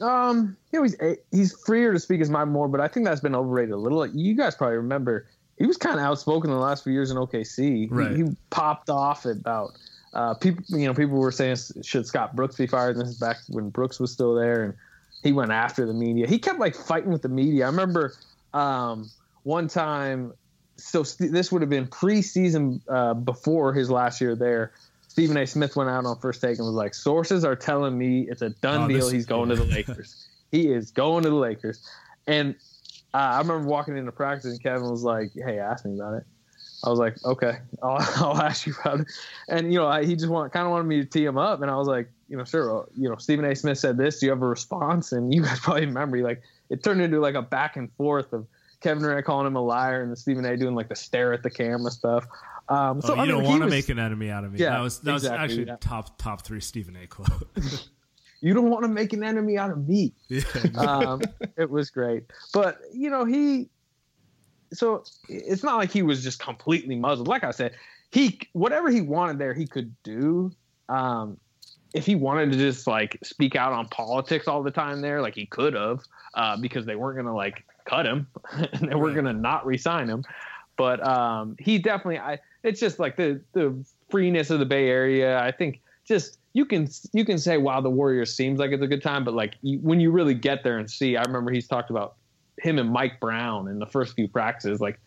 Um, 0.00 0.56
you 0.72 0.78
know, 0.78 0.82
he's 0.84 0.96
he's 1.30 1.52
freer 1.64 1.92
to 1.92 1.98
speak 1.98 2.20
his 2.20 2.30
mind 2.30 2.50
more, 2.50 2.68
but 2.68 2.80
I 2.80 2.88
think 2.88 3.06
that's 3.06 3.20
been 3.20 3.34
overrated 3.34 3.72
a 3.72 3.76
little. 3.76 4.06
You 4.06 4.34
guys 4.34 4.54
probably 4.54 4.76
remember 4.76 5.26
he 5.58 5.66
was 5.66 5.76
kind 5.76 5.98
of 5.98 6.04
outspoken 6.04 6.50
the 6.50 6.56
last 6.56 6.84
few 6.84 6.92
years 6.92 7.10
in 7.10 7.18
OKC. 7.18 7.86
Right. 7.90 8.12
He, 8.12 8.24
he 8.24 8.30
popped 8.48 8.88
off 8.88 9.26
about 9.26 9.72
uh, 10.14 10.34
people. 10.34 10.64
You 10.68 10.86
know, 10.86 10.94
people 10.94 11.18
were 11.18 11.30
saying 11.30 11.56
should 11.82 12.06
Scott 12.06 12.34
Brooks 12.34 12.56
be 12.56 12.66
fired? 12.66 12.96
And 12.96 13.04
this 13.04 13.10
is 13.10 13.18
back 13.18 13.36
when 13.48 13.68
Brooks 13.68 14.00
was 14.00 14.10
still 14.10 14.34
there, 14.34 14.64
and 14.64 14.74
he 15.22 15.32
went 15.32 15.52
after 15.52 15.84
the 15.86 15.92
media. 15.92 16.26
He 16.26 16.38
kept 16.38 16.58
like 16.58 16.74
fighting 16.74 17.12
with 17.12 17.20
the 17.22 17.28
media. 17.28 17.64
I 17.64 17.68
remember 17.68 18.14
um, 18.54 19.10
one 19.42 19.68
time. 19.68 20.32
So 20.76 21.02
st- 21.02 21.30
this 21.30 21.52
would 21.52 21.60
have 21.60 21.68
been 21.68 21.86
preseason 21.86 22.80
uh, 22.88 23.12
before 23.12 23.74
his 23.74 23.90
last 23.90 24.18
year 24.18 24.34
there. 24.34 24.72
Stephen 25.10 25.36
A. 25.36 25.44
Smith 25.44 25.74
went 25.74 25.90
out 25.90 26.06
on 26.06 26.16
first 26.20 26.40
take 26.40 26.58
and 26.58 26.64
was 26.64 26.76
like, 26.76 26.94
"Sources 26.94 27.44
are 27.44 27.56
telling 27.56 27.98
me 27.98 28.28
it's 28.30 28.42
a 28.42 28.50
done 28.50 28.82
oh, 28.82 28.88
deal. 28.88 29.08
He's 29.08 29.26
going 29.26 29.48
to 29.48 29.56
the 29.56 29.64
Lakers. 29.64 30.28
he 30.52 30.68
is 30.68 30.92
going 30.92 31.24
to 31.24 31.30
the 31.30 31.34
Lakers." 31.34 31.84
And 32.28 32.54
uh, 33.12 33.16
I 33.16 33.38
remember 33.38 33.66
walking 33.66 33.96
into 33.96 34.12
practice 34.12 34.52
and 34.52 34.62
Kevin 34.62 34.88
was 34.88 35.02
like, 35.02 35.32
"Hey, 35.34 35.58
ask 35.58 35.84
me 35.84 35.96
about 35.96 36.14
it." 36.14 36.24
I 36.84 36.90
was 36.90 37.00
like, 37.00 37.16
"Okay, 37.24 37.58
I'll, 37.82 37.98
I'll 38.24 38.40
ask 38.40 38.68
you 38.68 38.74
about 38.80 39.00
it." 39.00 39.08
And 39.48 39.72
you 39.72 39.80
know, 39.80 39.88
I, 39.88 40.04
he 40.04 40.14
just 40.14 40.28
want 40.28 40.52
kind 40.52 40.64
of 40.64 40.70
wanted 40.70 40.84
me 40.84 41.00
to 41.00 41.04
tee 41.04 41.24
him 41.24 41.36
up, 41.38 41.60
and 41.60 41.72
I 41.72 41.74
was 41.74 41.88
like, 41.88 42.08
"You 42.28 42.36
know, 42.36 42.44
sure." 42.44 42.88
You 42.96 43.08
know, 43.08 43.16
Stephen 43.16 43.44
A. 43.44 43.56
Smith 43.56 43.78
said 43.78 43.96
this. 43.96 44.20
Do 44.20 44.26
you 44.26 44.30
have 44.30 44.42
a 44.42 44.48
response? 44.48 45.10
And 45.10 45.34
you 45.34 45.42
guys 45.44 45.58
probably 45.58 45.86
remember, 45.86 46.18
like, 46.18 46.40
it 46.68 46.84
turned 46.84 47.02
into 47.02 47.18
like 47.18 47.34
a 47.34 47.42
back 47.42 47.76
and 47.76 47.90
forth 47.94 48.32
of 48.32 48.46
Kevin 48.80 49.02
Durant 49.02 49.26
calling 49.26 49.48
him 49.48 49.56
a 49.56 49.60
liar 49.60 50.04
and 50.04 50.16
Stephen 50.16 50.44
A. 50.44 50.56
doing 50.56 50.76
like 50.76 50.88
the 50.88 50.94
stare 50.94 51.32
at 51.32 51.42
the 51.42 51.50
camera 51.50 51.90
stuff. 51.90 52.28
Um, 52.70 53.02
so 53.02 53.12
oh, 53.12 53.16
you 53.16 53.22
I 53.22 53.24
mean, 53.24 53.34
don't 53.34 53.44
want 53.44 53.62
to 53.64 53.68
make 53.68 53.88
an 53.88 53.98
enemy 53.98 54.30
out 54.30 54.44
of 54.44 54.52
me. 54.52 54.60
Yeah, 54.60 54.70
that 54.70 54.80
was 54.80 55.00
that 55.00 55.14
exactly, 55.14 55.38
was 55.38 55.50
actually 55.50 55.66
yeah. 55.66 55.76
top 55.80 56.18
top 56.18 56.42
three 56.42 56.60
Stephen 56.60 56.96
A. 56.96 57.06
quote. 57.08 57.28
you 58.40 58.54
don't 58.54 58.70
want 58.70 58.84
to 58.84 58.88
make 58.88 59.12
an 59.12 59.24
enemy 59.24 59.58
out 59.58 59.70
of 59.70 59.88
me. 59.88 60.12
Yeah. 60.28 60.42
um, 60.76 61.20
it 61.56 61.68
was 61.68 61.90
great, 61.90 62.24
but 62.54 62.78
you 62.94 63.10
know 63.10 63.24
he. 63.24 63.68
So 64.72 65.02
it's 65.28 65.64
not 65.64 65.78
like 65.78 65.90
he 65.90 66.02
was 66.02 66.22
just 66.22 66.38
completely 66.38 66.94
muzzled. 66.94 67.26
Like 67.26 67.42
I 67.42 67.50
said, 67.50 67.74
he 68.12 68.38
whatever 68.52 68.88
he 68.88 69.00
wanted 69.00 69.38
there, 69.38 69.52
he 69.52 69.66
could 69.66 69.92
do. 70.04 70.52
Um, 70.88 71.38
if 71.92 72.06
he 72.06 72.14
wanted 72.14 72.52
to 72.52 72.58
just 72.58 72.86
like 72.86 73.18
speak 73.24 73.56
out 73.56 73.72
on 73.72 73.88
politics 73.88 74.46
all 74.46 74.62
the 74.62 74.70
time 74.70 75.00
there, 75.00 75.20
like 75.20 75.34
he 75.34 75.46
could 75.46 75.74
have, 75.74 76.04
uh, 76.34 76.56
because 76.56 76.86
they 76.86 76.94
weren't 76.94 77.16
gonna 77.16 77.34
like 77.34 77.64
cut 77.84 78.06
him 78.06 78.28
and 78.52 78.88
they 78.88 78.94
weren't 78.94 79.16
gonna 79.16 79.32
not 79.32 79.66
resign 79.66 80.08
him. 80.08 80.22
But 80.76 81.04
um, 81.04 81.56
he 81.58 81.78
definitely, 81.78 82.20
I. 82.20 82.38
It's 82.62 82.80
just 82.80 82.98
like 82.98 83.16
the 83.16 83.40
the 83.52 83.84
freeness 84.10 84.50
of 84.50 84.58
the 84.58 84.66
Bay 84.66 84.88
Area. 84.88 85.38
I 85.40 85.50
think 85.50 85.80
just 86.06 86.38
you 86.52 86.64
can 86.64 86.88
you 87.12 87.24
can 87.24 87.38
say 87.38 87.56
wow 87.58 87.80
the 87.80 87.90
Warriors 87.90 88.34
seems 88.34 88.58
like 88.58 88.70
it's 88.72 88.82
a 88.82 88.86
good 88.86 89.02
time, 89.02 89.24
but 89.24 89.34
like 89.34 89.54
you, 89.62 89.78
when 89.78 90.00
you 90.00 90.10
really 90.10 90.34
get 90.34 90.64
there 90.64 90.78
and 90.78 90.90
see, 90.90 91.16
I 91.16 91.22
remember 91.22 91.50
he's 91.50 91.68
talked 91.68 91.90
about 91.90 92.16
him 92.58 92.78
and 92.78 92.90
Mike 92.90 93.20
Brown 93.20 93.68
in 93.68 93.78
the 93.78 93.86
first 93.86 94.14
few 94.14 94.28
practices, 94.28 94.80
like 94.80 95.00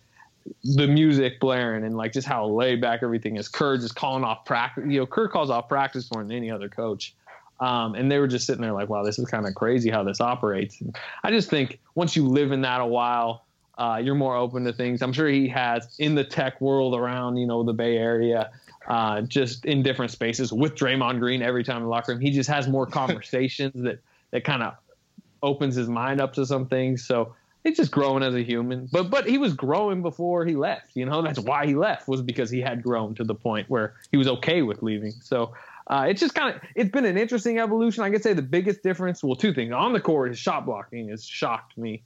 the 0.63 0.87
music 0.87 1.39
blaring 1.39 1.85
and 1.85 1.95
like 1.95 2.13
just 2.13 2.27
how 2.27 2.45
laid 2.45 2.81
back 2.81 3.01
everything 3.03 3.37
is. 3.37 3.47
Kerr 3.47 3.77
just 3.77 3.95
calling 3.95 4.23
off 4.23 4.45
practice. 4.45 4.85
You 4.87 4.99
know, 4.99 5.05
Kerr 5.05 5.27
calls 5.27 5.49
off 5.49 5.69
practice 5.69 6.09
more 6.13 6.23
than 6.23 6.31
any 6.31 6.51
other 6.51 6.69
coach. 6.69 7.15
Um, 7.59 7.95
and 7.95 8.11
they 8.11 8.19
were 8.19 8.27
just 8.27 8.45
sitting 8.45 8.61
there 8.61 8.73
like, 8.73 8.89
wow, 8.89 9.03
this 9.03 9.19
is 9.19 9.27
kind 9.27 9.47
of 9.47 9.55
crazy 9.55 9.89
how 9.89 10.03
this 10.03 10.19
operates. 10.19 10.81
And 10.81 10.95
I 11.23 11.31
just 11.31 11.49
think 11.49 11.79
once 11.95 12.15
you 12.15 12.27
live 12.27 12.51
in 12.51 12.61
that 12.61 12.81
a 12.81 12.85
while, 12.85 13.45
uh, 13.77 13.99
you're 14.03 14.15
more 14.15 14.35
open 14.35 14.63
to 14.65 14.73
things. 14.73 15.01
I'm 15.01 15.13
sure 15.13 15.27
he 15.27 15.47
has 15.49 15.95
in 15.99 16.15
the 16.15 16.23
tech 16.23 16.61
world 16.61 16.95
around, 16.95 17.37
you 17.37 17.47
know, 17.47 17.63
the 17.63 17.73
Bay 17.73 17.97
Area 17.97 18.51
uh, 18.87 19.21
just 19.21 19.65
in 19.65 19.81
different 19.81 20.11
spaces 20.11 20.51
with 20.51 20.75
Draymond 20.75 21.19
Green 21.19 21.41
every 21.41 21.63
time 21.63 21.77
in 21.77 21.83
the 21.83 21.89
locker 21.89 22.11
room. 22.11 22.21
He 22.21 22.31
just 22.31 22.49
has 22.49 22.67
more 22.67 22.85
conversations 23.01 23.83
that 23.83 23.99
that 24.31 24.43
kind 24.43 24.63
of 24.63 24.75
opens 25.41 25.75
his 25.75 25.87
mind 25.87 26.21
up 26.21 26.33
to 26.33 26.45
some 26.45 26.67
things. 26.67 27.05
So 27.05 27.35
he's 27.63 27.77
just 27.77 27.91
growing 27.91 28.23
as 28.23 28.35
a 28.35 28.43
human. 28.43 28.89
But 28.91 29.09
but 29.09 29.27
he 29.27 29.37
was 29.37 29.53
growing 29.53 30.01
before 30.01 30.45
he 30.45 30.55
left. 30.55 30.95
You 30.95 31.05
know 31.05 31.21
that's 31.21 31.39
why 31.39 31.65
he 31.65 31.75
left 31.75 32.07
was 32.07 32.21
because 32.21 32.49
he 32.49 32.61
had 32.61 32.83
grown 32.83 33.15
to 33.15 33.23
the 33.23 33.35
point 33.35 33.69
where 33.69 33.95
he 34.11 34.17
was 34.17 34.27
okay 34.27 34.61
with 34.61 34.81
leaving. 34.83 35.11
So. 35.11 35.53
Uh, 35.85 36.05
it's 36.07 36.21
just 36.21 36.33
kind 36.33 36.55
of 36.55 36.61
it's 36.75 36.89
been 36.91 37.03
an 37.03 37.17
interesting 37.17 37.59
evolution. 37.59 38.05
I 38.05 38.09
could 38.09 38.23
say 38.23 38.31
the 38.31 38.41
biggest 38.41 38.83
difference, 38.83 39.21
well, 39.21 39.35
two 39.35 39.53
things 39.53 39.73
on 39.73 39.91
the 39.91 39.99
court, 39.99 40.29
his 40.29 40.39
shot 40.39 40.65
blocking 40.65 41.09
has 41.09 41.25
shocked 41.25 41.77
me, 41.77 42.03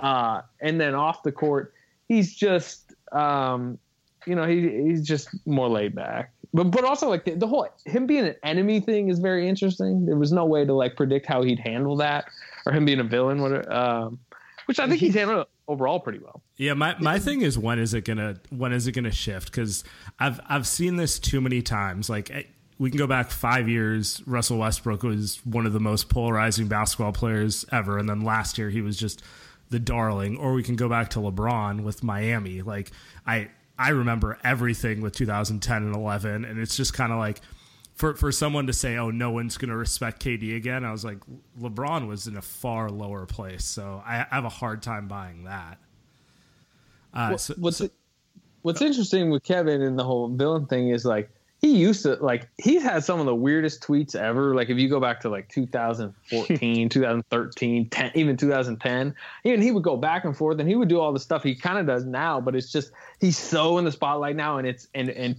uh, 0.00 0.42
and 0.60 0.80
then 0.80 0.94
off 0.94 1.22
the 1.22 1.32
court, 1.32 1.74
he's 2.08 2.34
just 2.34 2.94
um, 3.12 3.78
you 4.26 4.34
know, 4.34 4.46
he 4.46 4.68
he's 4.84 5.06
just 5.06 5.28
more 5.46 5.68
laid 5.68 5.94
back. 5.94 6.32
But 6.52 6.64
but 6.64 6.84
also 6.84 7.08
like 7.08 7.24
the, 7.24 7.34
the, 7.34 7.46
whole 7.46 7.68
him 7.86 8.06
being 8.06 8.26
an 8.26 8.34
enemy 8.42 8.80
thing 8.80 9.08
is 9.08 9.18
very 9.18 9.48
interesting. 9.48 10.06
There 10.06 10.16
was 10.16 10.32
no 10.32 10.44
way 10.44 10.64
to 10.64 10.72
like 10.72 10.96
predict 10.96 11.26
how 11.26 11.42
he'd 11.42 11.60
handle 11.60 11.96
that 11.96 12.26
or 12.66 12.72
him 12.72 12.84
being 12.84 13.00
a 13.00 13.04
villain. 13.04 13.40
What, 13.40 13.72
um, 13.72 14.18
which 14.66 14.78
I 14.78 14.86
think 14.88 15.00
he's 15.00 15.14
handled 15.14 15.46
overall 15.68 16.00
pretty 16.00 16.18
well. 16.18 16.42
Yeah, 16.56 16.74
my, 16.74 16.96
my 16.98 17.18
thing 17.18 17.42
is 17.42 17.58
when 17.58 17.78
is 17.78 17.94
it 17.94 18.04
gonna 18.04 18.36
when 18.50 18.72
is 18.72 18.86
it 18.86 18.92
gonna 18.92 19.12
shift? 19.12 19.46
Because 19.46 19.84
I've 20.18 20.40
I've 20.48 20.66
seen 20.66 20.96
this 20.96 21.18
too 21.18 21.40
many 21.40 21.62
times. 21.62 22.10
Like 22.10 22.30
eh, 22.30 22.42
we 22.78 22.90
can 22.90 22.98
go 22.98 23.06
back 23.06 23.30
five 23.30 23.68
years. 23.68 24.22
Russell 24.26 24.58
Westbrook 24.58 25.02
was 25.02 25.40
one 25.44 25.66
of 25.66 25.72
the 25.72 25.80
most 25.80 26.08
polarizing 26.08 26.66
basketball 26.66 27.12
players 27.12 27.64
ever, 27.70 27.98
and 27.98 28.08
then 28.08 28.22
last 28.22 28.58
year 28.58 28.70
he 28.70 28.80
was 28.80 28.96
just 28.96 29.22
the 29.70 29.78
darling. 29.78 30.36
Or 30.36 30.52
we 30.52 30.62
can 30.62 30.76
go 30.76 30.88
back 30.88 31.10
to 31.10 31.18
LeBron 31.20 31.82
with 31.82 32.02
Miami. 32.02 32.62
Like 32.62 32.90
I 33.26 33.48
I 33.78 33.90
remember 33.90 34.38
everything 34.44 35.00
with 35.00 35.14
2010 35.14 35.82
and 35.82 35.96
11, 35.96 36.44
and 36.44 36.60
it's 36.60 36.76
just 36.76 36.92
kind 36.92 37.12
of 37.12 37.18
like 37.18 37.40
for 37.94 38.14
for 38.14 38.30
someone 38.30 38.66
to 38.66 38.72
say, 38.72 38.96
"Oh, 38.96 39.10
no 39.10 39.30
one's 39.30 39.56
going 39.56 39.70
to 39.70 39.76
respect 39.76 40.22
KD 40.22 40.56
again," 40.56 40.84
I 40.84 40.92
was 40.92 41.04
like, 41.04 41.18
LeBron 41.58 42.06
was 42.06 42.26
in 42.26 42.36
a 42.36 42.42
far 42.42 42.90
lower 42.90 43.26
place, 43.26 43.64
so 43.64 44.02
I, 44.06 44.26
I 44.30 44.34
have 44.34 44.44
a 44.44 44.50
hard 44.50 44.82
time 44.82 45.08
buying 45.08 45.44
that. 45.44 45.78
Uh, 47.12 47.26
well, 47.30 47.38
so, 47.38 47.54
what's 47.58 47.76
so, 47.78 47.90
what's 48.62 48.82
interesting 48.82 49.30
with 49.30 49.44
Kevin 49.44 49.82
and 49.82 49.98
the 49.98 50.04
whole 50.04 50.28
villain 50.28 50.66
thing 50.66 50.90
is 50.90 51.04
like 51.04 51.30
he 51.60 51.76
used 51.76 52.02
to 52.04 52.14
like 52.16 52.48
he's 52.56 52.82
had 52.82 53.04
some 53.04 53.20
of 53.20 53.26
the 53.26 53.34
weirdest 53.34 53.82
tweets 53.82 54.16
ever. 54.16 54.54
Like 54.54 54.70
if 54.70 54.78
you 54.78 54.88
go 54.88 54.98
back 54.98 55.20
to 55.20 55.28
like 55.28 55.48
2014, 55.50 56.88
2013, 56.90 57.88
10, 57.90 58.12
even 58.14 58.36
2010, 58.36 59.14
even 59.44 59.60
he 59.60 59.70
would 59.70 59.82
go 59.82 59.96
back 59.96 60.24
and 60.24 60.34
forth 60.34 60.58
and 60.58 60.68
he 60.68 60.74
would 60.74 60.88
do 60.88 61.00
all 61.00 61.12
the 61.12 61.20
stuff 61.20 61.42
he 61.42 61.54
kind 61.54 61.78
of 61.78 61.86
does 61.86 62.06
now. 62.06 62.40
But 62.40 62.56
it's 62.56 62.72
just 62.72 62.92
he's 63.20 63.36
so 63.36 63.76
in 63.76 63.84
the 63.84 63.92
spotlight 63.92 64.36
now, 64.36 64.56
and 64.56 64.66
it's 64.66 64.88
and 64.94 65.10
and 65.10 65.36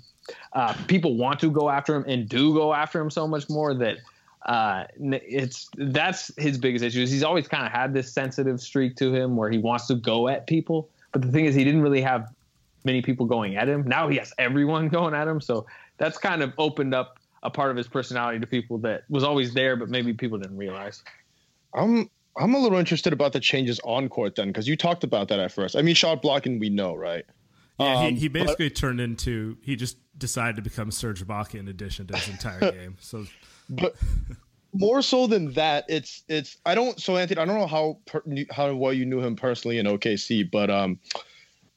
uh, 0.53 0.75
people 0.87 1.17
want 1.17 1.39
to 1.39 1.49
go 1.49 1.69
after 1.69 1.95
him 1.95 2.05
and 2.07 2.29
do 2.29 2.53
go 2.53 2.71
after 2.71 2.99
him 2.99 3.09
so 3.09 3.27
much 3.27 3.49
more 3.49 3.73
that 3.73 3.97
uh, 4.45 4.83
it's 4.99 5.69
that's 5.75 6.31
his 6.37 6.59
biggest 6.59 6.85
issue. 6.85 7.01
Is 7.01 7.11
he's 7.11 7.23
always 7.23 7.47
kind 7.47 7.65
of 7.65 7.71
had 7.71 7.93
this 7.95 8.13
sensitive 8.13 8.61
streak 8.61 8.95
to 8.97 9.13
him 9.13 9.35
where 9.35 9.49
he 9.49 9.57
wants 9.57 9.87
to 9.87 9.95
go 9.95 10.27
at 10.27 10.45
people, 10.45 10.87
but 11.11 11.23
the 11.23 11.31
thing 11.31 11.45
is 11.45 11.55
he 11.55 11.63
didn't 11.63 11.81
really 11.81 12.01
have 12.01 12.31
many 12.83 13.01
people 13.01 13.25
going 13.25 13.55
at 13.55 13.69
him. 13.69 13.87
Now 13.87 14.07
he 14.07 14.17
has 14.17 14.33
everyone 14.37 14.87
going 14.89 15.13
at 15.13 15.27
him, 15.27 15.41
so 15.41 15.65
that's 16.01 16.17
kind 16.17 16.41
of 16.41 16.51
opened 16.57 16.95
up 16.95 17.19
a 17.43 17.49
part 17.49 17.69
of 17.69 17.77
his 17.77 17.87
personality 17.87 18.39
to 18.39 18.47
people 18.47 18.79
that 18.79 19.03
was 19.07 19.23
always 19.23 19.53
there, 19.53 19.75
but 19.75 19.87
maybe 19.87 20.13
people 20.13 20.39
didn't 20.39 20.57
realize. 20.57 21.03
I'm 21.75 22.09
I'm 22.37 22.55
a 22.55 22.59
little 22.59 22.79
interested 22.79 23.13
about 23.13 23.33
the 23.33 23.39
changes 23.39 23.79
on 23.83 24.09
court 24.09 24.35
then, 24.35 24.47
because 24.47 24.67
you 24.67 24.75
talked 24.75 25.03
about 25.03 25.27
that 25.27 25.39
at 25.39 25.51
first. 25.51 25.75
I 25.75 25.83
mean, 25.83 25.93
shot 25.93 26.21
blocking 26.21 26.59
we 26.59 26.69
know, 26.69 26.95
right? 26.95 27.25
Yeah, 27.79 27.99
um, 27.99 28.15
he, 28.15 28.21
he 28.21 28.27
basically 28.29 28.69
but, 28.69 28.75
turned 28.75 28.99
into 28.99 29.57
he 29.61 29.75
just 29.75 29.97
decided 30.17 30.55
to 30.55 30.61
become 30.63 30.89
Serge 30.89 31.25
Ibaka 31.25 31.59
in 31.59 31.67
addition 31.67 32.07
to 32.07 32.17
his 32.17 32.29
entire 32.29 32.59
game. 32.71 32.97
So, 32.99 33.25
but 33.69 33.95
more 34.73 35.03
so 35.03 35.27
than 35.27 35.53
that, 35.53 35.85
it's 35.87 36.23
it's 36.27 36.57
I 36.65 36.73
don't 36.73 36.99
so 36.99 37.15
Anthony 37.15 37.39
I 37.39 37.45
don't 37.45 37.59
know 37.59 37.67
how 37.67 37.99
per, 38.07 38.23
how 38.49 38.73
well 38.73 38.93
you 38.93 39.05
knew 39.05 39.19
him 39.19 39.35
personally 39.35 39.77
in 39.77 39.85
OKC, 39.85 40.49
but 40.49 40.71
um, 40.71 40.99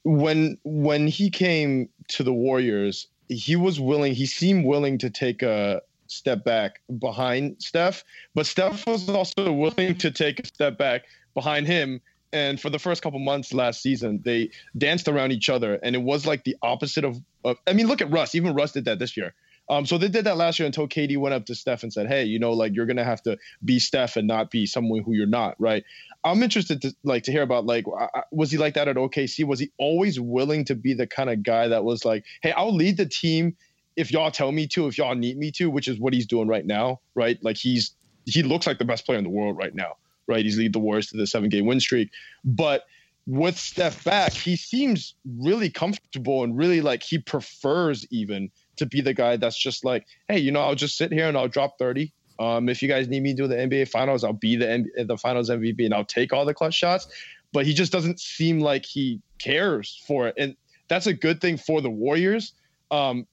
when 0.03 0.57
when 0.65 1.09
he 1.09 1.29
came 1.29 1.91
to 2.09 2.23
the 2.23 2.33
Warriors, 2.33 3.09
he 3.29 3.57
was 3.57 3.81
willing. 3.81 4.15
He 4.15 4.27
seemed 4.27 4.65
willing 4.65 4.99
to 4.99 5.11
take 5.11 5.43
a 5.43 5.83
step 6.07 6.45
back 6.45 6.81
behind 6.99 7.57
Steph, 7.63 8.05
but 8.35 8.47
Steph 8.47 8.87
was 8.87 9.09
also 9.09 9.53
willing 9.53 9.97
to 9.99 10.11
take 10.11 10.41
a 10.41 10.47
step 10.47 10.79
back 10.79 11.05
behind 11.35 11.67
him 11.67 12.01
and 12.35 12.61
for 12.61 12.69
the 12.69 12.81
first 12.81 13.01
couple 13.01 13.21
months 13.21 13.55
last 13.55 13.81
season, 13.81 14.21
they 14.25 14.51
danced 14.77 15.07
around 15.07 15.31
each 15.31 15.49
other, 15.49 15.79
and 15.85 15.95
it 15.95 16.03
was 16.03 16.27
like 16.27 16.43
the 16.43 16.57
opposite 16.63 17.05
of. 17.05 17.17
of 17.45 17.57
I 17.65 17.73
mean, 17.73 17.87
look 17.87 18.03
at 18.03 18.11
Russ. 18.11 18.35
Even 18.35 18.55
Russ 18.55 18.73
did 18.73 18.87
that 18.87 18.99
this 18.99 19.17
year. 19.17 19.35
Um, 19.69 19.87
so 19.87 19.97
they 19.97 20.09
did 20.09 20.25
that 20.27 20.37
last 20.37 20.59
year 20.59 20.67
until 20.67 20.87
KD 20.87 21.17
went 21.17 21.35
up 21.35 21.47
to 21.47 21.55
Steph 21.55 21.83
and 21.83 21.93
said, 21.93 22.07
"Hey, 22.07 22.25
you 22.25 22.39
know, 22.39 22.53
like 22.53 22.75
you're 22.75 22.87
gonna 22.87 23.05
have 23.05 23.23
to 23.23 23.39
be 23.65 23.79
Steph 23.79 24.17
and 24.17 24.29
not 24.29 24.51
be 24.51 24.67
someone 24.67 25.03
who 25.03 25.15
you're 25.15 25.27
not, 25.27 25.57
right?" 25.59 25.85
I'm 26.25 26.43
interested 26.43 26.83
to 26.83 26.95
like 27.03 27.23
to 27.25 27.33
hear 27.33 27.43
about 27.43 27.67
like 27.67 27.87
was 28.31 28.51
he 28.51 28.59
like 28.59 28.75
that 28.75 28.89
at 28.89 28.97
OKC? 28.97 29.45
Was 29.45 29.61
he 29.61 29.71
always 29.79 30.21
willing 30.21 30.65
to 30.67 30.75
be 30.75 30.95
the 30.95 31.07
kind 31.07 31.31
of 31.31 31.43
guy 31.43 31.69
that 31.69 31.85
was 31.85 32.05
like, 32.05 32.25
"Hey, 32.43 32.53
I'll 32.53 32.75
lead 32.75 32.97
the 32.97 33.07
team 33.07 33.57
if 33.97 34.11
y'all 34.11 34.31
tell 34.31 34.53
me 34.53 34.67
to, 34.69 34.87
if 34.87 34.99
y'all 34.99 35.15
need 35.15 35.39
me 35.39 35.51
to," 35.53 35.71
which 35.71 35.89
is 35.89 35.99
what 35.99 36.13
he's 36.13 36.27
doing 36.27 36.49
right 36.49 36.67
now, 36.67 37.01
right? 37.15 37.39
Like 37.43 37.57
he's 37.57 37.95
he 38.27 38.43
looks 38.43 38.67
like 38.67 38.79
the 38.79 38.85
best 38.85 39.07
player 39.07 39.19
in 39.19 39.25
the 39.25 39.31
world 39.31 39.57
right 39.57 39.75
now 39.75 39.97
right? 40.27 40.45
He's 40.45 40.59
lead 40.59 40.73
the 40.73 40.79
Warriors 40.79 41.09
to 41.09 41.17
the 41.17 41.27
seven 41.27 41.49
game 41.49 41.67
win 41.67 41.81
streak. 41.81 42.11
But 42.45 42.85
with 43.27 43.59
Steph 43.59 44.05
back, 44.05 44.33
he 44.33 44.57
seems 44.57 45.15
really 45.39 45.71
comfortable 45.71 46.45
and 46.45 46.57
really 46.57 46.81
like 46.81 47.03
he 47.03 47.19
prefers 47.19 48.07
even 48.11 48.51
to 48.77 48.87
be 48.87 49.01
the 49.01 49.15
guy 49.15 49.37
that's 49.37 49.59
just 49.59 49.85
like, 49.85 50.07
hey, 50.29 50.39
you 50.39 50.53
know, 50.53 50.61
I'll 50.61 50.75
just 50.75 50.97
sit 50.97 51.13
here 51.13 51.29
and 51.29 51.37
I'll 51.37 51.49
drop 51.49 51.79
30. 51.79 52.13
Um, 52.39 52.69
if 52.69 52.83
you 52.83 52.89
guys 52.89 53.09
need 53.09 53.23
me 53.23 53.35
to 53.35 53.43
do 53.43 53.49
the 53.49 53.55
NBA 53.55 53.89
finals, 53.89 54.25
I'll 54.25 54.33
be 54.33 54.57
the 54.57 55.05
the 55.07 55.17
finals 55.17 55.51
MVP 55.51 55.85
and 55.85 55.95
I'll 55.95 56.05
take 56.05 56.33
all 56.33 56.45
the 56.45 56.55
clutch 56.55 56.75
shots. 56.75 57.07
But 57.53 57.67
he 57.67 57.75
just 57.75 57.93
doesn't 57.93 58.19
seem 58.19 58.61
like 58.61 58.85
he 58.85 59.21
cares 59.39 60.03
for 60.07 60.27
it. 60.27 60.35
And 60.37 60.57
that's 60.89 61.07
a 61.07 61.15
good 61.15 61.41
thing 61.41 61.57
for 61.57 61.81
the 61.81 61.91
Warriors. 61.91 62.55
Um, 62.91 63.27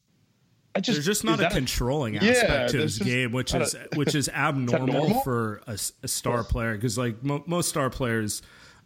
just, 0.79 0.95
there's 0.95 1.05
just 1.05 1.23
not 1.23 1.41
a 1.41 1.49
controlling 1.49 2.15
aspect 2.17 2.41
yeah, 2.41 2.67
to 2.67 2.77
his 2.77 2.97
game, 2.97 3.33
which 3.33 3.53
is 3.53 3.73
a, 3.73 3.87
which 3.95 4.15
is 4.15 4.29
abnormal 4.33 5.21
for 5.21 5.61
a, 5.67 5.77
a 6.03 6.07
star 6.07 6.45
player 6.45 6.75
because 6.75 6.97
like 6.97 7.21
mo- 7.23 7.43
most 7.45 7.67
star 7.67 7.89
players, 7.89 8.41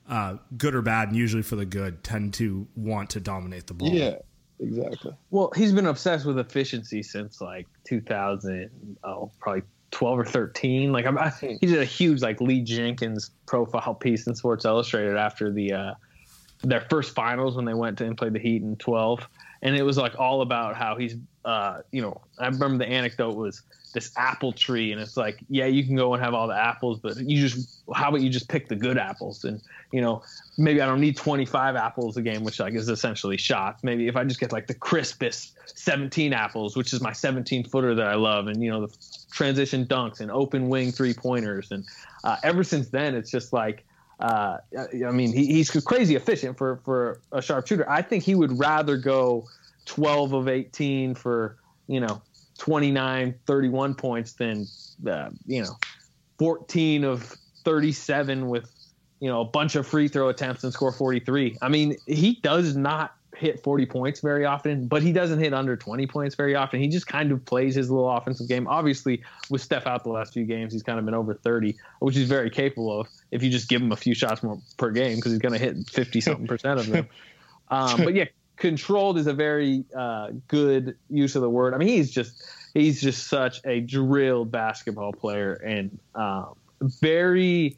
uh, 0.10 0.38
good 0.58 0.74
or 0.74 0.82
bad, 0.82 1.10
and 1.10 1.18
usually 1.18 1.44
for 1.44 1.56
the 1.56 1.66
good, 1.66 2.04
tend 2.04 2.34
to 2.36 2.68
want 2.76 3.12
to 3.12 3.20
dominate 3.20 3.68
the 3.68 3.76
ball. 3.76 3.90
Yeah, 3.90 4.16
exactly. 4.60 5.14
Well, 5.32 5.52
he's 5.56 5.72
been 5.72 5.88
obsessed 5.88 6.26
with 6.26 6.40
efficiency 6.40 7.04
since 7.04 7.42
like 7.42 7.68
2000, 7.86 8.98
oh, 9.04 9.32
probably 9.40 9.64
12 9.92 10.20
or 10.20 10.26
13. 10.26 10.92
Like 10.92 11.06
I'm, 11.06 11.18
I, 11.18 11.30
he 11.40 11.58
did 11.58 11.82
a 11.82 11.86
huge 11.86 12.22
like 12.22 12.42
Lee 12.42 12.62
Jenkins 12.62 13.32
profile 13.46 13.96
piece 13.96 14.28
in 14.28 14.36
Sports 14.36 14.66
Illustrated 14.66 15.18
after 15.18 15.52
the 15.52 15.74
uh, 15.74 15.94
their 16.64 16.82
first 16.90 17.14
finals 17.14 17.56
when 17.56 17.66
they 17.66 17.74
went 17.74 17.98
to 18.00 18.06
and 18.06 18.18
played 18.18 18.34
the 18.34 18.40
Heat 18.40 18.62
in 18.62 18.76
12 18.78 19.28
and 19.62 19.76
it 19.76 19.84
was 19.84 19.98
like 19.98 20.18
all 20.18 20.42
about 20.42 20.76
how 20.76 20.96
he's 20.96 21.16
uh, 21.44 21.80
you 21.92 22.02
know 22.02 22.22
i 22.40 22.48
remember 22.48 22.78
the 22.78 22.90
anecdote 22.90 23.36
was 23.36 23.64
this 23.96 24.12
apple 24.18 24.52
tree 24.52 24.92
and 24.92 25.02
it's 25.02 25.16
like 25.16 25.40
yeah 25.48 25.66
you 25.66 25.84
can 25.86 25.96
go 25.96 26.14
and 26.14 26.22
have 26.22 26.34
all 26.34 26.48
the 26.48 26.56
apples 26.56 27.00
but 27.00 27.18
you 27.18 27.40
just 27.40 27.82
how 27.96 28.10
about 28.10 28.20
you 28.20 28.30
just 28.30 28.50
pick 28.50 28.68
the 28.68 28.76
good 28.76 28.98
apples 28.98 29.46
and 29.46 29.62
you 29.94 30.02
know 30.02 30.22
maybe 30.58 30.82
i 30.82 30.86
don't 30.86 31.00
need 31.00 31.16
25 31.16 31.78
apples 31.78 32.18
a 32.18 32.22
game 32.22 32.44
which 32.44 32.60
like 32.60 32.74
is 32.74 32.90
essentially 32.90 33.38
shots 33.38 33.86
maybe 33.86 34.10
if 34.10 34.18
i 34.18 34.24
just 34.26 34.40
get 34.40 34.52
like 34.52 34.68
the 34.68 34.74
crispest 34.74 35.58
17 35.78 36.34
apples 36.34 36.76
which 36.76 36.92
is 36.92 37.00
my 37.00 37.14
17 37.14 37.64
footer 37.64 37.96
that 37.96 38.08
i 38.08 38.16
love 38.16 38.48
and 38.48 38.62
you 38.62 38.70
know 38.70 38.86
the 38.86 38.98
transition 39.32 39.86
dunks 39.86 40.20
and 40.20 40.30
open 40.30 40.68
wing 40.68 40.92
three 40.92 41.14
pointers 41.14 41.72
and 41.72 41.86
uh, 42.26 42.36
ever 42.44 42.66
since 42.66 42.90
then 42.90 43.16
it's 43.16 43.32
just 43.32 43.54
like 43.54 43.86
uh, 44.18 44.60
I 44.78 45.12
mean, 45.12 45.34
he, 45.34 45.46
he's 45.46 45.70
crazy 45.84 46.16
efficient 46.16 46.58
for, 46.58 46.78
for 46.86 47.20
a 47.34 47.42
sharpshooter. 47.42 47.90
I 47.90 48.02
think 48.02 48.24
he 48.24 48.34
would 48.34 48.58
rather 48.58 48.96
go 48.96 49.46
12 49.88 50.32
of 50.32 50.48
18 50.48 51.16
for, 51.16 51.58
you 51.88 52.00
know, 52.00 52.22
29, 52.58 53.36
31 53.46 53.96
points 53.96 54.34
than, 54.34 54.68
uh, 55.08 55.30
you 55.46 55.62
know, 55.62 55.78
14 56.40 57.04
of 57.04 57.36
37 57.64 58.48
with, 58.48 58.72
you 59.20 59.30
know, 59.30 59.42
a 59.42 59.46
bunch 59.46 59.76
of 59.76 59.88
free 59.88 60.08
throw 60.08 60.30
attempts 60.30 60.64
and 60.64 60.74
score 60.74 60.92
43. 60.92 61.58
I 61.62 61.70
mean, 61.70 61.98
he 62.06 62.40
does 62.42 62.76
not 62.76 63.12
hit 63.36 63.62
40 63.64 63.86
points 63.86 64.22
very 64.22 64.46
often, 64.46 64.88
but 64.88 65.02
he 65.02 65.12
doesn't 65.12 65.40
hit 65.40 65.54
under 65.54 65.76
20 65.76 66.08
points 66.08 66.36
very 66.36 66.56
often. 66.56 66.80
He 66.80 66.88
just 66.88 67.08
kind 67.08 67.32
of 67.32 67.44
plays 67.46 67.76
his 67.76 67.90
little 67.90 68.10
offensive 68.10 68.48
game. 68.48 68.68
Obviously, 68.68 69.24
with 69.50 69.62
Steph 69.62 69.88
out 69.88 70.04
the 70.04 70.10
last 70.10 70.34
few 70.34 70.46
games, 70.46 70.74
he's 70.74 70.84
kind 70.84 71.00
of 71.00 71.06
been 71.06 71.14
over 71.14 71.34
30, 71.34 71.76
which 72.00 72.16
he's 72.16 72.30
very 72.30 72.50
capable 72.50 73.02
of 73.02 73.08
if 73.32 73.44
you 73.44 73.50
just 73.50 73.68
give 73.68 73.82
him 73.82 73.92
a 73.92 73.98
few 73.98 74.14
shots 74.14 74.42
more 74.42 74.62
per 74.78 74.92
game 74.92 75.18
because 75.18 75.32
he's 75.32 75.42
going 75.42 75.54
to 75.54 75.60
hit 75.60 75.76
50 75.90 76.22
something 76.22 76.48
percent 76.48 76.80
of 76.80 76.88
them. 76.88 77.08
Um, 77.68 78.04
but 78.04 78.14
yeah, 78.14 78.26
controlled 78.58 79.18
is 79.18 79.28
a 79.28 79.34
very 79.34 79.84
uh, 79.96 80.30
good 80.48 80.98
use 81.10 81.36
of 81.36 81.42
the 81.42 81.50
word. 81.50 81.74
I 81.74 81.78
mean, 81.78 81.88
he's 81.88 82.12
just 82.12 82.44
he's 82.74 83.02
just 83.02 83.28
such 83.28 83.62
a 83.66 83.82
drilled 83.82 84.52
basketball 84.52 85.14
player 85.14 85.54
and 85.54 85.98
um, 86.16 86.56
very. 86.82 87.78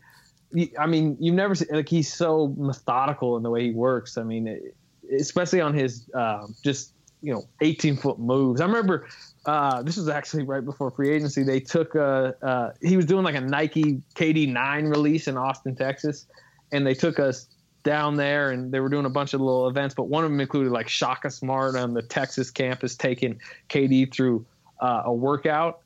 I 0.80 0.88
mean, 0.88 1.18
you've 1.20 1.36
never 1.36 1.56
seen 1.56 1.68
like 1.72 1.90
he's 1.90 2.12
so 2.12 2.56
methodical 2.58 3.36
in 3.36 3.44
the 3.44 3.50
way 3.50 3.66
he 3.66 3.72
works. 3.72 4.18
I 4.18 4.24
mean, 4.24 4.72
especially 5.14 5.60
on 5.60 5.74
his 5.74 6.10
uh, 6.14 6.48
just 6.64 6.94
you 7.22 7.34
know 7.34 7.46
18 7.62 7.98
foot 7.98 8.20
moves. 8.20 8.62
I 8.62 8.66
remember 8.66 9.08
uh, 9.46 9.82
this 9.82 9.98
was 9.98 10.08
actually 10.08 10.44
right 10.44 10.64
before 10.64 10.92
free 10.92 11.10
agency. 11.10 11.44
They 11.44 11.60
took 11.60 11.96
a 11.96 12.36
uh, 12.42 12.72
he 12.82 12.96
was 12.96 13.06
doing 13.06 13.24
like 13.24 13.36
a 13.36 13.42
Nike 13.42 14.02
KD 14.16 14.52
nine 14.52 14.86
release 14.86 15.28
in 15.28 15.38
Austin, 15.38 15.76
Texas, 15.76 16.28
and 16.72 16.86
they 16.86 16.94
took 16.94 17.20
us 17.20 17.48
down 17.84 18.18
there 18.18 18.52
and 18.52 18.72
they 18.72 18.80
were 18.80 18.90
doing 18.90 19.06
a 19.06 19.10
bunch 19.10 19.34
of 19.34 19.42
little 19.42 19.68
events. 19.68 19.96
But 19.96 20.06
one 20.06 20.24
of 20.24 20.30
them 20.30 20.40
included 20.40 20.72
like 20.72 20.90
Shaka 20.90 21.32
Smart 21.32 21.76
on 21.76 21.94
the 21.94 22.02
Texas 22.02 22.52
campus 22.52 22.96
taking 22.96 23.40
KD 23.70 24.14
through 24.14 24.46
uh, 24.80 25.04
a 25.06 25.14
workout, 25.14 25.82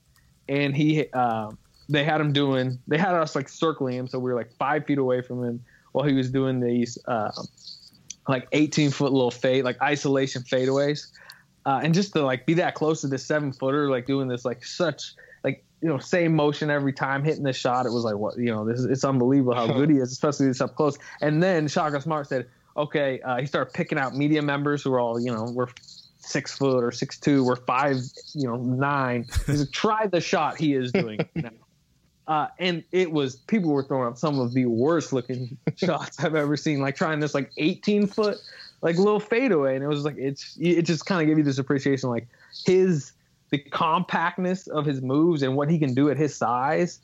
and 0.50 0.76
he 0.76 1.06
uh, 1.14 1.52
they 1.90 2.04
had 2.04 2.20
him 2.20 2.34
doing 2.34 2.80
they 2.88 2.98
had 2.98 3.14
us 3.14 3.36
like 3.36 3.50
circling 3.50 3.96
him, 3.96 4.08
so 4.08 4.20
we 4.20 4.32
were 4.32 4.38
like 4.38 4.52
five 4.54 4.86
feet 4.86 4.98
away 4.98 5.22
from 5.22 5.44
him 5.44 5.64
while 5.92 6.06
he 6.06 6.14
was 6.14 6.32
doing 6.32 6.60
these 6.60 6.98
uh, 7.08 7.32
like 8.28 8.48
18 8.52 8.92
foot 8.92 9.12
little 9.12 9.32
fade, 9.32 9.64
like 9.64 9.82
isolation 9.82 10.42
fadeaways. 10.44 11.08
Uh, 11.66 11.80
and 11.84 11.94
just 11.94 12.14
to 12.14 12.24
like 12.24 12.46
be 12.46 12.56
that 12.56 12.74
close 12.74 13.02
to 13.02 13.08
this 13.08 13.26
seven 13.26 13.54
footer, 13.54 13.90
like 13.90 14.08
doing 14.08 14.28
this 14.28 14.46
like 14.46 14.66
such 14.66 15.14
you 15.82 15.90
know 15.90 15.98
same 15.98 16.36
motion 16.36 16.70
every 16.70 16.94
time 16.94 17.24
hitting 17.24 17.44
the 17.44 17.54
shot. 17.54 17.86
It 17.86 17.92
was 17.92 18.04
like 18.04 18.16
what 18.16 18.38
you 18.38 18.52
know 18.52 18.66
this 18.66 18.80
is 18.80 18.86
it's 18.86 19.04
unbelievable 19.04 19.56
how 19.56 19.68
good 19.68 19.90
he 19.90 19.98
is, 19.98 20.12
especially 20.12 20.48
this 20.48 20.62
up 20.62 20.76
close. 20.76 20.98
And 21.22 21.42
then 21.42 21.68
Shaka 21.68 22.02
Smart 22.02 22.28
said, 22.28 22.48
okay, 22.78 23.20
uh, 23.22 23.40
he 23.40 23.46
started 23.46 23.74
picking 23.74 23.98
out 23.98 24.16
media 24.16 24.42
members 24.42 24.84
who 24.84 24.92
were 24.92 25.00
all, 25.00 25.20
you 25.20 25.32
know, 25.32 25.52
we're 25.54 25.68
six 26.20 26.58
foot 26.58 26.84
or 26.84 26.92
six 26.92 27.20
two, 27.20 27.44
we're 27.44 27.56
five, 27.56 27.98
you 28.34 28.48
know, 28.48 28.58
nine. 28.58 29.26
He's 29.48 29.62
like, 29.62 29.72
try 29.72 30.08
the 30.08 30.22
shot 30.22 30.58
he 30.58 30.74
is 30.74 30.92
doing 30.92 31.20
now. 31.36 31.50
Uh, 32.28 32.48
and 32.60 32.82
it 32.94 33.12
was 33.12 33.36
people 33.36 33.72
were 33.72 33.84
throwing 33.84 34.08
up 34.08 34.18
some 34.18 34.40
of 34.40 34.54
the 34.54 34.66
worst 34.66 35.12
looking 35.12 35.58
shots 35.76 36.24
I've 36.24 36.36
ever 36.36 36.56
seen, 36.56 36.80
like 36.80 36.96
trying 36.96 37.20
this 37.20 37.34
like 37.34 37.52
18 37.58 38.08
foot 38.08 38.38
like 38.82 38.98
little 38.98 39.20
fadeaway, 39.20 39.76
and 39.76 39.84
it 39.84 39.88
was 39.88 40.06
like 40.06 40.18
it's 40.18 40.58
it 40.60 40.84
just 40.84 41.06
kind 41.06 41.22
of 41.22 41.28
gave 41.28 41.38
you 41.38 41.44
this 41.44 41.58
appreciation, 41.58 42.10
like 42.10 42.28
his 42.66 43.12
the 43.52 43.60
compactness 43.60 44.68
of 44.68 44.86
his 44.86 45.02
moves 45.02 45.44
and 45.44 45.56
what 45.56 45.70
he 45.70 45.78
can 45.78 45.94
do 45.94 46.10
at 46.10 46.18
his 46.18 46.36
size. 46.36 47.00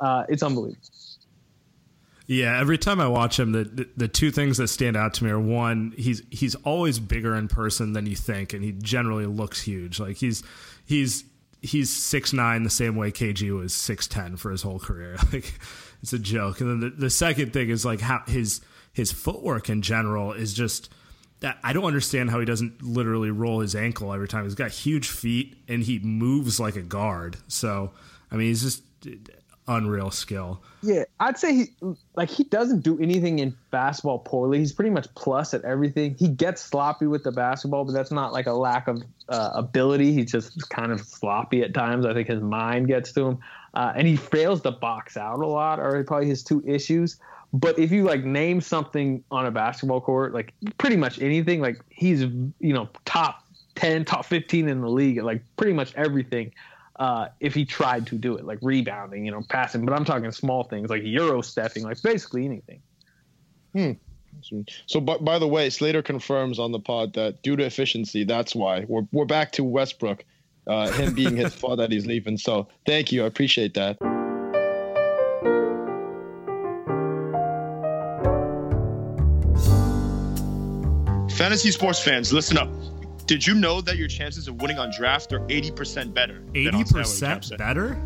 Uh, 0.00 0.24
it's 0.28 0.42
unbelievable. 0.42 0.80
Yeah, 2.26 2.60
every 2.60 2.78
time 2.78 3.00
I 3.00 3.08
watch 3.08 3.40
him, 3.40 3.52
the, 3.52 3.64
the, 3.64 3.88
the 3.96 4.08
two 4.08 4.30
things 4.30 4.56
that 4.58 4.68
stand 4.68 4.96
out 4.96 5.14
to 5.14 5.24
me 5.24 5.30
are 5.30 5.40
one, 5.40 5.92
he's 5.96 6.22
he's 6.30 6.54
always 6.54 7.00
bigger 7.00 7.34
in 7.34 7.48
person 7.48 7.92
than 7.92 8.06
you 8.06 8.14
think, 8.14 8.52
and 8.52 8.62
he 8.62 8.70
generally 8.70 9.26
looks 9.26 9.60
huge. 9.60 9.98
Like 9.98 10.16
he's 10.16 10.44
he's 10.86 11.24
he's 11.60 11.90
six 11.90 12.32
nine 12.32 12.62
the 12.62 12.70
same 12.70 12.94
way 12.94 13.10
KG 13.10 13.50
was 13.58 13.74
six 13.74 14.06
ten 14.06 14.36
for 14.36 14.52
his 14.52 14.62
whole 14.62 14.78
career. 14.78 15.16
Like 15.32 15.52
it's 16.02 16.12
a 16.12 16.18
joke. 16.18 16.60
And 16.60 16.70
then 16.70 16.90
the, 16.90 16.96
the 16.96 17.10
second 17.10 17.52
thing 17.52 17.68
is 17.68 17.84
like 17.84 18.00
how 18.00 18.22
his 18.26 18.60
his 18.92 19.10
footwork 19.12 19.68
in 19.68 19.82
general 19.82 20.32
is 20.32 20.54
just 20.54 20.88
that 21.40 21.58
I 21.64 21.72
don't 21.72 21.84
understand 21.84 22.30
how 22.30 22.38
he 22.38 22.46
doesn't 22.46 22.82
literally 22.82 23.30
roll 23.30 23.60
his 23.60 23.74
ankle 23.74 24.12
every 24.12 24.28
time. 24.28 24.44
He's 24.44 24.54
got 24.54 24.70
huge 24.70 25.08
feet 25.08 25.56
and 25.68 25.82
he 25.82 25.98
moves 25.98 26.60
like 26.60 26.76
a 26.76 26.82
guard. 26.82 27.36
So 27.48 27.92
I 28.30 28.36
mean, 28.36 28.48
he's 28.48 28.62
just 28.62 28.82
unreal 29.70 30.10
skill. 30.10 30.60
Yeah, 30.82 31.04
I'd 31.20 31.38
say 31.38 31.54
he 31.54 31.64
like 32.16 32.28
he 32.28 32.44
doesn't 32.44 32.80
do 32.80 32.98
anything 33.00 33.38
in 33.38 33.56
basketball 33.70 34.18
poorly. 34.18 34.58
He's 34.58 34.72
pretty 34.72 34.90
much 34.90 35.06
plus 35.14 35.54
at 35.54 35.64
everything. 35.64 36.16
He 36.18 36.28
gets 36.28 36.62
sloppy 36.62 37.06
with 37.06 37.22
the 37.22 37.32
basketball, 37.32 37.84
but 37.84 37.92
that's 37.92 38.10
not 38.10 38.32
like 38.32 38.46
a 38.46 38.52
lack 38.52 38.88
of 38.88 39.02
uh, 39.28 39.50
ability. 39.54 40.12
He's 40.12 40.32
just 40.32 40.68
kind 40.70 40.92
of 40.92 41.00
sloppy 41.00 41.62
at 41.62 41.72
times. 41.72 42.04
I 42.04 42.14
think 42.14 42.28
his 42.28 42.42
mind 42.42 42.88
gets 42.88 43.12
to 43.12 43.28
him, 43.28 43.38
uh, 43.74 43.92
and 43.94 44.06
he 44.06 44.16
fails 44.16 44.60
to 44.62 44.72
box 44.72 45.16
out 45.16 45.38
a 45.38 45.46
lot. 45.46 45.78
Are 45.78 46.02
probably 46.04 46.28
his 46.28 46.42
two 46.42 46.62
issues. 46.66 47.18
But 47.52 47.78
if 47.78 47.90
you 47.90 48.04
like 48.04 48.24
name 48.24 48.60
something 48.60 49.24
on 49.30 49.46
a 49.46 49.50
basketball 49.50 50.00
court, 50.00 50.32
like 50.32 50.54
pretty 50.78 50.96
much 50.96 51.20
anything, 51.20 51.60
like 51.60 51.80
he's 51.88 52.22
you 52.22 52.52
know 52.60 52.88
top 53.04 53.44
ten, 53.74 54.04
top 54.04 54.24
fifteen 54.24 54.68
in 54.68 54.80
the 54.80 54.88
league 54.88 55.18
at 55.18 55.24
like 55.24 55.42
pretty 55.56 55.72
much 55.72 55.92
everything 55.96 56.52
uh, 57.00 57.28
if 57.40 57.54
he 57.54 57.64
tried 57.64 58.06
to 58.06 58.16
do 58.16 58.36
it, 58.36 58.44
like 58.44 58.58
rebounding, 58.60 59.24
you 59.24 59.32
know, 59.32 59.42
passing. 59.48 59.84
But 59.86 59.94
I'm 59.94 60.04
talking 60.04 60.30
small 60.30 60.64
things 60.64 60.90
like 60.90 61.02
euro 61.02 61.40
stepping, 61.40 61.82
like 61.82 62.00
basically 62.02 62.44
anything. 62.44 62.82
Hmm. 63.72 63.92
So, 64.86 65.00
by, 65.00 65.16
by 65.16 65.38
the 65.38 65.48
way, 65.48 65.70
Slater 65.70 66.02
confirms 66.02 66.58
on 66.58 66.72
the 66.72 66.78
pod 66.78 67.14
that 67.14 67.42
due 67.42 67.56
to 67.56 67.64
efficiency, 67.64 68.24
that's 68.24 68.54
why 68.54 68.84
we're 68.86 69.06
we're 69.12 69.24
back 69.24 69.52
to 69.52 69.64
Westbrook, 69.64 70.24
uh, 70.66 70.90
him 70.92 71.14
being 71.14 71.36
his 71.36 71.54
fault 71.60 71.78
that 71.78 71.90
he's 71.90 72.06
leaving. 72.06 72.36
So, 72.36 72.68
thank 72.86 73.10
you, 73.10 73.24
I 73.24 73.26
appreciate 73.26 73.74
that. 73.74 73.98
Fantasy 81.40 81.70
sports 81.70 81.98
fans, 81.98 82.34
listen 82.34 82.58
up. 82.58 82.68
Did 83.24 83.46
you 83.46 83.54
know 83.54 83.80
that 83.80 83.96
your 83.96 84.08
chances 84.08 84.46
of 84.46 84.60
winning 84.60 84.78
on 84.78 84.90
draft 84.94 85.32
are 85.32 85.40
80% 85.40 86.12
better? 86.12 86.42
Eighty 86.54 86.84
percent 86.84 87.56
better. 87.56 87.98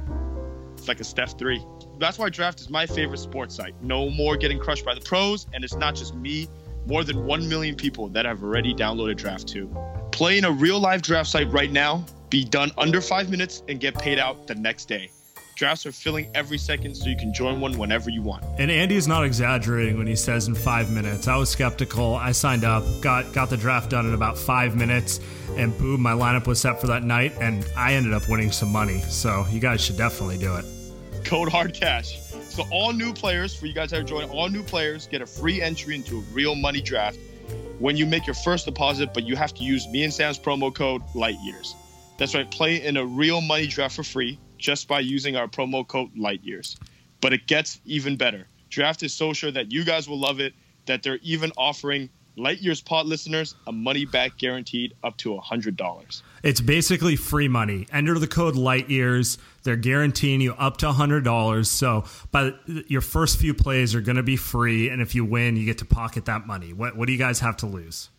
It's 0.74 0.86
like 0.86 1.00
a 1.00 1.04
Steph 1.04 1.36
3. 1.36 1.60
That's 1.98 2.16
why 2.16 2.28
draft 2.28 2.60
is 2.60 2.70
my 2.70 2.86
favorite 2.86 3.18
sports 3.18 3.56
site. 3.56 3.74
No 3.82 4.08
more 4.08 4.36
getting 4.36 4.60
crushed 4.60 4.84
by 4.84 4.94
the 4.94 5.00
pros, 5.00 5.48
and 5.52 5.64
it's 5.64 5.74
not 5.74 5.96
just 5.96 6.14
me. 6.14 6.46
More 6.86 7.02
than 7.02 7.26
1 7.26 7.48
million 7.48 7.74
people 7.74 8.08
that 8.10 8.24
have 8.24 8.40
already 8.44 8.72
downloaded 8.72 9.16
Draft 9.16 9.48
2. 9.48 9.68
Play 10.12 10.38
in 10.38 10.44
a 10.44 10.52
real 10.52 10.78
live 10.78 11.02
draft 11.02 11.28
site 11.28 11.50
right 11.50 11.72
now, 11.72 12.06
be 12.30 12.44
done 12.44 12.70
under 12.78 13.00
five 13.00 13.30
minutes, 13.30 13.64
and 13.68 13.80
get 13.80 13.98
paid 13.98 14.20
out 14.20 14.46
the 14.46 14.54
next 14.54 14.84
day. 14.84 15.10
Drafts 15.54 15.86
are 15.86 15.92
filling 15.92 16.28
every 16.34 16.58
second, 16.58 16.96
so 16.96 17.08
you 17.08 17.16
can 17.16 17.32
join 17.32 17.60
one 17.60 17.78
whenever 17.78 18.10
you 18.10 18.22
want. 18.22 18.44
And 18.58 18.70
Andy's 18.70 19.06
not 19.06 19.24
exaggerating 19.24 19.96
when 19.96 20.06
he 20.08 20.16
says 20.16 20.48
in 20.48 20.54
five 20.54 20.90
minutes. 20.90 21.28
I 21.28 21.36
was 21.36 21.48
skeptical. 21.48 22.16
I 22.16 22.32
signed 22.32 22.64
up, 22.64 22.82
got 23.00 23.32
got 23.32 23.50
the 23.50 23.56
draft 23.56 23.90
done 23.90 24.06
in 24.06 24.14
about 24.14 24.36
five 24.36 24.74
minutes, 24.74 25.20
and 25.56 25.76
boom, 25.78 26.00
my 26.00 26.12
lineup 26.12 26.48
was 26.48 26.60
set 26.60 26.80
for 26.80 26.88
that 26.88 27.04
night, 27.04 27.34
and 27.40 27.64
I 27.76 27.94
ended 27.94 28.12
up 28.12 28.28
winning 28.28 28.50
some 28.50 28.72
money. 28.72 29.00
So 29.02 29.46
you 29.50 29.60
guys 29.60 29.80
should 29.80 29.96
definitely 29.96 30.38
do 30.38 30.56
it. 30.56 30.64
Code 31.24 31.48
hard 31.48 31.72
cash. 31.72 32.20
So 32.48 32.64
all 32.72 32.92
new 32.92 33.12
players, 33.12 33.54
for 33.54 33.66
you 33.66 33.74
guys 33.74 33.90
that 33.90 34.00
are 34.00 34.04
joining, 34.04 34.30
all 34.30 34.48
new 34.48 34.62
players 34.62 35.06
get 35.06 35.22
a 35.22 35.26
free 35.26 35.62
entry 35.62 35.94
into 35.94 36.18
a 36.18 36.22
real 36.32 36.56
money 36.56 36.80
draft 36.80 37.18
when 37.78 37.96
you 37.96 38.06
make 38.06 38.26
your 38.26 38.34
first 38.34 38.66
deposit, 38.66 39.14
but 39.14 39.24
you 39.24 39.36
have 39.36 39.54
to 39.54 39.62
use 39.62 39.86
me 39.88 40.02
and 40.02 40.12
Sam's 40.12 40.38
promo 40.38 40.74
code 40.74 41.02
Light 41.14 41.38
Years. 41.40 41.74
That's 42.18 42.34
right, 42.34 42.48
play 42.48 42.84
in 42.84 42.96
a 42.96 43.04
real 43.04 43.40
money 43.40 43.66
draft 43.66 43.96
for 43.96 44.04
free 44.04 44.38
just 44.58 44.88
by 44.88 45.00
using 45.00 45.36
our 45.36 45.48
promo 45.48 45.86
code 45.86 46.10
Light 46.16 46.42
Years. 46.42 46.76
But 47.20 47.32
it 47.32 47.46
gets 47.46 47.80
even 47.84 48.16
better. 48.16 48.46
Draft 48.70 49.02
is 49.02 49.14
so 49.14 49.32
sure 49.32 49.50
that 49.50 49.72
you 49.72 49.84
guys 49.84 50.08
will 50.08 50.18
love 50.18 50.40
it 50.40 50.54
that 50.86 51.02
they're 51.02 51.20
even 51.22 51.52
offering 51.56 52.10
Light 52.36 52.60
Years 52.60 52.80
Pod 52.80 53.06
listeners 53.06 53.54
a 53.66 53.72
money 53.72 54.04
back 54.04 54.38
guaranteed 54.38 54.94
up 55.04 55.16
to 55.18 55.36
$100. 55.36 56.22
It's 56.42 56.60
basically 56.60 57.14
free 57.14 57.46
money. 57.46 57.86
Enter 57.92 58.18
the 58.18 58.26
code 58.26 58.56
Light 58.56 58.90
Years. 58.90 59.38
They're 59.62 59.76
guaranteeing 59.76 60.40
you 60.40 60.54
up 60.54 60.78
to 60.78 60.92
hundred 60.92 61.24
dollars. 61.24 61.70
So, 61.70 62.04
but 62.32 62.58
your 62.66 63.00
first 63.00 63.38
few 63.38 63.54
plays 63.54 63.94
are 63.94 64.00
going 64.00 64.16
to 64.16 64.22
be 64.22 64.36
free, 64.36 64.88
and 64.88 65.00
if 65.00 65.14
you 65.14 65.24
win, 65.24 65.56
you 65.56 65.64
get 65.64 65.78
to 65.78 65.84
pocket 65.84 66.24
that 66.26 66.46
money. 66.46 66.72
What 66.72 66.96
What 66.96 67.06
do 67.06 67.12
you 67.12 67.18
guys 67.18 67.40
have 67.40 67.56
to 67.58 67.66
lose? 67.66 68.10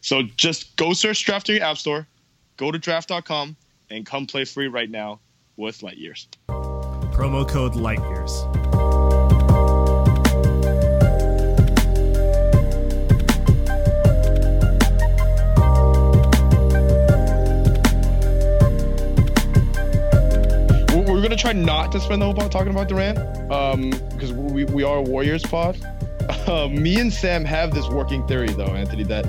So 0.00 0.22
just 0.22 0.76
go 0.76 0.92
search 0.92 1.24
draft 1.24 1.48
in 1.48 1.56
your 1.56 1.64
app 1.64 1.76
store, 1.76 2.06
go 2.56 2.70
to 2.70 2.78
draft.com, 2.78 3.56
and 3.90 4.06
come 4.06 4.26
play 4.26 4.44
free 4.44 4.68
right 4.68 4.90
now 4.90 5.20
with 5.56 5.82
Light 5.82 5.98
Years. 5.98 6.28
Promo 6.48 7.48
code 7.48 7.76
Light 7.76 8.00
Years. 8.00 8.44
We're, 20.94 21.12
we're 21.12 21.22
gonna 21.22 21.36
try 21.36 21.52
not 21.52 21.92
to 21.92 22.00
spend 22.00 22.20
the 22.20 22.26
whole 22.26 22.34
pod 22.34 22.50
talking 22.50 22.70
about 22.70 22.88
Durant, 22.88 23.18
um, 23.50 23.90
because 24.10 24.32
we, 24.32 24.64
we 24.64 24.82
are 24.82 24.98
a 24.98 25.02
Warriors 25.02 25.42
pod. 25.42 25.78
Uh, 26.46 26.68
me 26.68 26.98
and 27.00 27.12
Sam 27.12 27.44
have 27.44 27.72
this 27.72 27.88
working 27.88 28.26
theory, 28.26 28.50
though, 28.50 28.74
Anthony, 28.74 29.02
that 29.04 29.24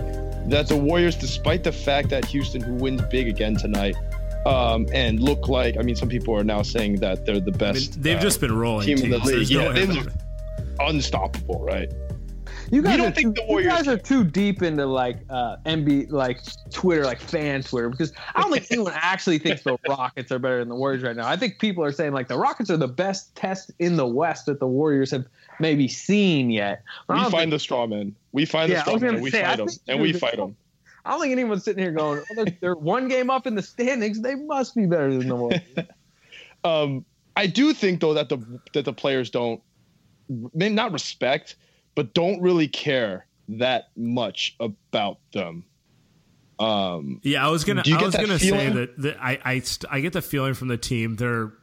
that 0.50 0.68
the 0.68 0.76
Warriors, 0.78 1.16
despite 1.16 1.64
the 1.64 1.72
fact 1.72 2.10
that 2.10 2.26
Houston, 2.26 2.62
who 2.62 2.74
wins 2.74 3.02
big 3.10 3.28
again 3.28 3.56
tonight, 3.56 3.96
um, 4.46 4.88
and 4.94 5.20
look 5.20 5.48
like, 5.48 5.78
I 5.78 5.82
mean, 5.82 5.96
some 5.96 6.10
people 6.10 6.36
are 6.38 6.44
now 6.44 6.62
saying 6.62 6.98
that 6.98 7.26
they're 7.26 7.40
the 7.40 7.42
I 7.42 7.46
mean, 7.46 7.58
best. 7.58 8.02
they've 8.02 8.18
uh, 8.18 8.22
just 8.22 8.40
been 8.42 8.56
rolling. 8.58 8.86
team 8.86 8.98
in 9.00 9.10
the 9.12 9.18
league. 9.20 9.48
There's 9.48 9.52
no 9.52 9.74
they 9.74 9.86
look 9.86 10.08
unstoppable, 10.80 11.64
right? 11.64 11.92
You 12.72 12.82
guys, 12.82 12.98
don't 12.98 13.08
are 13.08 13.12
think 13.12 13.36
too, 13.36 13.42
the 13.44 13.48
Warriors 13.48 13.66
you 13.66 13.70
guys 13.78 13.88
are 13.88 13.98
too 13.98 14.24
deep 14.24 14.64
into 14.64 14.86
like 14.88 15.18
uh, 15.30 15.58
MB, 15.68 16.12
like 16.12 16.40
Twitter, 16.72 17.04
like 17.06 17.20
fan 17.20 17.62
Twitter, 17.62 17.90
because 17.90 18.12
I 18.34 18.42
don't 18.42 18.52
think 18.52 18.66
anyone 18.72 18.94
actually 18.96 19.38
thinks 19.38 19.62
the 19.62 19.78
Rockets 19.88 20.32
are 20.32 20.40
better 20.40 20.60
than 20.60 20.70
the 20.70 20.76
Warriors 20.76 21.04
right 21.04 21.16
now. 21.16 21.28
I 21.28 21.36
think 21.38 21.60
people 21.60 21.84
are 21.84 21.92
saying 21.92 22.14
like 22.14 22.28
the 22.28 22.38
Rockets 22.38 22.72
are 22.72 22.78
the 22.78 22.88
best 22.88 23.36
test 23.36 23.72
in 23.80 23.96
the 23.98 24.08
West 24.08 24.48
that 24.48 24.60
the 24.60 24.68
Warriors 24.68 25.12
have 25.12 25.26
maybe 25.60 25.88
seen 25.88 26.50
yet. 26.50 26.82
But 27.08 27.18
We 27.18 27.24
find 27.24 27.34
think- 27.34 27.52
the 27.52 27.60
straw 27.60 27.86
man. 27.86 28.16
We 28.32 28.46
find 28.46 28.70
Yeah, 28.72 28.78
the 28.78 28.82
straw 28.82 28.94
was 28.94 29.02
man. 29.04 29.14
And 29.16 29.24
we 29.24 29.32
say, 29.32 29.44
fight 29.44 29.58
them, 29.58 29.68
and 29.88 30.02
we 30.02 30.14
fight 30.14 30.38
them. 30.38 30.56
I 31.06 31.12
don't 31.12 31.22
think 31.22 31.32
anyone's 31.32 31.64
sitting 31.64 31.84
here 31.84 31.92
going, 31.92 32.20
oh, 32.20 32.36
they're, 32.36 32.58
they're 32.62 32.76
one 32.76 33.08
game 33.08 33.30
up 33.30 33.46
in 33.46 33.56
the 33.56 33.62
standings. 33.62 34.22
They 34.22 34.36
must 34.36 34.76
be 34.76 34.86
better 34.86 35.16
than 35.18 35.28
the 35.28 35.36
Warriors. 35.36 35.62
Um, 36.64 37.06
I 37.36 37.46
do 37.46 37.74
think 37.76 38.02
though 38.02 38.16
that 38.16 38.28
the 38.28 38.40
that 38.74 38.86
the 38.86 38.94
players 38.94 39.30
don't, 39.30 39.62
maybe 40.28 40.74
not 40.74 40.92
respect, 40.92 41.58
but 41.94 42.16
don't 42.16 42.42
really 42.42 42.68
care 42.68 43.28
that 43.50 43.90
much 43.96 44.56
about 44.60 45.20
them. 45.32 45.64
Um, 46.58 47.20
Yeah, 47.22 47.46
I 47.46 47.52
was 47.52 47.66
gonna. 47.66 47.84
Do 47.84 47.92
you 47.92 47.98
I 47.98 48.00
get 48.00 48.06
was 48.08 48.16
that 48.16 48.26
gonna 48.26 48.40
say 48.40 48.50
feeling? 48.50 48.74
that, 48.74 48.98
that 49.00 49.18
I 49.22 49.40
I, 49.46 49.60
st- 49.60 49.94
I 49.94 50.00
get 50.00 50.14
the 50.14 50.24
feeling 50.24 50.56
from 50.56 50.70
the 50.70 50.78
team 50.78 51.18
they're 51.18 51.54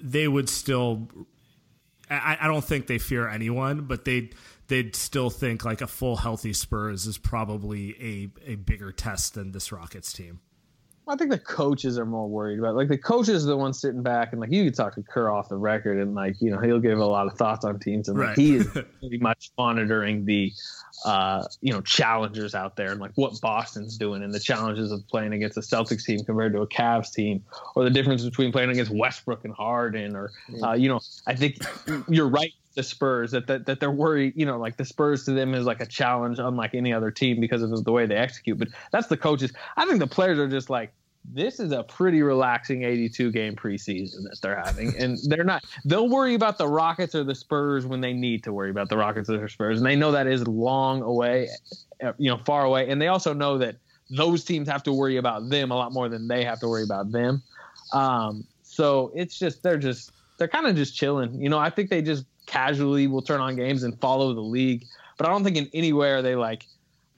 they 0.00 0.28
would 0.28 0.48
still. 0.48 1.08
I, 2.08 2.38
I 2.42 2.46
don't 2.46 2.64
think 2.64 2.86
they 2.86 2.98
fear 2.98 3.28
anyone, 3.28 3.86
but 3.86 4.04
they 4.04 4.30
they'd 4.68 4.94
still 4.96 5.30
think 5.30 5.64
like 5.64 5.80
a 5.80 5.86
full 5.86 6.16
healthy 6.16 6.52
Spurs 6.52 7.06
is 7.06 7.18
probably 7.18 7.90
a 8.46 8.52
a 8.52 8.54
bigger 8.56 8.92
test 8.92 9.34
than 9.34 9.52
this 9.52 9.72
Rockets 9.72 10.12
team. 10.12 10.40
I 11.08 11.14
think 11.14 11.30
the 11.30 11.38
coaches 11.38 12.00
are 12.00 12.04
more 12.04 12.28
worried 12.28 12.58
about. 12.58 12.74
Like 12.74 12.88
the 12.88 12.98
coaches 12.98 13.44
are 13.44 13.48
the 13.50 13.56
ones 13.56 13.80
sitting 13.80 14.02
back 14.02 14.32
and 14.32 14.40
like 14.40 14.50
you 14.50 14.64
could 14.64 14.74
talk 14.74 14.96
to 14.96 15.04
Kerr 15.04 15.30
off 15.30 15.48
the 15.48 15.56
record 15.56 15.98
and 16.00 16.16
like 16.16 16.34
you 16.40 16.50
know 16.50 16.58
he'll 16.58 16.80
give 16.80 16.98
a 16.98 17.04
lot 17.06 17.28
of 17.28 17.34
thoughts 17.38 17.64
on 17.64 17.78
teams 17.78 18.08
and 18.08 18.18
like 18.18 18.28
Right. 18.30 18.36
he 18.38 18.56
is 18.56 18.66
pretty 19.00 19.18
much 19.20 19.50
monitoring 19.56 20.24
the 20.24 20.52
uh 21.04 21.44
you 21.60 21.72
know 21.72 21.80
challengers 21.82 22.56
out 22.56 22.74
there 22.74 22.90
and 22.90 23.00
like 23.00 23.12
what 23.14 23.40
Boston's 23.40 23.96
doing 23.96 24.24
and 24.24 24.34
the 24.34 24.40
challenges 24.40 24.90
of 24.90 25.06
playing 25.06 25.32
against 25.32 25.56
a 25.56 25.60
Celtics 25.60 26.04
team 26.04 26.24
compared 26.24 26.52
to 26.54 26.62
a 26.62 26.66
Cavs 26.66 27.12
team 27.12 27.44
or 27.76 27.84
the 27.84 27.90
difference 27.90 28.24
between 28.24 28.50
playing 28.50 28.70
against 28.70 28.90
Westbrook 28.90 29.44
and 29.44 29.54
Harden 29.54 30.16
or 30.16 30.32
uh, 30.60 30.72
you 30.72 30.88
know 30.88 30.98
I 31.28 31.36
think 31.36 31.58
you're 32.08 32.28
right 32.28 32.50
the 32.76 32.82
Spurs 32.82 33.32
that, 33.32 33.46
that 33.48 33.66
that 33.66 33.80
they're 33.80 33.90
worried, 33.90 34.34
you 34.36 34.46
know, 34.46 34.58
like 34.58 34.76
the 34.76 34.84
Spurs 34.84 35.24
to 35.24 35.32
them 35.32 35.54
is 35.54 35.64
like 35.64 35.80
a 35.80 35.86
challenge 35.86 36.38
unlike 36.38 36.74
any 36.74 36.92
other 36.92 37.10
team 37.10 37.40
because 37.40 37.62
of 37.62 37.84
the 37.84 37.90
way 37.90 38.06
they 38.06 38.14
execute. 38.14 38.58
But 38.58 38.68
that's 38.92 39.08
the 39.08 39.16
coaches. 39.16 39.52
I 39.76 39.86
think 39.86 39.98
the 39.98 40.06
players 40.06 40.38
are 40.38 40.46
just 40.46 40.70
like 40.70 40.92
this 41.24 41.58
is 41.58 41.72
a 41.72 41.82
pretty 41.82 42.22
relaxing 42.22 42.84
82 42.84 43.32
game 43.32 43.56
preseason 43.56 44.22
that 44.24 44.38
they're 44.42 44.62
having. 44.62 44.94
And 44.96 45.18
they're 45.26 45.42
not 45.42 45.64
they'll 45.84 46.08
worry 46.08 46.34
about 46.34 46.58
the 46.58 46.68
rockets 46.68 47.14
or 47.14 47.24
the 47.24 47.34
spurs 47.34 47.86
when 47.86 48.02
they 48.02 48.12
need 48.12 48.44
to 48.44 48.52
worry 48.52 48.70
about 48.70 48.90
the 48.90 48.98
rockets 48.98 49.28
or 49.30 49.38
the 49.38 49.48
spurs. 49.48 49.78
And 49.78 49.86
they 49.86 49.96
know 49.96 50.12
that 50.12 50.26
is 50.26 50.46
long 50.46 51.02
away 51.02 51.48
you 52.18 52.30
know 52.30 52.38
far 52.44 52.64
away. 52.64 52.88
And 52.90 53.00
they 53.00 53.08
also 53.08 53.32
know 53.32 53.56
that 53.58 53.76
those 54.10 54.44
teams 54.44 54.68
have 54.68 54.82
to 54.84 54.92
worry 54.92 55.16
about 55.16 55.48
them 55.48 55.70
a 55.70 55.76
lot 55.76 55.92
more 55.92 56.10
than 56.10 56.28
they 56.28 56.44
have 56.44 56.60
to 56.60 56.68
worry 56.68 56.84
about 56.84 57.10
them. 57.10 57.42
Um, 57.92 58.44
so 58.62 59.10
it's 59.14 59.38
just 59.38 59.62
they're 59.62 59.78
just 59.78 60.12
they're 60.36 60.46
kind 60.46 60.66
of 60.66 60.76
just 60.76 60.94
chilling. 60.94 61.40
You 61.40 61.48
know 61.48 61.58
i 61.58 61.70
think 61.70 61.88
they 61.88 62.02
just 62.02 62.26
casually 62.46 63.06
will 63.06 63.22
turn 63.22 63.40
on 63.40 63.56
games 63.56 63.82
and 63.82 63.98
follow 64.00 64.32
the 64.32 64.40
league 64.40 64.84
but 65.18 65.26
i 65.26 65.30
don't 65.30 65.44
think 65.44 65.56
in 65.56 65.68
anywhere 65.74 66.22
they 66.22 66.34
like 66.34 66.66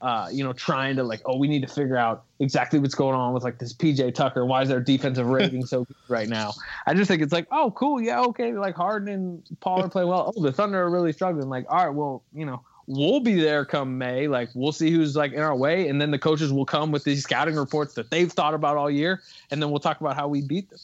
uh, 0.01 0.29
you 0.31 0.43
know, 0.43 0.53
trying 0.53 0.95
to 0.95 1.03
like, 1.03 1.21
oh, 1.25 1.37
we 1.37 1.47
need 1.47 1.61
to 1.61 1.67
figure 1.67 1.97
out 1.97 2.23
exactly 2.39 2.79
what's 2.79 2.95
going 2.95 3.15
on 3.15 3.33
with 3.33 3.43
like 3.43 3.59
this 3.59 3.73
PJ 3.73 4.15
Tucker. 4.15 4.45
Why 4.45 4.61
is 4.61 4.69
their 4.69 4.79
defensive 4.79 5.27
rating 5.27 5.65
so 5.65 5.83
good 5.83 5.97
right 6.07 6.29
now? 6.29 6.53
I 6.87 6.93
just 6.93 7.09
think 7.09 7.21
it's 7.21 7.33
like, 7.33 7.47
oh, 7.51 7.71
cool, 7.71 8.01
yeah, 8.01 8.21
okay, 8.21 8.53
like 8.53 8.75
Harden 8.75 9.13
and 9.13 9.59
Paul 9.59 9.83
are 9.83 9.89
playing 9.89 10.07
well. 10.07 10.33
Oh, 10.35 10.41
the 10.41 10.53
Thunder 10.53 10.81
are 10.81 10.89
really 10.89 11.11
struggling. 11.11 11.49
Like, 11.49 11.65
all 11.69 11.85
right, 11.85 11.93
well, 11.93 12.23
you 12.33 12.45
know, 12.45 12.63
we'll 12.87 13.19
be 13.19 13.41
there 13.41 13.65
come 13.65 13.97
May. 13.97 14.29
Like, 14.29 14.49
we'll 14.53 14.71
see 14.71 14.89
who's 14.89 15.17
like 15.17 15.33
in 15.33 15.41
our 15.41 15.55
way, 15.55 15.89
and 15.89 15.99
then 15.99 16.11
the 16.11 16.19
coaches 16.19 16.53
will 16.53 16.65
come 16.65 16.91
with 16.91 17.03
these 17.03 17.23
scouting 17.23 17.55
reports 17.55 17.93
that 17.95 18.09
they've 18.09 18.31
thought 18.31 18.53
about 18.53 18.77
all 18.77 18.89
year, 18.89 19.21
and 19.51 19.61
then 19.61 19.69
we'll 19.69 19.81
talk 19.81 19.99
about 19.99 20.15
how 20.15 20.29
we 20.29 20.41
beat 20.41 20.69
them. 20.69 20.79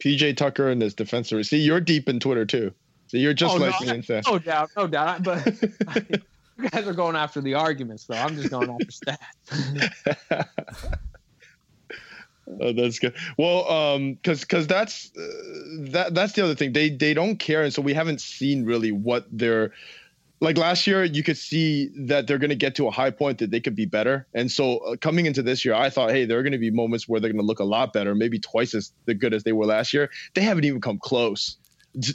PJ 0.00 0.36
Tucker 0.36 0.68
and 0.68 0.82
this 0.82 0.94
defensive. 0.94 1.46
See, 1.46 1.58
you're 1.58 1.80
deep 1.80 2.08
in 2.08 2.18
Twitter 2.18 2.44
too. 2.44 2.74
So 3.08 3.16
you're 3.16 3.34
just 3.34 3.54
oh, 3.54 3.58
like 3.58 3.74
no, 3.82 3.92
me. 3.94 4.22
No 4.26 4.38
doubt, 4.38 4.70
no 4.76 4.86
doubt. 4.86 5.22
But 5.22 5.46
you 6.58 6.68
guys 6.70 6.86
are 6.86 6.92
going 6.92 7.16
after 7.16 7.40
the 7.40 7.54
arguments, 7.54 8.04
though. 8.04 8.16
I'm 8.16 8.36
just 8.36 8.50
going 8.50 8.70
after 8.70 8.86
stats. 8.86 10.46
Oh, 12.60 12.72
that's 12.72 13.00
good. 13.00 13.14
Well, 13.36 13.68
um, 13.70 14.14
because 14.14 14.42
because 14.42 14.68
that's 14.68 15.10
uh, 15.16 15.20
that 15.90 16.14
that's 16.14 16.34
the 16.34 16.44
other 16.44 16.54
thing. 16.54 16.72
They 16.72 16.90
they 16.90 17.12
don't 17.12 17.38
care, 17.38 17.64
and 17.64 17.74
so 17.74 17.82
we 17.82 17.92
haven't 17.92 18.20
seen 18.20 18.64
really 18.64 18.92
what 18.92 19.26
they're 19.32 19.72
like. 20.40 20.56
Last 20.56 20.86
year, 20.86 21.02
you 21.02 21.24
could 21.24 21.36
see 21.36 21.90
that 22.06 22.28
they're 22.28 22.38
going 22.38 22.50
to 22.50 22.56
get 22.56 22.76
to 22.76 22.86
a 22.86 22.90
high 22.92 23.10
point 23.10 23.38
that 23.38 23.50
they 23.50 23.58
could 23.58 23.74
be 23.74 23.84
better, 23.84 24.28
and 24.32 24.48
so 24.48 24.78
uh, 24.78 24.96
coming 24.96 25.26
into 25.26 25.42
this 25.42 25.64
year, 25.64 25.74
I 25.74 25.90
thought, 25.90 26.12
hey, 26.12 26.24
there 26.24 26.38
are 26.38 26.42
going 26.42 26.52
to 26.52 26.58
be 26.58 26.70
moments 26.70 27.08
where 27.08 27.18
they're 27.18 27.32
going 27.32 27.42
to 27.42 27.46
look 27.46 27.58
a 27.58 27.64
lot 27.64 27.92
better, 27.92 28.14
maybe 28.14 28.38
twice 28.38 28.74
as 28.74 28.92
good 29.18 29.34
as 29.34 29.42
they 29.42 29.52
were 29.52 29.66
last 29.66 29.92
year. 29.92 30.08
They 30.34 30.42
haven't 30.42 30.64
even 30.64 30.80
come 30.80 30.98
close 30.98 31.56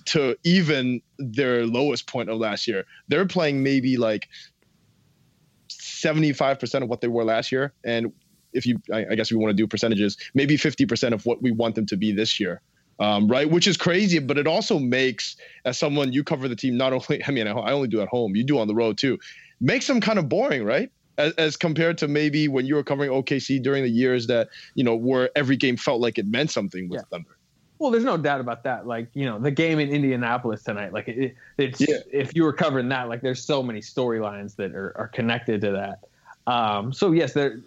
to 0.06 0.38
even 0.44 1.02
their 1.18 1.66
lowest 1.66 2.08
point 2.08 2.30
of 2.30 2.38
last 2.38 2.68
year. 2.68 2.86
They're 3.08 3.26
playing 3.26 3.64
maybe 3.64 3.98
like 3.98 4.30
75% 5.70 6.84
of 6.84 6.90
what 6.90 7.02
they 7.02 7.08
were 7.08 7.24
last 7.24 7.52
year. 7.52 7.74
And 7.84 8.12
if 8.54 8.66
you, 8.66 8.82
I, 8.92 9.06
I 9.12 9.16
guess 9.16 9.32
we 9.32 9.38
want 9.38 9.52
to 9.52 9.56
do 9.56 9.68
percentages, 9.68 10.18
maybe 10.34 10.58
50% 10.58 11.14
of 11.14 11.26
what 11.26 11.42
we 11.42 11.52
want 11.52 11.76
them 11.76 11.86
to 11.88 11.98
be 11.98 12.12
this 12.12 12.40
year. 12.40 12.62
Um, 13.00 13.28
right, 13.28 13.50
which 13.50 13.68
is 13.68 13.78
crazy, 13.78 14.20
but 14.20 14.38
it 14.38 14.46
also 14.46 14.78
makes, 14.78 15.36
as 15.66 15.80
someone 15.80 16.14
you 16.14 16.24
cover 16.24 16.48
the 16.48 16.56
team, 16.56 16.78
not 16.78 16.94
only, 17.10 17.24
I 17.26 17.32
mean, 17.32 17.48
I 17.48 17.72
only 17.72 17.88
do 17.88 18.02
at 18.02 18.08
home, 18.08 18.36
you 18.36 18.44
do 18.44 18.60
on 18.60 18.68
the 18.68 18.76
road 18.76 18.98
too, 18.98 19.18
makes 19.60 19.88
them 19.88 20.02
kind 20.02 20.20
of 20.20 20.30
boring, 20.30 20.64
right? 20.64 20.92
As, 21.18 21.34
as, 21.34 21.58
compared 21.58 21.98
to 22.00 22.08
maybe 22.08 22.48
when 22.48 22.66
you 22.66 22.76
were 22.76 22.84
covering 22.84 23.10
OKC 23.10 23.62
during 23.62 23.84
the 23.84 23.90
years 23.90 24.28
that 24.28 24.50
you 24.76 24.84
know 24.84 24.96
where 24.96 25.30
every 25.36 25.58
game 25.58 25.78
felt 25.78 26.00
like 26.00 26.18
it 26.18 26.26
meant 26.26 26.52
something 26.52 26.90
with 26.90 27.00
yeah. 27.00 27.06
Thunder. 27.10 27.38
Well, 27.82 27.90
there's 27.90 28.04
no 28.04 28.16
doubt 28.16 28.42
about 28.42 28.62
that. 28.66 28.86
Like, 28.86 29.08
you 29.16 29.26
know, 29.26 29.40
the 29.40 29.50
game 29.50 29.80
in 29.80 29.90
Indianapolis 29.90 30.62
tonight, 30.62 30.94
like, 30.94 31.08
it, 31.08 31.34
it's 31.58 31.82
yeah. 31.82 31.98
if 32.12 32.36
you 32.36 32.44
were 32.44 32.54
covering 32.54 32.88
that, 32.90 33.10
like, 33.10 33.22
there's 33.22 33.44
so 33.44 33.64
many 33.64 33.82
storylines 33.82 34.56
that 34.58 34.76
are, 34.76 34.96
are 34.96 35.08
connected 35.08 35.62
to 35.62 35.72
that. 35.72 36.00
Um, 36.46 36.94
so 36.94 37.12
yes, 37.12 37.34
there 37.34 37.60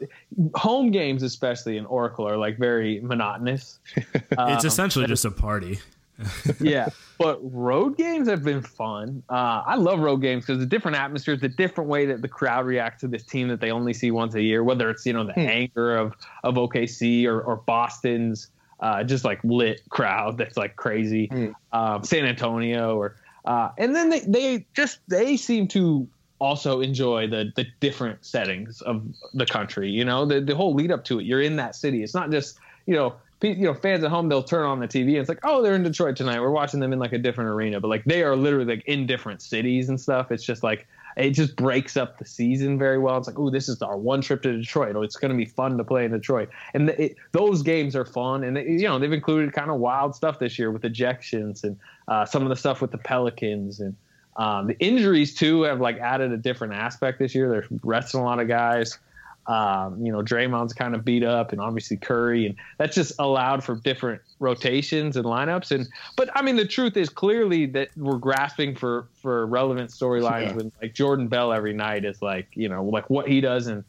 home 0.54 0.92
games, 0.92 1.24
especially 1.24 1.78
in 1.78 1.86
Oracle, 1.86 2.28
are 2.28 2.36
like 2.36 2.58
very 2.58 3.00
monotonous. 3.00 3.78
Um, 4.36 4.52
it's 4.52 4.64
essentially 4.64 5.06
just 5.06 5.24
a 5.24 5.30
party. 5.30 5.78
yeah, 6.60 6.88
but 7.18 7.38
road 7.52 7.96
games 7.96 8.28
have 8.28 8.42
been 8.42 8.62
fun. 8.62 9.22
Uh, 9.28 9.62
I 9.64 9.76
love 9.76 10.00
road 10.00 10.16
games 10.18 10.44
because 10.44 10.58
the 10.58 10.66
different 10.66 10.96
atmospheres, 10.96 11.40
the 11.40 11.48
different 11.48 11.88
way 11.88 12.06
that 12.06 12.20
the 12.20 12.28
crowd 12.28 12.66
reacts 12.66 13.00
to 13.02 13.08
this 13.08 13.22
team 13.22 13.46
that 13.48 13.60
they 13.60 13.70
only 13.70 13.92
see 13.92 14.10
once 14.10 14.34
a 14.34 14.42
year, 14.42 14.64
whether 14.64 14.90
it's 14.90 15.06
you 15.06 15.12
know 15.12 15.24
the 15.24 15.34
hmm. 15.34 15.40
anger 15.40 15.96
of 15.96 16.14
of 16.42 16.54
OKC 16.54 17.26
or, 17.26 17.40
or 17.42 17.56
Boston's 17.56 18.50
uh, 18.84 19.02
just 19.02 19.24
like 19.24 19.42
lit 19.42 19.80
crowd 19.88 20.36
that's 20.36 20.58
like 20.58 20.76
crazy. 20.76 21.28
Mm. 21.28 21.54
Um, 21.72 22.04
San 22.04 22.26
Antonio 22.26 22.98
or 22.98 23.16
uh, 23.46 23.70
and 23.78 23.96
then 23.96 24.10
they, 24.10 24.20
they 24.20 24.66
just 24.74 24.98
they 25.08 25.38
seem 25.38 25.66
to 25.68 26.06
also 26.38 26.82
enjoy 26.82 27.26
the 27.26 27.50
the 27.56 27.64
different 27.80 28.22
settings 28.26 28.82
of 28.82 29.02
the 29.32 29.46
country. 29.46 29.88
You 29.88 30.04
know, 30.04 30.26
the 30.26 30.42
the 30.42 30.54
whole 30.54 30.74
lead 30.74 30.92
up 30.92 31.02
to 31.06 31.18
it. 31.18 31.24
You're 31.24 31.40
in 31.40 31.56
that 31.56 31.74
city. 31.74 32.02
It's 32.02 32.12
not 32.12 32.30
just 32.30 32.58
you 32.84 32.94
know 32.94 33.16
you 33.40 33.64
know 33.64 33.72
fans 33.72 34.04
at 34.04 34.10
home 34.10 34.28
they'll 34.28 34.42
turn 34.42 34.66
on 34.66 34.80
the 34.80 34.88
TV 34.88 35.08
and 35.08 35.16
it's 35.16 35.30
like 35.30 35.40
oh 35.44 35.62
they're 35.62 35.74
in 35.74 35.82
Detroit 35.82 36.16
tonight. 36.16 36.40
We're 36.40 36.50
watching 36.50 36.80
them 36.80 36.92
in 36.92 36.98
like 36.98 37.14
a 37.14 37.18
different 37.18 37.48
arena, 37.48 37.80
but 37.80 37.88
like 37.88 38.04
they 38.04 38.22
are 38.22 38.36
literally 38.36 38.76
like 38.76 38.84
in 38.84 39.06
different 39.06 39.40
cities 39.40 39.88
and 39.88 39.98
stuff. 39.98 40.30
It's 40.30 40.44
just 40.44 40.62
like 40.62 40.86
it 41.16 41.30
just 41.30 41.56
breaks 41.56 41.96
up 41.96 42.18
the 42.18 42.24
season 42.24 42.78
very 42.78 42.98
well. 42.98 43.16
It's 43.18 43.26
like, 43.26 43.38
oh, 43.38 43.50
this 43.50 43.68
is 43.68 43.80
our 43.82 43.96
one 43.96 44.20
trip 44.20 44.42
to 44.42 44.56
Detroit. 44.56 44.96
Oh, 44.96 45.02
it's 45.02 45.16
going 45.16 45.30
to 45.30 45.36
be 45.36 45.44
fun 45.44 45.78
to 45.78 45.84
play 45.84 46.04
in 46.04 46.12
Detroit. 46.12 46.48
And 46.74 46.90
it, 46.90 47.16
those 47.32 47.62
games 47.62 47.94
are 47.94 48.04
fun. 48.04 48.44
And, 48.44 48.56
they, 48.56 48.64
you 48.64 48.88
know, 48.88 48.98
they've 48.98 49.12
included 49.12 49.52
kind 49.52 49.70
of 49.70 49.78
wild 49.78 50.14
stuff 50.14 50.38
this 50.38 50.58
year 50.58 50.70
with 50.70 50.82
ejections 50.82 51.64
and 51.64 51.78
uh, 52.08 52.24
some 52.24 52.42
of 52.42 52.48
the 52.48 52.56
stuff 52.56 52.80
with 52.80 52.90
the 52.90 52.98
Pelicans. 52.98 53.80
And 53.80 53.94
um, 54.36 54.66
the 54.66 54.78
injuries, 54.78 55.34
too, 55.34 55.62
have 55.62 55.80
like 55.80 55.98
added 55.98 56.32
a 56.32 56.36
different 56.36 56.74
aspect 56.74 57.18
this 57.18 57.34
year. 57.34 57.48
They're 57.48 57.66
resting 57.82 58.20
a 58.20 58.24
lot 58.24 58.40
of 58.40 58.48
guys. 58.48 58.98
Um, 59.46 60.04
you 60.04 60.10
know, 60.10 60.22
Draymond's 60.22 60.72
kind 60.72 60.94
of 60.94 61.04
beat 61.04 61.22
up, 61.22 61.52
and 61.52 61.60
obviously 61.60 61.96
Curry, 61.96 62.46
and 62.46 62.56
that's 62.78 62.94
just 62.94 63.12
allowed 63.18 63.62
for 63.62 63.76
different 63.76 64.22
rotations 64.38 65.16
and 65.16 65.24
lineups. 65.24 65.70
And 65.70 65.88
but 66.16 66.30
I 66.34 66.42
mean, 66.42 66.56
the 66.56 66.66
truth 66.66 66.96
is 66.96 67.08
clearly 67.08 67.66
that 67.66 67.90
we're 67.96 68.18
grasping 68.18 68.74
for 68.74 69.08
for 69.14 69.46
relevant 69.46 69.90
storylines 69.90 70.48
yeah. 70.48 70.54
when 70.54 70.72
like 70.80 70.94
Jordan 70.94 71.28
Bell 71.28 71.52
every 71.52 71.74
night 71.74 72.04
is 72.04 72.22
like 72.22 72.48
you 72.54 72.68
know 72.68 72.84
like 72.84 73.10
what 73.10 73.28
he 73.28 73.40
does 73.40 73.66
in 73.66 73.84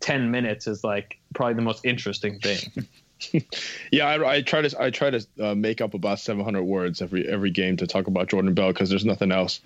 ten 0.00 0.30
minutes 0.30 0.66
is 0.66 0.84
like 0.84 1.18
probably 1.34 1.54
the 1.54 1.62
most 1.62 1.84
interesting 1.84 2.38
thing. 2.38 2.86
yeah, 3.90 4.06
I, 4.06 4.34
I, 4.36 4.42
try 4.42 4.62
to 4.62 4.82
I 4.82 4.90
try 4.90 5.10
to 5.10 5.26
uh, 5.40 5.54
make 5.54 5.80
up 5.80 5.94
about 5.94 6.20
700 6.20 6.62
words 6.62 7.02
every 7.02 7.26
every 7.26 7.50
game 7.50 7.76
to 7.78 7.86
talk 7.86 8.06
about 8.06 8.28
Jordan 8.28 8.54
Bell 8.54 8.72
because 8.72 8.90
there's 8.90 9.04
nothing 9.04 9.32
else. 9.32 9.60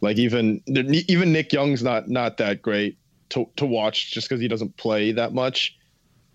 Like 0.00 0.18
even 0.18 0.62
even 0.66 1.32
Nick 1.32 1.52
Young's 1.52 1.82
not 1.82 2.08
not 2.08 2.36
that 2.38 2.62
great 2.62 2.96
to 3.32 3.48
to 3.56 3.66
watch 3.66 4.12
just 4.12 4.28
because 4.28 4.40
he 4.40 4.48
doesn't 4.48 4.76
play 4.76 5.12
that 5.12 5.32
much. 5.32 5.76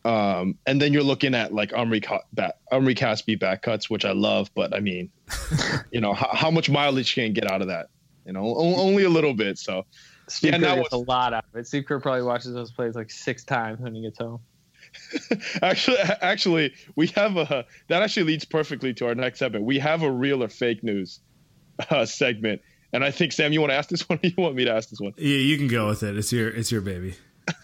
Um, 0.06 0.58
and 0.66 0.82
then 0.82 0.94
you're 0.94 1.04
looking 1.04 1.36
at 1.36 1.54
like 1.54 1.74
Omri, 1.74 2.02
back, 2.32 2.54
Omri 2.72 2.96
Caspi 2.96 3.38
back 3.38 3.62
cuts, 3.62 3.90
which 3.90 4.06
I 4.06 4.14
love, 4.14 4.50
but 4.56 4.74
I 4.74 4.80
mean, 4.80 5.10
you 5.92 6.00
know, 6.00 6.14
how, 6.14 6.30
how, 6.32 6.52
much 6.52 6.70
mileage 6.70 7.14
can 7.14 7.24
you 7.26 7.34
get 7.34 7.52
out 7.52 7.62
of 7.62 7.68
that? 7.68 7.88
You 8.26 8.32
know, 8.32 8.56
only 8.56 9.04
a 9.04 9.10
little 9.10 9.34
bit. 9.34 9.58
So, 9.58 9.86
Steve 10.28 10.54
yeah, 10.54 10.76
Kerr 10.76 10.82
was, 10.82 10.94
a 10.94 10.98
lot 10.98 11.34
out 11.34 11.46
of 11.52 11.60
it. 11.60 11.68
Steve 11.68 11.86
Kerr 11.86 12.00
probably 12.00 12.22
watches 12.22 12.54
those 12.54 12.72
plays 12.72 12.96
like 12.96 13.12
six 13.12 13.44
times 13.44 13.82
when 13.82 13.96
he 13.96 14.02
gets 14.02 14.18
home. 14.18 14.40
actually, 15.62 15.98
actually, 16.22 16.74
we 16.96 17.08
have 17.08 17.36
a 17.36 17.66
that 17.90 18.02
actually 18.02 18.24
leads 18.24 18.46
perfectly 18.46 18.94
to 18.94 19.08
our 19.08 19.16
next 19.16 19.40
segment. 19.40 19.66
We 19.66 19.80
have 19.80 20.04
a 20.04 20.12
real 20.12 20.42
or 20.42 20.48
fake 20.48 20.84
news 20.84 21.20
uh, 21.90 22.06
segment, 22.06 22.62
and 22.94 23.04
I 23.04 23.12
think 23.12 23.32
Sam, 23.32 23.54
you 23.54 23.62
want 23.62 23.72
to 23.72 23.76
ask 23.76 23.90
this 23.90 24.08
one? 24.08 24.20
Or 24.24 24.28
you 24.28 24.34
want 24.38 24.56
me 24.56 24.66
to 24.66 24.74
ask 24.74 24.90
this 24.90 25.00
one? 25.00 25.14
Yeah, 25.18 25.38
you 25.38 25.58
can 25.58 25.68
go 25.68 25.88
with 25.88 26.04
it. 26.04 26.18
It's 26.18 26.32
your 26.32 26.50
it's 26.50 26.72
your 26.72 26.82
baby. 26.82 27.16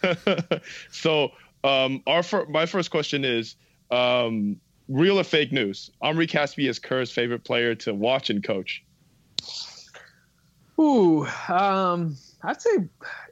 so, 0.91 1.31
um, 1.63 2.01
our 2.07 2.23
fir- 2.23 2.45
my 2.45 2.65
first 2.65 2.91
question 2.91 3.25
is 3.25 3.55
um, 3.91 4.59
real 4.87 5.19
or 5.19 5.23
fake 5.23 5.51
news? 5.51 5.91
Omri 6.01 6.27
Caspi 6.27 6.69
is 6.69 6.79
Kerr's 6.79 7.11
favorite 7.11 7.43
player 7.43 7.75
to 7.75 7.93
watch 7.93 8.29
and 8.29 8.43
coach. 8.43 8.83
Ooh, 10.79 11.27
um, 11.49 12.17
I'd 12.41 12.61
say 12.61 12.77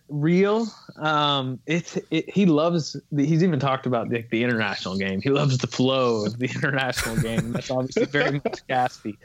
real. 0.09 0.67
Um, 0.97 1.59
it's 1.65 1.97
it, 2.11 2.29
he 2.29 2.45
loves. 2.45 2.95
The, 3.11 3.25
he's 3.25 3.43
even 3.43 3.59
talked 3.59 3.85
about 3.85 4.09
the, 4.09 4.23
the, 4.29 4.43
international 4.43 4.97
game. 4.97 5.21
He 5.21 5.29
loves 5.29 5.57
the 5.57 5.67
flow 5.67 6.25
of 6.25 6.37
the 6.37 6.45
international 6.55 7.17
game. 7.17 7.51
That's 7.51 7.71
obviously 7.71 8.05
very 8.05 8.31
much 8.45 8.65
Caspi. 8.67 9.17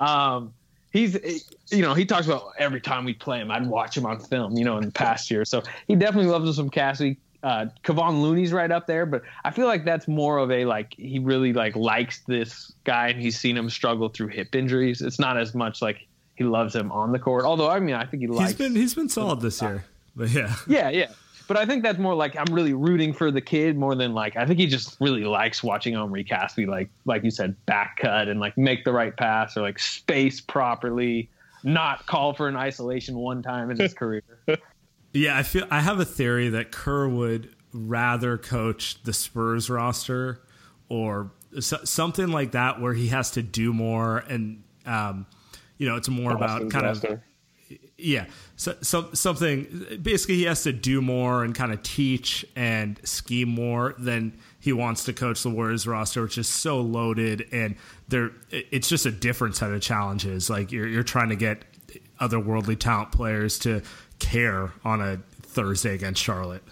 Um, 0.00 0.54
he's 0.90 1.44
you 1.70 1.82
know 1.82 1.94
he 1.94 2.04
talks 2.04 2.26
about 2.26 2.52
every 2.58 2.80
time 2.80 3.04
we 3.04 3.12
play 3.14 3.38
him 3.38 3.50
i'd 3.50 3.66
watch 3.66 3.96
him 3.96 4.06
on 4.06 4.18
film 4.18 4.56
you 4.56 4.64
know 4.64 4.78
in 4.78 4.84
the 4.84 4.90
past 4.90 5.30
year. 5.30 5.44
So 5.44 5.62
he 5.86 5.94
definitely 5.94 6.30
loves 6.30 6.48
us 6.48 6.56
some 6.56 6.70
Caspi 6.70 7.16
uh 7.42 7.66
Kevon 7.84 8.20
Looney's 8.20 8.52
right 8.52 8.70
up 8.70 8.86
there 8.86 9.06
but 9.06 9.22
i 9.44 9.50
feel 9.52 9.66
like 9.66 9.84
that's 9.84 10.08
more 10.08 10.38
of 10.38 10.50
a 10.50 10.64
like 10.64 10.94
he 10.94 11.18
really 11.18 11.52
like 11.52 11.76
likes 11.76 12.20
this 12.26 12.72
guy 12.84 13.08
and 13.08 13.20
he's 13.20 13.38
seen 13.38 13.56
him 13.56 13.70
struggle 13.70 14.08
through 14.08 14.28
hip 14.28 14.54
injuries. 14.54 15.02
It's 15.02 15.18
not 15.18 15.36
as 15.36 15.54
much 15.54 15.80
like 15.80 16.06
he 16.34 16.44
loves 16.44 16.74
him 16.74 16.90
on 16.90 17.12
the 17.12 17.18
court. 17.18 17.44
Although 17.44 17.70
i 17.70 17.78
mean 17.78 17.94
i 17.94 18.04
think 18.04 18.22
he 18.22 18.26
likes 18.26 18.50
he's 18.50 18.58
been 18.58 18.74
he's 18.74 18.94
been 18.94 19.08
solid 19.08 19.40
this 19.40 19.62
year 19.62 19.84
but 20.16 20.30
yeah. 20.30 20.54
Yeah 20.66 20.88
yeah 20.90 21.10
but 21.48 21.56
I 21.56 21.66
think 21.66 21.82
that's 21.82 21.98
more 21.98 22.14
like 22.14 22.36
I'm 22.36 22.54
really 22.54 22.74
rooting 22.74 23.12
for 23.12 23.30
the 23.32 23.40
kid 23.40 23.76
more 23.76 23.96
than 23.96 24.14
like 24.14 24.36
I 24.36 24.46
think 24.46 24.60
he 24.60 24.66
just 24.66 24.96
really 25.00 25.24
likes 25.24 25.62
watching 25.64 25.96
Omri 25.96 26.24
Caspi 26.24 26.68
like 26.68 26.90
like 27.06 27.24
you 27.24 27.30
said 27.30 27.56
back 27.66 27.96
cut 28.00 28.28
and 28.28 28.38
like 28.38 28.56
make 28.56 28.84
the 28.84 28.92
right 28.92 29.16
pass 29.16 29.56
or 29.56 29.62
like 29.62 29.78
space 29.78 30.40
properly. 30.40 31.28
not 31.64 32.06
call 32.06 32.34
for 32.34 32.48
an 32.48 32.56
isolation 32.56 33.16
one 33.16 33.42
time 33.42 33.70
in 33.70 33.78
his 33.78 33.94
career. 34.02 34.22
Yeah, 35.12 35.36
I 35.36 35.42
feel 35.42 35.66
I 35.70 35.80
have 35.80 35.98
a 35.98 36.04
theory 36.04 36.50
that 36.50 36.70
Kerr 36.70 37.08
would 37.08 37.54
rather 37.72 38.38
coach 38.38 39.02
the 39.02 39.12
Spurs 39.12 39.70
roster 39.70 40.40
or 40.88 41.32
so, 41.60 41.78
something 41.84 42.28
like 42.28 42.52
that, 42.52 42.80
where 42.80 42.94
he 42.94 43.08
has 43.08 43.30
to 43.32 43.42
do 43.42 43.72
more, 43.72 44.18
and 44.18 44.62
um, 44.86 45.26
you 45.78 45.88
know, 45.88 45.96
it's 45.96 46.08
more 46.08 46.32
about 46.32 46.70
kind 46.70 46.84
roster. 46.84 47.14
of 47.14 47.20
yeah, 47.98 48.26
so, 48.54 48.76
so, 48.80 49.12
something 49.12 49.98
basically 50.00 50.36
he 50.36 50.44
has 50.44 50.62
to 50.62 50.72
do 50.72 51.02
more 51.02 51.42
and 51.42 51.54
kind 51.54 51.72
of 51.72 51.82
teach 51.82 52.46
and 52.54 52.98
scheme 53.04 53.48
more 53.48 53.94
than 53.98 54.38
he 54.60 54.72
wants 54.72 55.04
to 55.04 55.12
coach 55.12 55.42
the 55.42 55.50
Warriors 55.50 55.86
roster, 55.86 56.22
which 56.22 56.38
is 56.38 56.48
so 56.48 56.80
loaded 56.80 57.46
and 57.52 57.74
there 58.08 58.30
it's 58.50 58.88
just 58.88 59.04
a 59.04 59.10
different 59.10 59.56
set 59.56 59.72
of 59.72 59.82
challenges. 59.82 60.48
Like 60.48 60.70
you're 60.70 60.86
you're 60.86 61.02
trying 61.02 61.28
to 61.30 61.36
get 61.36 61.64
otherworldly 62.20 62.78
talent 62.78 63.10
players 63.12 63.58
to 63.60 63.82
care 64.20 64.72
on 64.84 65.00
a 65.00 65.20
Thursday 65.42 65.94
against 65.94 66.22
Charlotte. 66.22 66.62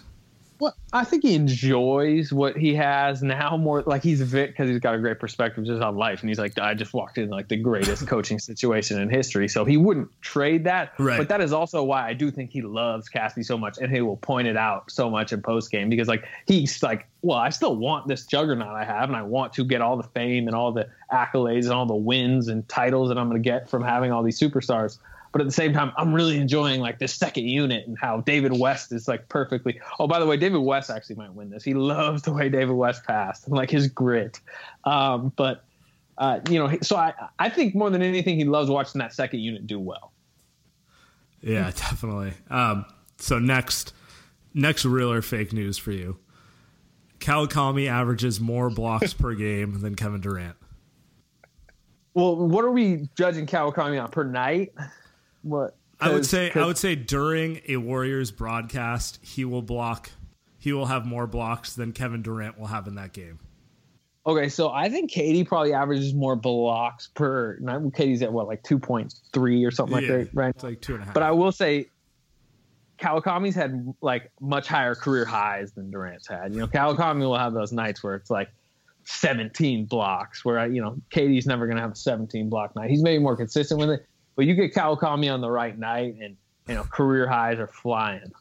Well, 0.59 0.75
I 0.91 1.03
think 1.03 1.23
he 1.23 1.35
enjoys 1.35 2.33
what 2.33 2.57
he 2.57 2.73
has 2.75 3.21
now 3.21 3.57
more. 3.57 3.83
Like 3.83 4.01
he's 4.01 4.21
Vic 4.21 4.51
because 4.51 4.69
he's 4.69 4.79
got 4.79 4.95
a 4.95 4.97
great 4.97 5.19
perspective 5.19 5.65
just 5.65 5.81
on 5.83 5.95
life, 5.95 6.21
and 6.21 6.29
he's 6.29 6.39
like, 6.39 6.57
I 6.57 6.73
just 6.73 6.93
walked 6.93 7.17
in 7.19 7.29
like 7.29 7.47
the 7.47 7.57
greatest 7.57 8.07
coaching 8.07 8.39
situation 8.39 8.99
in 8.99 9.09
history, 9.09 9.47
so 9.47 9.65
he 9.65 9.77
wouldn't 9.77 10.09
trade 10.21 10.63
that. 10.63 10.93
Right. 10.97 11.17
But 11.17 11.29
that 11.29 11.41
is 11.41 11.53
also 11.53 11.83
why 11.83 12.07
I 12.07 12.13
do 12.13 12.31
think 12.31 12.51
he 12.51 12.61
loves 12.61 13.07
Cassidy 13.07 13.43
so 13.43 13.57
much, 13.57 13.77
and 13.77 13.93
he 13.93 14.01
will 14.01 14.17
point 14.17 14.47
it 14.47 14.57
out 14.57 14.89
so 14.89 15.09
much 15.09 15.31
in 15.31 15.41
post 15.41 15.69
game 15.69 15.89
because 15.89 16.07
like 16.07 16.25
he's 16.47 16.81
like, 16.81 17.07
well, 17.21 17.37
I 17.37 17.49
still 17.49 17.75
want 17.75 18.07
this 18.07 18.25
juggernaut 18.25 18.75
I 18.75 18.83
have, 18.83 19.09
and 19.09 19.15
I 19.15 19.21
want 19.21 19.53
to 19.53 19.63
get 19.63 19.81
all 19.81 19.95
the 19.97 20.03
fame 20.03 20.47
and 20.47 20.55
all 20.55 20.71
the 20.71 20.89
accolades 21.11 21.65
and 21.65 21.73
all 21.73 21.85
the 21.85 21.95
wins 21.95 22.47
and 22.47 22.67
titles 22.67 23.09
that 23.09 23.17
I'm 23.17 23.29
going 23.29 23.41
to 23.41 23.47
get 23.47 23.69
from 23.69 23.83
having 23.83 24.11
all 24.11 24.23
these 24.23 24.39
superstars 24.39 24.97
but 25.31 25.41
at 25.41 25.45
the 25.45 25.53
same 25.53 25.73
time, 25.73 25.91
I'm 25.97 26.13
really 26.13 26.37
enjoying 26.37 26.79
like 26.81 26.99
this 26.99 27.13
second 27.13 27.45
unit 27.45 27.87
and 27.87 27.97
how 27.99 28.21
David 28.21 28.57
West 28.57 28.91
is 28.91 29.07
like 29.07 29.29
perfectly. 29.29 29.79
Oh, 29.99 30.07
by 30.07 30.19
the 30.19 30.25
way, 30.25 30.37
David 30.37 30.59
West 30.59 30.89
actually 30.89 31.15
might 31.15 31.33
win 31.33 31.49
this. 31.49 31.63
He 31.63 31.73
loves 31.73 32.23
the 32.23 32.33
way 32.33 32.49
David 32.49 32.73
West 32.73 33.03
passed 33.05 33.47
and 33.47 33.55
like 33.55 33.69
his 33.69 33.87
grit. 33.87 34.39
Um, 34.83 35.33
but 35.35 35.63
uh, 36.17 36.39
you 36.49 36.59
know, 36.59 36.77
so 36.81 36.95
I 36.95 37.13
I 37.39 37.49
think 37.49 37.75
more 37.75 37.89
than 37.89 38.01
anything, 38.01 38.37
he 38.37 38.45
loves 38.45 38.69
watching 38.69 38.99
that 38.99 39.13
second 39.13 39.39
unit 39.39 39.67
do 39.67 39.79
well. 39.79 40.11
Yeah, 41.41 41.71
definitely. 41.75 42.33
Um, 42.49 42.85
so 43.17 43.39
next, 43.39 43.93
next 44.53 44.85
real 44.85 45.11
or 45.11 45.21
fake 45.21 45.53
news 45.53 45.77
for 45.77 45.91
you. 45.91 46.17
Kawakami 47.19 47.87
averages 47.87 48.39
more 48.39 48.69
blocks 48.69 49.13
per 49.13 49.33
game 49.35 49.81
than 49.81 49.95
Kevin 49.95 50.21
Durant. 50.21 50.55
Well, 52.13 52.35
what 52.35 52.65
are 52.65 52.71
we 52.71 53.09
judging 53.15 53.45
Kawakami 53.45 54.01
on 54.01 54.09
per 54.09 54.23
night? 54.23 54.73
What? 55.47 55.75
I 55.99 56.11
would 56.11 56.25
say 56.25 56.51
I 56.53 56.65
would 56.65 56.77
say 56.77 56.95
during 56.95 57.61
a 57.67 57.77
Warriors 57.77 58.31
broadcast, 58.31 59.19
he 59.23 59.45
will 59.45 59.61
block. 59.61 60.11
He 60.59 60.73
will 60.73 60.85
have 60.85 61.05
more 61.05 61.25
blocks 61.25 61.73
than 61.73 61.91
Kevin 61.91 62.21
Durant 62.21 62.59
will 62.59 62.67
have 62.67 62.87
in 62.87 62.95
that 62.95 63.13
game. 63.13 63.39
Okay, 64.25 64.49
so 64.49 64.69
I 64.69 64.89
think 64.89 65.09
KD 65.11 65.47
probably 65.47 65.73
averages 65.73 66.13
more 66.13 66.35
blocks 66.35 67.07
per 67.07 67.57
night. 67.61 67.79
KD's 67.79 68.21
at 68.21 68.31
what, 68.31 68.47
like 68.47 68.61
two 68.63 68.77
point 68.77 69.15
three 69.33 69.63
or 69.63 69.71
something 69.71 70.03
yeah, 70.03 70.17
like 70.17 70.25
that, 70.25 70.35
right? 70.35 70.49
It's 70.49 70.63
like 70.63 70.81
two 70.81 70.93
and 70.95 71.01
a 71.01 71.05
half. 71.05 71.13
But 71.13 71.23
I 71.23 71.31
will 71.31 71.53
say, 71.53 71.89
Kawakami's 72.99 73.55
had 73.55 73.93
like 74.01 74.31
much 74.41 74.67
higher 74.67 74.95
career 74.95 75.23
highs 75.23 75.71
than 75.71 75.89
Durant's 75.89 76.27
had. 76.27 76.53
You 76.53 76.59
know, 76.59 76.67
Kawakami 76.67 77.21
will 77.21 77.37
have 77.37 77.53
those 77.53 77.71
nights 77.71 78.03
where 78.03 78.15
it's 78.15 78.29
like 78.29 78.49
17 79.05 79.85
blocks, 79.85 80.43
where 80.43 80.59
I, 80.59 80.65
you 80.65 80.81
know, 80.81 80.97
KD's 81.11 81.47
never 81.47 81.65
going 81.65 81.77
to 81.77 81.81
have 81.81 81.93
a 81.93 81.95
17 81.95 82.49
block 82.49 82.75
night. 82.75 82.89
He's 82.89 83.01
maybe 83.01 83.23
more 83.23 83.37
consistent 83.37 83.79
with 83.79 83.89
it. 83.91 84.05
But 84.37 84.45
you 84.45 84.53
get 84.53 84.73
Kawakami 84.73 85.33
on 85.33 85.41
the 85.41 85.49
right 85.49 85.77
night, 85.77 86.15
and 86.21 86.37
you 86.69 86.75
know 86.75 86.83
career 86.83 87.27
highs 87.27 87.57
are 87.57 87.67
flying. 87.67 88.31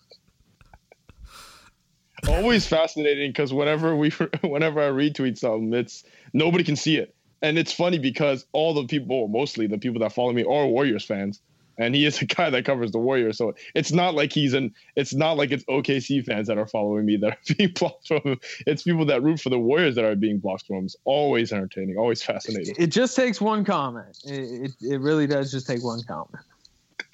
Always 2.29 2.67
fascinating 2.67 3.31
because 3.31 3.53
whenever 3.53 3.97
we, 3.97 4.11
whenever 4.43 4.81
I 4.81 4.91
retweet 4.91 5.39
something, 5.39 5.73
it's 5.73 6.05
nobody 6.35 6.63
can 6.63 6.77
see 6.77 6.99
it, 6.99 7.15
and 7.41 7.59
it's 7.59 7.73
funny 7.73 7.99
because 7.99 8.45
all 8.53 8.75
the 8.75 8.85
people, 8.85 9.27
mostly 9.29 9.67
the 9.67 9.79
people 9.79 10.01
that 10.01 10.13
follow 10.13 10.33
me, 10.33 10.45
are 10.45 10.67
Warriors 10.67 11.05
fans 11.05 11.41
and 11.79 11.95
he 11.95 12.07
is 12.07 12.21
a 12.23 12.25
guy 12.25 12.51
that 12.51 12.65
covers 12.65 12.93
the 12.93 12.99
Warriors. 12.99 13.39
So 13.39 13.55
it's 13.75 13.93
not 13.93 14.15
like 14.15 14.33
he's 14.33 14.55
in. 14.55 14.73
It's 14.95 15.15
not 15.15 15.37
like 15.37 15.51
it's 15.51 15.65
OKC 15.65 16.25
fans 16.25 16.49
that 16.49 16.59
are 16.59 16.67
following 16.67 17.07
me 17.07 17.17
that 17.19 17.33
are 17.33 17.55
being 17.57 17.73
blocked 17.73 18.09
from 18.09 18.21
him. 18.25 18.41
It's 18.67 18.83
people 18.83 19.05
that 19.07 19.23
root 19.23 19.41
for 19.41 19.51
the 19.51 19.59
Warriors 19.59 19.95
that 19.97 20.05
are 20.05 20.17
being 20.17 20.39
blocked 20.39 20.67
from 20.67 20.77
him. 20.77 20.85
It's 20.87 20.97
always 21.05 21.53
entertaining, 21.53 21.97
always 21.97 22.23
fascinating. 22.23 22.75
It 22.79 22.89
just 22.89 23.17
takes 23.17 23.41
one 23.41 23.65
comment. 23.65 24.19
It 24.25 24.71
it, 24.71 24.73
it 24.81 25.01
really 25.01 25.27
does 25.27 25.51
just 25.51 25.67
take 25.67 25.83
one 25.83 26.03
comment. 26.03 26.45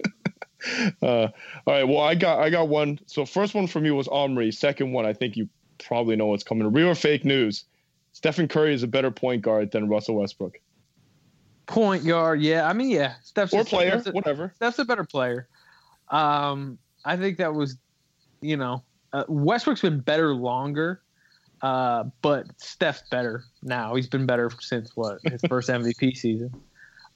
uh, 1.03 1.07
all 1.07 1.31
right. 1.67 1.85
Well, 1.85 2.01
I 2.01 2.15
got 2.15 2.41
I 2.41 2.51
got 2.51 2.69
one. 2.69 2.99
So 3.07 3.25
first 3.25 3.55
one 3.55 3.67
for 3.67 3.81
me 3.81 3.91
was 3.91 4.09
Omri. 4.09 4.53
Second 4.53 4.93
one, 4.93 5.07
I 5.07 5.13
think 5.13 5.37
you 5.37 5.49
probably 5.79 6.17
know 6.17 6.27
what's 6.27 6.45
coming. 6.45 6.71
Real 6.73 6.89
or 6.89 6.95
fake 6.95 7.25
news? 7.25 7.65
Stephen 8.13 8.47
Curry 8.47 8.75
is 8.75 8.83
a 8.83 8.87
better 8.87 9.11
point 9.11 9.43
guard 9.43 9.71
than 9.71 9.89
Russell 9.89 10.17
Westbrook. 10.17 10.59
Point 11.67 12.05
guard, 12.05 12.41
yeah. 12.41 12.69
I 12.69 12.73
mean, 12.73 12.91
yeah. 12.91 13.15
Steph's 13.23 13.55
or 13.55 13.61
a, 13.61 13.65
player, 13.65 13.93
Steph's 13.93 14.07
a, 14.09 14.13
whatever. 14.13 14.53
Steph's 14.57 14.79
a 14.79 14.85
better 14.85 15.05
player. 15.05 15.49
Um, 16.11 16.79
I 17.05 17.17
think 17.17 17.39
that 17.39 17.55
was, 17.55 17.77
you 18.41 18.57
know, 18.57 18.83
uh, 19.13 19.25
Westbrook's 19.29 19.83
been 19.83 20.01
better 20.01 20.35
longer, 20.35 21.03
uh, 21.63 22.05
but 22.21 22.47
Steph's 22.59 23.03
better 23.11 23.45
now. 23.63 23.95
He's 23.95 24.09
been 24.09 24.27
better 24.27 24.51
since 24.61 24.91
what 24.97 25.19
his 25.25 25.41
first 25.49 25.69
MVP 25.69 26.17
season. 26.17 26.53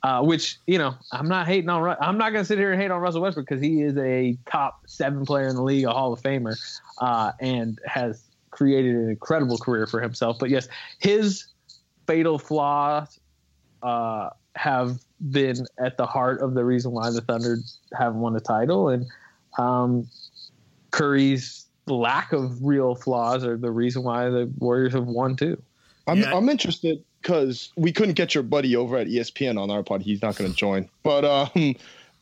Uh, 0.03 0.23
which 0.23 0.59
you 0.67 0.79
know, 0.79 0.95
I'm 1.11 1.27
not 1.27 1.47
hating 1.49 1.69
on. 1.69 1.97
I'm 2.01 2.19
not 2.19 2.31
gonna 2.31 2.45
sit 2.45 2.59
here 2.59 2.71
and 2.71 2.81
hate 2.81 2.91
on 2.91 3.01
Russell 3.01 3.23
Westbrook 3.23 3.49
because 3.49 3.63
he 3.63 3.83
is 3.83 3.97
a 3.97 4.37
top 4.49 4.83
seven 4.87 5.25
player 5.25 5.49
in 5.49 5.57
the 5.57 5.63
league, 5.63 5.85
a 5.85 5.91
Hall 5.91 6.13
of 6.13 6.21
Famer, 6.21 6.55
uh, 7.01 7.33
and 7.41 7.81
has 7.87 8.23
created 8.51 8.95
an 8.95 9.11
incredible 9.11 9.59
career 9.59 9.87
for 9.87 10.01
himself. 10.01 10.39
But 10.39 10.51
yes, 10.51 10.69
his 10.99 11.47
fatal 12.07 12.39
flaws 12.39 13.19
uh, 13.83 14.31
have 14.55 14.99
been 15.31 15.66
at 15.79 15.97
the 15.97 16.07
heart 16.07 16.41
of 16.41 16.55
the 16.55 16.64
reason 16.64 16.93
why 16.93 17.11
the 17.11 17.20
Thunder 17.20 17.59
haven't 17.97 18.20
won 18.20 18.37
a 18.37 18.41
title, 18.41 18.89
and 18.89 19.07
um, 19.59 20.09
Curry's 20.91 21.66
lack 21.87 22.33
of 22.33 22.62
real 22.62 22.95
flaws 22.95 23.45
are 23.45 23.57
the 23.57 23.70
reason 23.70 24.03
why 24.03 24.29
the 24.29 24.51
Warriors 24.59 24.93
have 24.93 25.07
won 25.07 25.37
too. 25.37 25.61
I'm 26.07 26.20
yeah. 26.20 26.35
I'm 26.35 26.49
interested 26.49 27.03
because 27.22 27.72
we 27.77 27.93
couldn't 27.93 28.14
get 28.14 28.35
your 28.35 28.45
buddy 28.45 28.77
over 28.77 28.97
at 28.97 29.09
ESPN 29.09 29.61
on 29.61 29.70
our 29.70 29.83
pod. 29.83 30.03
He's 30.03 30.22
not 30.22 30.37
going 30.37 30.51
to 30.51 30.57
join. 30.57 30.89
But 31.03 31.24
um, 31.24 31.74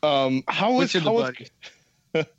um, 0.03 0.45
how 0.49 0.81
is 0.81 0.93
how 0.93 1.19
is, 1.21 1.51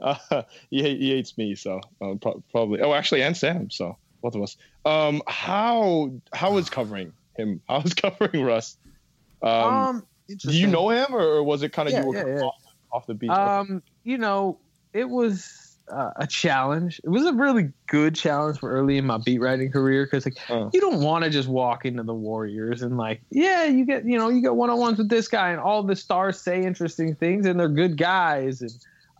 uh, 0.00 0.42
he, 0.70 0.82
he 0.82 1.10
hates 1.10 1.36
me, 1.36 1.54
so 1.54 1.80
uh, 2.00 2.14
pro- 2.20 2.42
probably. 2.50 2.80
Oh, 2.80 2.94
actually, 2.94 3.22
and 3.22 3.36
Sam. 3.36 3.70
So 3.70 3.96
both 4.22 4.34
of 4.34 4.42
us. 4.42 4.56
Um, 4.84 5.22
how 5.26 6.12
how 6.32 6.56
is 6.56 6.70
covering 6.70 7.12
him? 7.36 7.60
I 7.68 7.78
was 7.78 7.94
covering 7.94 8.42
Russ. 8.44 8.76
Um, 9.42 9.52
um 9.52 10.06
do 10.28 10.56
you 10.56 10.66
know 10.66 10.88
him, 10.88 11.14
or 11.14 11.42
was 11.42 11.62
it 11.62 11.72
kind 11.72 11.88
of 11.88 11.92
yeah, 11.92 12.00
you 12.02 12.08
were 12.08 12.14
yeah, 12.14 12.36
yeah. 12.38 12.42
Off, 12.42 12.62
off, 12.92 13.06
the 13.06 13.14
beat? 13.14 13.30
Um, 13.30 13.82
you 14.04 14.18
know, 14.18 14.58
it 14.92 15.08
was 15.08 15.72
uh, 15.88 16.10
a 16.16 16.26
challenge. 16.26 17.00
It 17.04 17.08
was 17.08 17.26
a 17.26 17.32
really 17.32 17.72
good 17.86 18.14
challenge 18.14 18.58
for 18.58 18.70
early 18.70 18.98
in 18.98 19.06
my 19.06 19.18
beat 19.18 19.40
writing 19.40 19.70
career 19.70 20.04
because 20.04 20.24
like 20.24 20.38
uh. 20.50 20.70
you 20.72 20.80
don't 20.80 21.00
want 21.00 21.24
to 21.24 21.30
just 21.30 21.48
walk 21.48 21.84
into 21.84 22.02
the 22.02 22.14
Warriors 22.14 22.82
and 22.82 22.96
like 22.96 23.20
yeah, 23.30 23.64
you 23.64 23.84
get 23.84 24.04
you 24.04 24.16
know 24.16 24.28
you 24.28 24.40
get 24.40 24.54
one 24.54 24.70
on 24.70 24.78
ones 24.78 24.98
with 24.98 25.08
this 25.08 25.28
guy 25.28 25.50
and 25.50 25.60
all 25.60 25.82
the 25.82 25.96
stars 25.96 26.40
say 26.40 26.62
interesting 26.62 27.14
things 27.14 27.46
and 27.46 27.58
they're 27.58 27.68
good 27.68 27.96
guys 27.96 28.62
and 28.62 28.72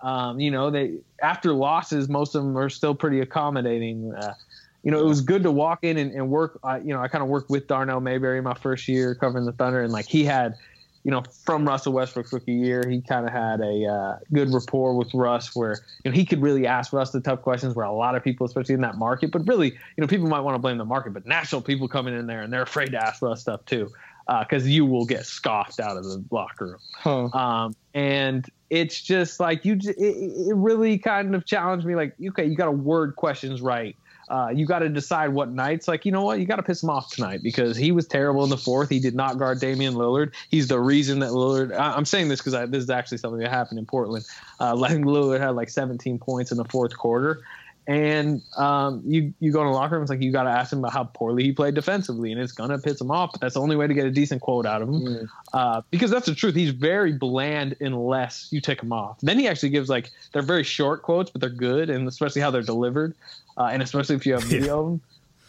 um, 0.02 0.40
you 0.40 0.50
know 0.50 0.70
they 0.70 0.98
after 1.20 1.52
losses 1.52 2.08
most 2.08 2.34
of 2.34 2.42
them 2.42 2.56
are 2.56 2.70
still 2.70 2.94
pretty 2.94 3.20
accommodating. 3.20 4.14
Uh, 4.14 4.34
you 4.82 4.90
know, 4.90 4.98
it 4.98 5.06
was 5.06 5.20
good 5.20 5.42
to 5.44 5.50
walk 5.50 5.80
in 5.82 5.96
and, 5.96 6.12
and 6.12 6.28
work. 6.28 6.58
Uh, 6.64 6.80
you 6.82 6.92
know, 6.92 7.00
I 7.00 7.08
kind 7.08 7.22
of 7.22 7.28
worked 7.28 7.50
with 7.50 7.66
Darnell 7.66 8.00
Mayberry 8.00 8.40
my 8.40 8.54
first 8.54 8.88
year 8.88 9.14
covering 9.14 9.44
the 9.44 9.52
Thunder, 9.52 9.82
and 9.82 9.92
like 9.92 10.06
he 10.06 10.24
had, 10.24 10.56
you 11.04 11.10
know, 11.10 11.22
from 11.44 11.66
Russell 11.66 11.92
Westbrook's 11.92 12.32
rookie 12.32 12.52
year, 12.52 12.84
he 12.88 13.00
kind 13.00 13.26
of 13.26 13.32
had 13.32 13.60
a 13.60 13.86
uh, 13.86 14.18
good 14.32 14.52
rapport 14.52 14.96
with 14.96 15.14
Russ, 15.14 15.54
where 15.54 15.78
you 16.04 16.10
know 16.10 16.16
he 16.16 16.24
could 16.24 16.42
really 16.42 16.66
ask 16.66 16.92
Russ 16.92 17.10
the 17.10 17.20
tough 17.20 17.42
questions. 17.42 17.76
Where 17.76 17.86
a 17.86 17.92
lot 17.92 18.16
of 18.16 18.24
people, 18.24 18.44
especially 18.44 18.74
in 18.74 18.80
that 18.80 18.96
market, 18.96 19.30
but 19.30 19.46
really, 19.46 19.68
you 19.70 20.00
know, 20.00 20.06
people 20.06 20.28
might 20.28 20.40
want 20.40 20.56
to 20.56 20.58
blame 20.58 20.78
the 20.78 20.84
market, 20.84 21.12
but 21.12 21.26
national 21.26 21.62
people 21.62 21.86
coming 21.86 22.18
in 22.18 22.26
there 22.26 22.42
and 22.42 22.52
they're 22.52 22.62
afraid 22.62 22.90
to 22.90 22.98
ask 22.98 23.22
Russ 23.22 23.40
stuff 23.40 23.64
too, 23.66 23.88
because 24.26 24.64
uh, 24.64 24.68
you 24.68 24.84
will 24.84 25.06
get 25.06 25.26
scoffed 25.26 25.78
out 25.78 25.96
of 25.96 26.02
the 26.04 26.24
locker 26.32 26.66
room. 26.66 26.78
Huh. 26.92 27.38
Um, 27.38 27.76
and 27.94 28.48
it's 28.68 29.00
just 29.00 29.38
like 29.38 29.64
you, 29.64 29.74
it, 29.74 29.96
it 29.98 30.56
really 30.56 30.98
kind 30.98 31.36
of 31.36 31.44
challenged 31.44 31.86
me. 31.86 31.94
Like, 31.94 32.14
okay, 32.30 32.46
you 32.46 32.56
got 32.56 32.64
to 32.64 32.72
word 32.72 33.14
questions 33.14 33.60
right 33.60 33.94
uh, 34.32 34.48
you 34.48 34.64
got 34.64 34.78
to 34.78 34.88
decide 34.88 35.28
what 35.28 35.50
nights. 35.50 35.86
Like, 35.86 36.06
you 36.06 36.10
know 36.10 36.22
what? 36.24 36.40
You 36.40 36.46
got 36.46 36.56
to 36.56 36.62
piss 36.62 36.82
him 36.82 36.88
off 36.88 37.10
tonight 37.10 37.42
because 37.42 37.76
he 37.76 37.92
was 37.92 38.06
terrible 38.06 38.42
in 38.44 38.48
the 38.48 38.56
fourth. 38.56 38.88
He 38.88 38.98
did 38.98 39.14
not 39.14 39.36
guard 39.36 39.60
Damian 39.60 39.92
Lillard. 39.92 40.32
He's 40.48 40.68
the 40.68 40.80
reason 40.80 41.18
that 41.18 41.32
Lillard. 41.32 41.78
I, 41.78 41.98
am 41.98 42.06
saying 42.06 42.28
this 42.28 42.40
because 42.40 42.70
this 42.70 42.82
is 42.82 42.88
actually 42.88 43.18
something 43.18 43.40
that 43.40 43.50
happened 43.50 43.78
in 43.78 43.84
Portland. 43.84 44.24
Uh, 44.58 44.72
Lillard 44.76 45.38
had 45.38 45.50
like 45.50 45.68
17 45.68 46.18
points 46.18 46.50
in 46.50 46.56
the 46.56 46.64
fourth 46.64 46.96
quarter, 46.96 47.42
and 47.86 48.42
um, 48.56 49.02
you 49.04 49.34
you 49.40 49.50
go 49.50 49.60
in 49.60 49.66
the 49.66 49.72
locker 49.72 49.96
room, 49.96 50.02
it's 50.02 50.10
like 50.10 50.22
you 50.22 50.30
got 50.30 50.44
to 50.44 50.50
ask 50.50 50.72
him 50.72 50.78
about 50.78 50.92
how 50.92 51.04
poorly 51.04 51.42
he 51.42 51.52
played 51.52 51.74
defensively, 51.74 52.30
and 52.30 52.40
it's 52.40 52.52
gonna 52.52 52.78
piss 52.78 53.00
him 53.00 53.10
off. 53.10 53.32
But 53.32 53.40
that's 53.40 53.54
the 53.54 53.60
only 53.60 53.74
way 53.74 53.88
to 53.88 53.94
get 53.94 54.06
a 54.06 54.10
decent 54.10 54.40
quote 54.40 54.66
out 54.66 54.82
of 54.82 54.88
him, 54.88 55.00
mm. 55.00 55.28
uh, 55.52 55.82
because 55.90 56.10
that's 56.10 56.26
the 56.26 56.34
truth. 56.34 56.54
He's 56.54 56.70
very 56.70 57.12
bland 57.12 57.74
unless 57.80 58.48
you 58.52 58.60
take 58.60 58.80
him 58.80 58.92
off. 58.92 59.18
Then 59.20 59.38
he 59.38 59.48
actually 59.48 59.70
gives 59.70 59.88
like 59.88 60.10
they're 60.32 60.42
very 60.42 60.62
short 60.62 61.02
quotes, 61.02 61.30
but 61.30 61.40
they're 61.40 61.50
good, 61.50 61.90
and 61.90 62.06
especially 62.06 62.40
how 62.40 62.52
they're 62.52 62.62
delivered, 62.62 63.14
uh, 63.56 63.64
and 63.72 63.82
especially 63.82 64.14
if 64.14 64.26
you 64.26 64.34
have 64.34 64.42
video 64.44 64.78
of 64.80 64.86
them. 64.86 65.00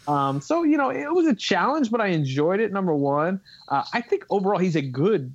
Um, 0.06 0.40
so 0.40 0.64
you 0.64 0.76
know 0.76 0.90
it 0.90 1.14
was 1.14 1.26
a 1.26 1.34
challenge, 1.34 1.90
but 1.90 2.00
I 2.00 2.08
enjoyed 2.08 2.58
it. 2.58 2.72
Number 2.72 2.94
one, 2.94 3.40
uh, 3.68 3.84
I 3.92 4.00
think 4.00 4.24
overall 4.28 4.58
he's 4.58 4.76
a 4.76 4.82
good 4.82 5.32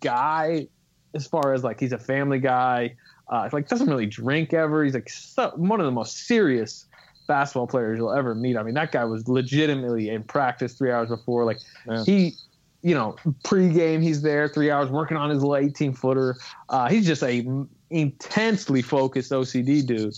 guy 0.00 0.66
as 1.14 1.26
far 1.26 1.52
as 1.52 1.62
like 1.62 1.78
he's 1.78 1.92
a 1.92 1.98
family 1.98 2.38
guy. 2.38 2.96
Uh, 3.32 3.48
like 3.50 3.66
doesn't 3.66 3.88
really 3.88 4.04
drink 4.04 4.52
ever. 4.52 4.84
He's 4.84 4.92
like 4.92 5.08
so, 5.08 5.52
one 5.56 5.80
of 5.80 5.86
the 5.86 5.90
most 5.90 6.26
serious 6.26 6.84
basketball 7.26 7.66
players 7.66 7.96
you'll 7.96 8.12
ever 8.12 8.34
meet. 8.34 8.58
I 8.58 8.62
mean, 8.62 8.74
that 8.74 8.92
guy 8.92 9.06
was 9.06 9.26
legitimately 9.26 10.10
in 10.10 10.22
practice 10.22 10.74
three 10.74 10.92
hours 10.92 11.08
before. 11.08 11.46
Like 11.46 11.56
yeah. 11.88 12.04
he, 12.04 12.34
you 12.82 12.94
know, 12.94 13.16
pregame 13.42 14.02
he's 14.02 14.20
there 14.20 14.48
three 14.48 14.70
hours 14.70 14.90
working 14.90 15.16
on 15.16 15.30
his 15.30 15.42
little 15.42 15.56
18 15.56 15.94
footer. 15.94 16.36
Uh, 16.68 16.90
he's 16.90 17.06
just 17.06 17.22
a 17.22 17.42
intensely 17.88 18.82
focused 18.82 19.32
OCD 19.32 19.86
dude. 19.86 20.14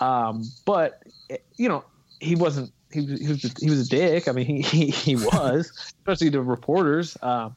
Um, 0.00 0.42
but 0.64 1.04
you 1.54 1.68
know, 1.68 1.84
he 2.18 2.34
wasn't. 2.34 2.72
He 2.90 3.00
was, 3.00 3.20
he 3.20 3.28
was 3.28 3.42
he 3.60 3.70
was 3.70 3.86
a 3.86 3.88
dick. 3.88 4.26
I 4.26 4.32
mean, 4.32 4.44
he 4.44 4.60
he, 4.60 4.90
he 4.90 5.14
was, 5.14 5.70
especially 6.00 6.32
to 6.32 6.42
reporters. 6.42 7.16
Um, 7.22 7.56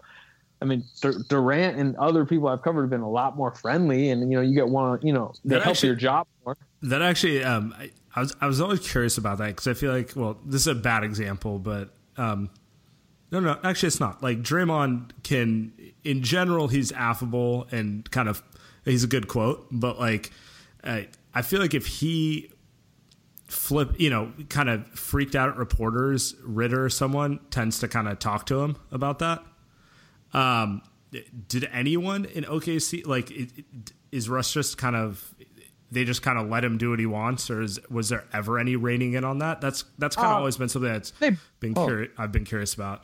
I 0.62 0.66
mean, 0.66 0.84
Durant 1.30 1.78
and 1.78 1.96
other 1.96 2.26
people 2.26 2.50
I've 2.50 2.62
covered 2.62 2.82
have 2.82 2.90
been 2.90 3.02
a 3.02 3.10
lot 3.10 3.38
more 3.38 3.52
friendly, 3.52 4.10
and 4.10 4.30
you 4.30 4.38
know, 4.38 4.42
you 4.42 4.54
get 4.54 4.68
one, 4.68 5.00
you 5.02 5.14
know, 5.14 5.34
they 5.46 5.56
that 5.56 5.64
help 5.64 5.76
actually, 5.76 5.88
your 5.88 5.96
job 5.96 6.28
more. 6.46 6.58
That 6.82 7.02
actually, 7.02 7.44
um, 7.44 7.74
I, 7.78 7.92
I, 8.16 8.20
was 8.20 8.36
I 8.42 8.48
was 8.48 8.60
always 8.60 8.80
curious 8.82 9.18
about 9.18 9.38
that 9.38 9.48
because 9.48 9.68
I 9.68 9.74
feel 9.74 9.94
like, 9.94 10.12
well, 10.16 10.38
this 10.46 10.62
is 10.62 10.68
a 10.68 10.76
bad 10.76 11.04
example, 11.04 11.60
but 11.60 11.94
um, 12.18 12.50
no, 13.32 13.40
no, 13.40 13.58
actually, 13.64 13.88
it's 13.88 14.02
not. 14.02 14.22
Like 14.22 14.42
Draymond 14.42 15.12
can, 15.24 15.72
in 16.04 16.24
general, 16.24 16.68
he's 16.68 16.92
affable 16.92 17.68
and 17.72 18.10
kind 18.12 18.28
of 18.28 18.44
he's 18.84 19.04
a 19.04 19.08
good 19.08 19.28
quote, 19.30 19.68
but 19.72 19.98
like, 19.98 20.32
I, 20.84 21.08
I 21.34 21.42
feel 21.42 21.62
like 21.62 21.74
if 21.74 21.86
he 21.86 22.52
flip, 23.48 23.94
you 23.98 24.10
know, 24.10 24.32
kind 24.50 24.70
of 24.70 24.88
freaked 24.88 25.36
out 25.36 25.50
at 25.50 25.58
reporters, 25.58 26.36
Ritter, 26.44 26.90
someone 26.90 27.40
tends 27.50 27.80
to 27.80 27.88
kind 27.88 28.08
of 28.08 28.20
talk 28.20 28.46
to 28.48 28.62
him 28.62 28.78
about 28.92 29.20
that. 29.20 29.44
Um, 30.34 30.82
did 31.48 31.68
anyone 31.72 32.26
in 32.26 32.44
OKC 32.44 33.06
like 33.06 33.32
it, 33.32 33.50
it, 33.58 33.66
is 34.12 34.30
Russ 34.30 34.54
just 34.54 34.78
kind 34.78 34.96
of 34.96 35.34
they 35.92 36.06
just 36.06 36.22
kind 36.22 36.38
of 36.38 36.50
let 36.50 36.64
him 36.64 36.78
do 36.78 36.92
what 36.92 37.00
he 37.00 37.06
wants, 37.06 37.50
or 37.50 37.62
is, 37.62 37.80
was 37.90 38.10
there 38.10 38.26
ever 38.32 38.60
any 38.60 38.76
reining 38.76 39.14
in 39.14 39.24
on 39.24 39.40
that? 39.40 39.62
That's 39.62 39.86
that's 39.98 40.16
kind 40.16 40.28
of 40.28 40.34
uh, 40.34 40.38
always 40.38 40.58
been 40.58 40.70
something 40.70 40.92
that's 40.92 41.12
they, 41.12 41.32
been 41.60 41.74
oh, 41.76 41.88
curi- 41.88 42.10
I've 42.18 42.32
been 42.32 42.46
curious 42.46 42.74
about. 42.74 43.04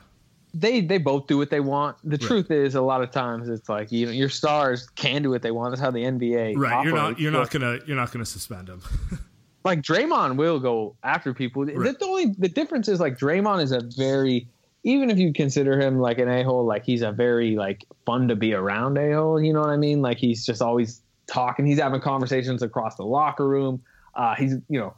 They 0.54 0.82
they 0.82 0.98
both 0.98 1.28
do 1.28 1.38
what 1.38 1.50
they 1.50 1.60
want. 1.60 1.98
The 2.04 2.12
right. 2.12 2.22
truth 2.22 2.52
is, 2.52 2.76
a 2.76 2.82
lot 2.82 3.02
of 3.02 3.12
times 3.12 3.50
it's 3.50 3.68
like 3.68 3.92
you 3.92 4.06
know 4.06 4.12
your 4.12 4.30
stars 4.30 4.88
can 4.96 5.24
do 5.24 5.30
what 5.30 5.42
they 5.42 5.52
want. 5.52 5.72
That's 5.72 5.82
how 5.82 5.92
the 5.92 6.04
NBA. 6.04 6.56
Right. 6.58 6.72
Operates. 6.72 6.86
You're 6.86 6.96
not 6.96 7.20
you're 7.20 7.32
not 7.32 7.50
gonna 7.50 7.80
you're 7.88 7.98
not 7.98 8.12
gonna 8.12 8.26
suspend 8.26 8.68
them. 8.68 8.82
like 9.66 9.82
Draymond 9.82 10.38
will 10.38 10.60
go 10.60 10.96
after 11.04 11.34
people. 11.34 11.66
Right. 11.66 11.76
The, 11.76 11.98
the 12.00 12.06
only 12.06 12.36
the 12.38 12.48
difference 12.48 12.88
is 12.88 13.00
like 13.00 13.18
Draymond 13.18 13.64
is 13.64 13.72
a 13.72 13.82
very 13.98 14.48
even 14.86 15.10
if 15.10 15.18
you 15.18 15.34
consider 15.34 15.82
him 15.82 16.00
like 16.00 16.20
an 16.20 16.30
a-hole 16.30 16.64
like 16.64 16.86
he's 16.86 17.02
a 17.02 17.12
very 17.12 17.56
like 17.56 17.84
fun 18.06 18.28
to 18.28 18.36
be 18.36 18.54
around 18.54 18.98
a-hole 18.98 19.42
you 19.42 19.52
know 19.52 19.60
what 19.60 19.72
i 19.72 19.78
mean? 19.78 20.02
Like 20.02 20.18
he's 20.18 20.46
just 20.46 20.62
always 20.62 21.02
talking 21.28 21.66
he's 21.66 21.80
having 21.80 22.00
conversations 22.00 22.62
across 22.62 22.96
the 22.96 23.04
locker 23.04 23.48
room. 23.48 23.82
Uh, 24.14 24.36
he's 24.36 24.54
you 24.70 24.80
know 24.80 24.94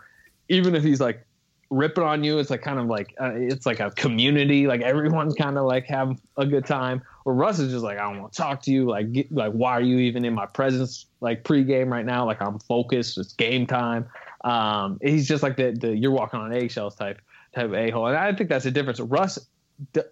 even 0.49 0.75
if 0.75 0.83
he's 0.83 0.99
like 0.99 1.25
ripping 1.69 2.03
on 2.03 2.23
you 2.23 2.37
it's 2.37 2.49
like 2.49 2.61
kind 2.61 2.79
of 2.79 2.85
like 2.85 3.13
uh, 3.19 3.31
it's 3.33 3.65
like 3.65 3.81
a 3.81 3.91
community 3.91 4.67
like 4.67 4.81
everyone's 4.81 5.33
kind 5.33 5.57
of 5.57 5.65
like 5.65 5.85
have 5.85 6.19
a 6.35 6.45
good 6.45 6.65
time. 6.65 7.01
Or 7.25 7.33
russ 7.33 7.59
is 7.59 7.71
just 7.71 7.83
like 7.83 7.97
i 7.97 8.03
don't 8.03 8.21
want 8.21 8.33
to 8.33 8.37
talk 8.37 8.61
to 8.63 8.71
you 8.71 8.89
like 8.89 9.11
get, 9.11 9.31
like 9.31 9.53
why 9.53 9.71
are 9.71 9.81
you 9.81 9.99
even 9.99 10.25
in 10.25 10.33
my 10.33 10.45
presence 10.45 11.05
like 11.21 11.43
pregame 11.43 11.89
right 11.89 12.05
now? 12.05 12.25
Like 12.25 12.41
i'm 12.41 12.59
focused 12.59 13.17
it's 13.17 13.33
game 13.33 13.65
time. 13.65 14.05
Um, 14.43 14.99
he's 15.01 15.27
just 15.27 15.43
like 15.43 15.55
the, 15.57 15.71
the 15.71 15.95
you're 15.95 16.11
walking 16.11 16.39
on 16.39 16.53
eggshells 16.53 16.95
type 16.95 17.21
type 17.55 17.71
a-hole. 17.73 18.07
And 18.07 18.17
i 18.17 18.33
think 18.33 18.49
that's 18.49 18.65
the 18.65 18.71
difference. 18.71 18.99
Russ 18.99 19.39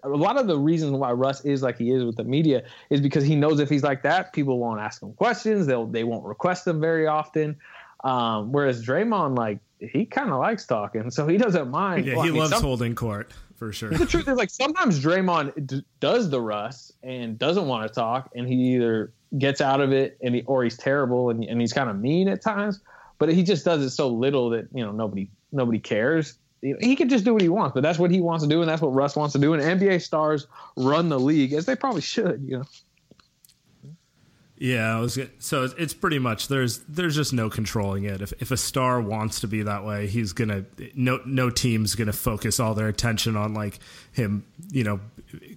a 0.03 0.09
lot 0.09 0.38
of 0.38 0.47
the 0.47 0.57
reasons 0.57 0.91
why 0.91 1.11
Russ 1.11 1.43
is 1.43 1.63
like 1.63 1.78
he 1.78 1.91
is 1.91 2.03
with 2.03 2.18
the 2.18 2.24
media 2.24 2.63
is 2.89 3.01
because 3.01 3.24
he 3.24 3.36
knows 3.36 3.59
if 3.59 3.70
he's 3.70 3.84
like 3.84 4.03
that, 4.03 4.34
people 4.34 4.59
won't 4.59 4.80
ask 4.80 5.01
him 5.01 5.13
questions. 5.13 5.66
They'll 5.66 5.88
they 5.88 6.03
won't 6.03 6.26
request 6.26 6.66
them 6.66 6.80
very 6.80 7.07
often. 7.07 7.57
Um, 8.03 8.51
whereas 8.51 8.86
Draymond, 8.86 9.38
like 9.38 9.59
he 9.80 10.05
kind 10.05 10.32
of 10.32 10.39
likes 10.39 10.66
talking, 10.66 11.09
so 11.09 11.28
he 11.28 11.38
doesn't 11.38 11.70
mind. 11.70 12.05
Yeah, 12.05 12.16
well, 12.16 12.24
he 12.24 12.30
I 12.30 12.32
mean, 12.34 12.41
loves 12.41 12.53
some, 12.53 12.63
holding 12.63 12.93
court 12.93 13.32
for 13.55 13.74
sure. 13.74 13.89
The 13.89 14.05
truth 14.05 14.28
is, 14.28 14.38
like 14.38 14.51
sometimes 14.51 15.03
Draymond 15.03 15.66
d- 15.66 15.84
does 15.99 16.30
the 16.30 16.39
Russ 16.39 16.91
and 17.01 17.39
doesn't 17.39 17.66
want 17.68 17.88
to 17.88 17.93
talk, 17.93 18.30
and 18.36 18.47
he 18.47 18.76
either 18.76 19.13
gets 19.38 19.61
out 19.61 19.82
of 19.82 19.91
it, 19.91 20.18
and 20.22 20.36
he, 20.36 20.43
or 20.43 20.63
he's 20.63 20.78
terrible 20.78 21.32
and, 21.32 21.43
and 21.43 21.59
he's 21.59 21.74
kind 21.74 21.89
of 21.89 21.99
mean 21.99 22.28
at 22.28 22.41
times. 22.41 22.80
But 23.18 23.34
he 23.34 23.43
just 23.43 23.66
does 23.66 23.82
it 23.82 23.91
so 23.91 24.09
little 24.09 24.51
that 24.51 24.68
you 24.74 24.86
know 24.86 24.91
nobody 24.91 25.30
nobody 25.51 25.80
cares 25.80 26.38
he 26.80 26.95
can 26.95 27.09
just 27.09 27.26
do 27.26 27.34
what 27.34 27.41
he 27.41 27.49
wants, 27.49 27.74
but 27.74 27.84
that's 27.84 27.99
what 27.99 28.11
he 28.11 28.22
wants 28.22 28.43
to 28.43 28.49
do, 28.49 28.61
and 28.61 28.70
that's 28.70 28.82
what 28.82 28.93
Russ 28.93 29.16
wants 29.16 29.34
to 29.34 29.39
do. 29.39 29.53
And 29.53 29.61
NBA 29.61 30.01
stars 30.01 30.47
run 30.76 31.09
the 31.09 31.20
league 31.20 31.53
as 31.53 31.66
they 31.66 31.76
probably 31.76 32.01
should, 32.01 32.43
you 32.47 32.59
know. 32.59 32.66
Yeah, 34.57 34.99
was, 34.99 35.20
so 35.39 35.68
it's 35.78 35.93
pretty 35.93 36.18
much 36.18 36.47
there's 36.47 36.80
there's 36.88 37.16
just 37.16 37.34
no 37.34 37.49
controlling 37.49 38.05
it. 38.05 38.22
If 38.22 38.32
if 38.41 38.51
a 38.51 38.57
star 38.57 39.01
wants 39.01 39.41
to 39.41 39.47
be 39.47 39.63
that 39.63 39.84
way, 39.84 40.07
he's 40.07 40.32
gonna 40.32 40.66
no 40.95 41.20
no 41.26 41.49
team's 41.49 41.93
gonna 41.93 42.13
focus 42.13 42.59
all 42.59 42.74
their 42.74 42.88
attention 42.88 43.36
on 43.36 43.53
like 43.53 43.80
him, 44.13 44.45
you 44.72 44.86
know, 44.86 45.01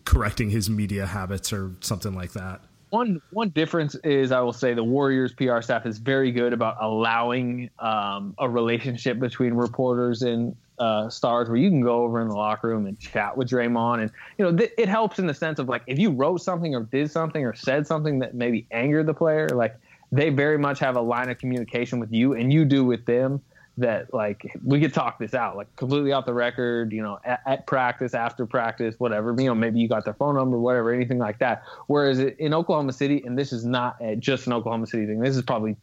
correcting 0.05 0.51
his 0.51 0.69
media 0.69 1.07
habits 1.07 1.53
or 1.53 1.73
something 1.81 2.15
like 2.15 2.33
that. 2.33 2.61
One 2.91 3.23
one 3.31 3.51
difference 3.51 3.95
is 3.97 4.33
I 4.33 4.41
will 4.41 4.53
say 4.53 4.75
the 4.75 4.83
Warriors 4.83 5.33
PR 5.33 5.61
staff 5.61 5.87
is 5.87 5.99
very 5.99 6.33
good 6.33 6.53
about 6.53 6.79
allowing 6.81 7.71
um, 7.79 8.35
a 8.39 8.49
relationship 8.49 9.21
between 9.21 9.55
reporters 9.55 10.23
and 10.23 10.57
uh, 10.79 11.09
stars 11.09 11.49
where 11.49 11.57
you 11.57 11.70
can 11.70 11.81
go 11.81 12.03
over 12.03 12.20
in 12.20 12.29
the 12.29 12.35
locker 12.35 12.68
room 12.68 12.87
and 12.87 12.99
chat 12.99 13.37
with 13.37 13.49
Draymond, 13.49 14.03
and 14.03 14.11
you 14.39 14.45
know 14.45 14.57
th- 14.57 14.72
it 14.79 14.89
helps 14.89 15.18
in 15.18 15.26
the 15.26 15.35
sense 15.35 15.59
of 15.59 15.68
like 15.68 15.83
if 15.87 15.99
you 15.99 16.11
wrote 16.11 16.43
something 16.43 16.74
or 16.74 16.83
did 16.83 17.11
something 17.11 17.45
or 17.45 17.55
said 17.55 17.87
something 17.87 18.18
that 18.20 18.35
maybe 18.35 18.66
angered 18.70 19.07
the 19.07 19.14
player, 19.14 19.49
like 19.49 19.76
they 20.12 20.31
very 20.31 20.59
much 20.59 20.79
have 20.79 20.97
a 20.97 21.01
line 21.01 21.29
of 21.29 21.39
communication 21.39 21.99
with 21.99 22.12
you, 22.12 22.35
and 22.35 22.53
you 22.53 22.64
do 22.64 22.85
with 22.85 23.05
them 23.07 23.43
that 23.79 24.12
like 24.12 24.53
we 24.64 24.81
could 24.81 24.93
talk 24.93 25.18
this 25.18 25.35
out 25.35 25.57
like 25.57 25.74
completely 25.76 26.12
off 26.12 26.26
the 26.26 26.35
record 26.35 26.93
you 26.93 27.01
know 27.01 27.18
at, 27.24 27.41
at, 27.47 27.66
practice 27.66 28.12
after 28.12 28.45
practice 28.45 28.97
whatever 28.99 29.35
you 29.39 29.47
know 29.47 29.55
maybe 29.55 29.79
you 29.79 29.89
got 29.89 30.05
their 30.05 30.14
phone 30.14 30.35
number 30.35 30.59
whatever 30.59 30.93
anything 30.93 31.18
like 31.18 31.39
that. 31.39 31.62
Whereas 31.87 32.18
in 32.18 32.53
oklahoma 32.53 32.93
city 32.93 33.22
and 33.24 33.39
this 33.39 33.53
is 33.53 33.64
not 33.64 33.97
a, 34.01 34.16
just 34.16 34.47
an 34.47 34.53
oklahoma 34.53 34.87
city 34.87 35.07
thing 35.07 35.20
this 35.20 35.37
is 35.37 35.43
probably 35.43 35.76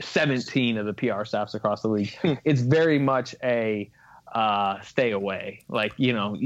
17 0.00 0.76
of 0.76 0.86
the 0.86 0.92
pr 0.92 1.24
staffs 1.24 1.54
across 1.54 1.82
the 1.82 1.88
league 1.88 2.14
it's 2.44 2.60
very 2.60 2.98
much 2.98 3.34
a 3.42 3.90
uh, 4.32 4.80
stay 4.80 5.12
away. 5.12 5.64
Like, 5.68 5.92
you 5.96 6.12
know, 6.12 6.36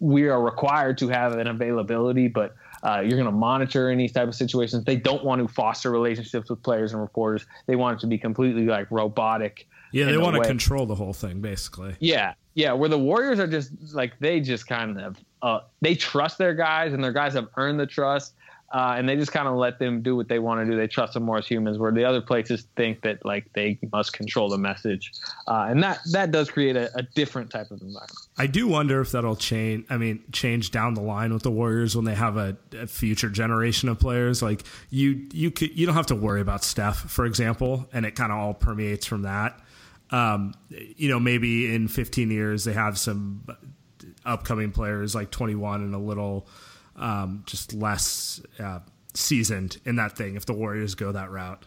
we 0.00 0.28
are 0.28 0.40
required 0.40 0.98
to 0.98 1.08
have 1.08 1.32
an 1.32 1.46
availability, 1.46 2.28
but 2.28 2.54
uh, 2.82 3.00
you're 3.00 3.18
going 3.18 3.24
to 3.24 3.32
monitor 3.32 3.90
in 3.90 3.98
these 3.98 4.12
type 4.12 4.28
of 4.28 4.34
situations. 4.34 4.84
They 4.84 4.96
don't 4.96 5.24
want 5.24 5.42
to 5.42 5.52
foster 5.52 5.90
relationships 5.90 6.50
with 6.50 6.62
players 6.62 6.92
and 6.92 7.00
reporters. 7.00 7.46
They 7.66 7.76
want 7.76 7.98
it 7.98 8.00
to 8.02 8.06
be 8.06 8.18
completely 8.18 8.66
like 8.66 8.90
robotic. 8.90 9.68
Yeah, 9.92 10.06
they 10.06 10.18
want 10.18 10.36
to 10.36 10.42
control 10.42 10.84
the 10.86 10.94
whole 10.94 11.12
thing, 11.12 11.40
basically. 11.40 11.96
Yeah, 12.00 12.34
yeah. 12.54 12.72
Where 12.72 12.88
the 12.88 12.98
Warriors 12.98 13.38
are 13.38 13.46
just 13.46 13.70
like 13.94 14.18
they 14.18 14.40
just 14.40 14.66
kind 14.66 15.00
of 15.00 15.16
uh, 15.42 15.60
they 15.80 15.94
trust 15.94 16.38
their 16.38 16.54
guys, 16.54 16.92
and 16.92 17.02
their 17.02 17.12
guys 17.12 17.34
have 17.34 17.48
earned 17.56 17.80
the 17.80 17.86
trust 17.86 18.34
uh, 18.72 18.94
and 18.96 19.08
they 19.08 19.14
just 19.14 19.30
kind 19.30 19.46
of 19.46 19.54
let 19.54 19.78
them 19.78 20.02
do 20.02 20.16
what 20.16 20.28
they 20.28 20.38
want 20.38 20.60
to 20.60 20.70
do. 20.70 20.76
They 20.76 20.88
trust 20.88 21.14
them 21.14 21.22
more 21.22 21.38
as 21.38 21.46
humans, 21.46 21.78
where 21.78 21.92
the 21.92 22.04
other 22.04 22.20
places 22.20 22.66
think 22.76 23.02
that 23.02 23.24
like 23.24 23.52
they 23.52 23.78
must 23.92 24.12
control 24.12 24.48
the 24.48 24.58
message, 24.58 25.12
uh, 25.46 25.66
and 25.68 25.82
that 25.84 26.00
that 26.12 26.32
does 26.32 26.50
create 26.50 26.76
a, 26.76 26.90
a, 26.96 27.02
different 27.14 27.50
type 27.50 27.70
of 27.70 27.80
environment. 27.80 28.18
I 28.36 28.46
do 28.48 28.66
wonder 28.66 29.00
if 29.00 29.12
that'll 29.12 29.36
change. 29.36 29.86
I 29.88 29.96
mean, 29.98 30.24
change 30.32 30.72
down 30.72 30.94
the 30.94 31.00
line 31.00 31.32
with 31.32 31.44
the 31.44 31.50
Warriors 31.50 31.94
when 31.94 32.04
they 32.04 32.14
have 32.14 32.36
a, 32.36 32.56
a 32.76 32.88
future 32.88 33.30
generation 33.30 33.88
of 33.88 34.00
players. 34.00 34.42
Like 34.42 34.64
you, 34.90 35.28
you 35.32 35.52
could 35.52 35.78
you 35.78 35.86
don't 35.86 35.94
have 35.94 36.06
to 36.06 36.16
worry 36.16 36.40
about 36.40 36.64
Steph, 36.64 36.96
for 36.96 37.24
example, 37.24 37.88
and 37.92 38.04
it 38.04 38.16
kind 38.16 38.32
of 38.32 38.38
all 38.38 38.54
permeates 38.54 39.06
from 39.06 39.22
that. 39.22 39.60
Um, 40.10 40.54
you 40.70 41.08
know, 41.08 41.20
maybe 41.20 41.72
in 41.72 41.88
15 41.88 42.30
years 42.30 42.64
they 42.64 42.72
have 42.72 42.98
some 42.98 43.44
upcoming 44.24 44.72
players 44.72 45.14
like 45.14 45.30
21 45.30 45.82
and 45.82 45.94
a 45.94 45.98
little 45.98 46.48
um, 46.96 47.42
just 47.46 47.72
less 47.74 48.40
uh, 48.58 48.80
seasoned 49.14 49.78
in 49.84 49.96
that 49.96 50.16
thing 50.16 50.36
if 50.36 50.46
the 50.46 50.52
Warriors 50.52 50.94
go 50.94 51.12
that 51.12 51.30
route. 51.30 51.64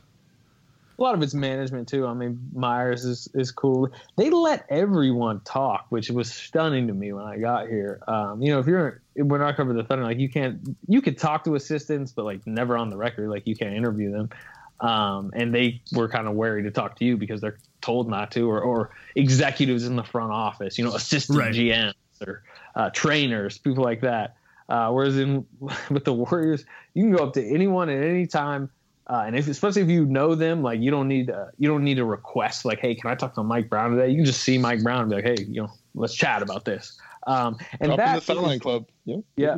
A 0.98 1.02
lot 1.02 1.16
of 1.16 1.22
it's 1.24 1.34
management 1.34 1.88
too. 1.88 2.06
I 2.06 2.14
mean, 2.14 2.38
Myers 2.54 3.06
is 3.06 3.30
is 3.34 3.52
cool. 3.52 3.90
They 4.18 4.30
let 4.30 4.66
everyone 4.70 5.40
talk, 5.46 5.86
which 5.90 6.10
was 6.10 6.30
stunning 6.30 6.88
to 6.88 6.94
me 6.94 7.14
when 7.14 7.24
I 7.24 7.38
got 7.38 7.70
here. 7.70 8.02
Um, 8.06 8.42
you 8.42 8.52
know, 8.52 8.60
if 8.60 8.68
you're 8.68 9.02
when 9.16 9.42
I 9.42 9.54
cover 9.54 9.72
the 9.72 9.84
Thunder, 9.86 10.04
like 10.04 10.20
you 10.20 10.28
can't 10.28 10.60
you 10.88 11.02
could 11.02 11.18
talk 11.18 11.46
to 11.46 11.56
assistants, 11.56 12.12
but 12.12 12.26
like 12.26 12.46
never 12.46 12.78
on 12.78 12.90
the 12.90 12.98
record. 12.98 13.30
Like 13.30 13.48
you 13.48 13.56
can't 13.56 13.74
interview 13.76 14.12
them. 14.12 14.30
um, 14.82 15.32
and 15.36 15.54
they 15.56 15.82
were 15.94 16.08
kind 16.10 16.28
of 16.28 16.34
wary 16.36 16.64
to 16.64 16.72
talk 16.72 16.98
to 16.98 17.06
you 17.06 17.16
because 17.18 17.40
they're 17.42 17.60
told 17.82 18.10
not 18.10 18.32
to, 18.32 18.50
or, 18.50 18.62
or 18.62 18.92
executives 19.16 19.86
in 19.86 19.96
the 19.96 20.04
front 20.04 20.32
office, 20.32 20.78
you 20.78 20.84
know, 20.86 20.96
assistant 20.96 21.38
Right. 21.40 21.54
GMs 21.54 21.94
or 22.26 22.44
uh, 22.76 22.90
trainers, 22.92 23.58
people 23.58 23.84
like 23.84 24.02
that. 24.02 24.36
Uh, 24.70 24.92
whereas 24.92 25.18
in 25.18 25.46
with 25.90 26.06
the 26.06 26.14
Warriors, 26.14 26.64
you 26.94 27.04
can 27.04 27.12
go 27.12 27.24
up 27.26 27.34
to 27.34 27.46
anyone 27.46 27.90
at 27.90 28.04
any 28.04 28.28
time, 28.28 28.70
uh, 29.08 29.24
and 29.26 29.36
if, 29.36 29.48
especially 29.48 29.82
if 29.82 29.90
you 29.90 30.06
know 30.06 30.36
them, 30.36 30.62
like 30.62 30.80
you 30.80 30.92
don't 30.92 31.08
need 31.08 31.32
uh, 31.32 31.48
you 31.58 31.68
don't 31.68 31.84
need 31.84 31.98
a 32.00 32.06
request 32.06 32.66
like, 32.66 32.80
hey, 32.80 32.94
can 32.96 33.10
I 33.10 33.16
talk 33.16 33.34
to 33.36 33.44
Mike 33.44 33.68
Brown 33.70 33.92
today? 33.92 34.10
You 34.10 34.18
can 34.18 34.26
just 34.26 34.42
see 34.42 34.58
Mike 34.58 34.84
Brown 34.84 35.02
and 35.02 35.10
be 35.10 35.16
like, 35.16 35.26
hey, 35.26 35.44
you 35.48 35.64
know, 35.64 35.70
let's 35.96 36.14
chat 36.14 36.42
about 36.44 36.66
this. 36.66 37.00
Um, 37.28 37.58
and 37.80 37.90
Drop 37.90 37.90
in 37.90 37.90
the 37.92 37.98
that 37.98 38.24
Foul 38.24 38.42
Line 38.44 38.56
is- 38.56 38.62
Club. 38.62 38.86
Yeah. 39.06 39.18
Yeah. 39.36 39.58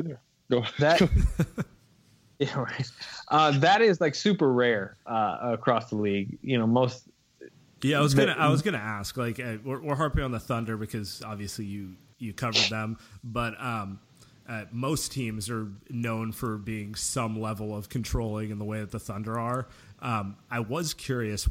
Go. 0.50 0.64
that 0.80 1.00
yeah 2.38 2.58
right 2.58 2.90
uh, 3.28 3.58
that 3.60 3.80
is 3.80 4.00
like 4.00 4.14
super 4.14 4.52
rare 4.52 4.96
uh, 5.06 5.38
across 5.42 5.88
the 5.90 5.96
league 5.96 6.38
you 6.42 6.58
know 6.58 6.66
most 6.66 7.08
Yeah, 7.82 7.98
I 7.98 8.02
was 8.02 8.14
gonna. 8.14 8.34
I 8.38 8.48
was 8.48 8.62
gonna 8.62 8.78
ask. 8.78 9.16
Like, 9.16 9.40
uh, 9.40 9.56
we're, 9.64 9.80
we're 9.80 9.94
harping 9.96 10.24
on 10.24 10.30
the 10.30 10.40
Thunder 10.40 10.76
because 10.76 11.22
obviously 11.24 11.64
you 11.64 11.96
you 12.18 12.32
covered 12.32 12.68
them, 12.70 12.96
but 13.24 13.60
um, 13.60 13.98
uh, 14.48 14.64
most 14.72 15.12
teams 15.12 15.48
are 15.50 15.68
known 15.90 16.32
for 16.32 16.58
being 16.58 16.94
some 16.94 17.40
level 17.40 17.76
of 17.76 17.88
controlling 17.88 18.50
in 18.50 18.58
the 18.58 18.64
way 18.64 18.80
that 18.80 18.90
the 18.90 18.98
Thunder 18.98 19.38
are. 19.38 19.68
Um, 20.00 20.36
I 20.50 20.60
was 20.60 20.94
curious. 20.94 21.48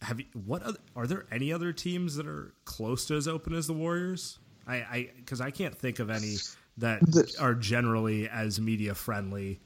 Have 0.00 0.20
you, 0.20 0.26
what 0.44 0.62
other, 0.62 0.78
are 0.96 1.06
there 1.06 1.26
any 1.30 1.52
other 1.52 1.72
teams 1.72 2.16
that 2.16 2.26
are 2.26 2.54
close 2.64 3.04
to 3.06 3.14
as 3.16 3.28
open 3.28 3.54
as 3.54 3.66
the 3.66 3.74
Warriors? 3.74 4.38
I 4.66 4.76
I 4.76 5.10
because 5.16 5.40
I 5.40 5.50
can't 5.50 5.76
think 5.76 5.98
of 5.98 6.10
any 6.10 6.36
that 6.78 7.34
are 7.40 7.54
generally 7.54 8.28
as 8.28 8.60
media 8.60 8.94
friendly. 8.94 9.60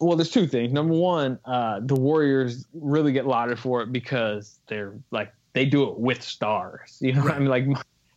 well 0.00 0.16
there's 0.16 0.30
two 0.30 0.46
things 0.46 0.72
number 0.72 0.94
one 0.94 1.38
uh, 1.44 1.80
the 1.82 1.94
warriors 1.94 2.66
really 2.74 3.12
get 3.12 3.26
lauded 3.26 3.58
for 3.58 3.82
it 3.82 3.92
because 3.92 4.60
they're 4.68 4.94
like 5.10 5.32
they 5.52 5.64
do 5.64 5.88
it 5.88 5.98
with 5.98 6.22
stars 6.22 6.98
you 7.00 7.12
know 7.12 7.22
i 7.28 7.38
mean 7.38 7.48
like 7.48 7.66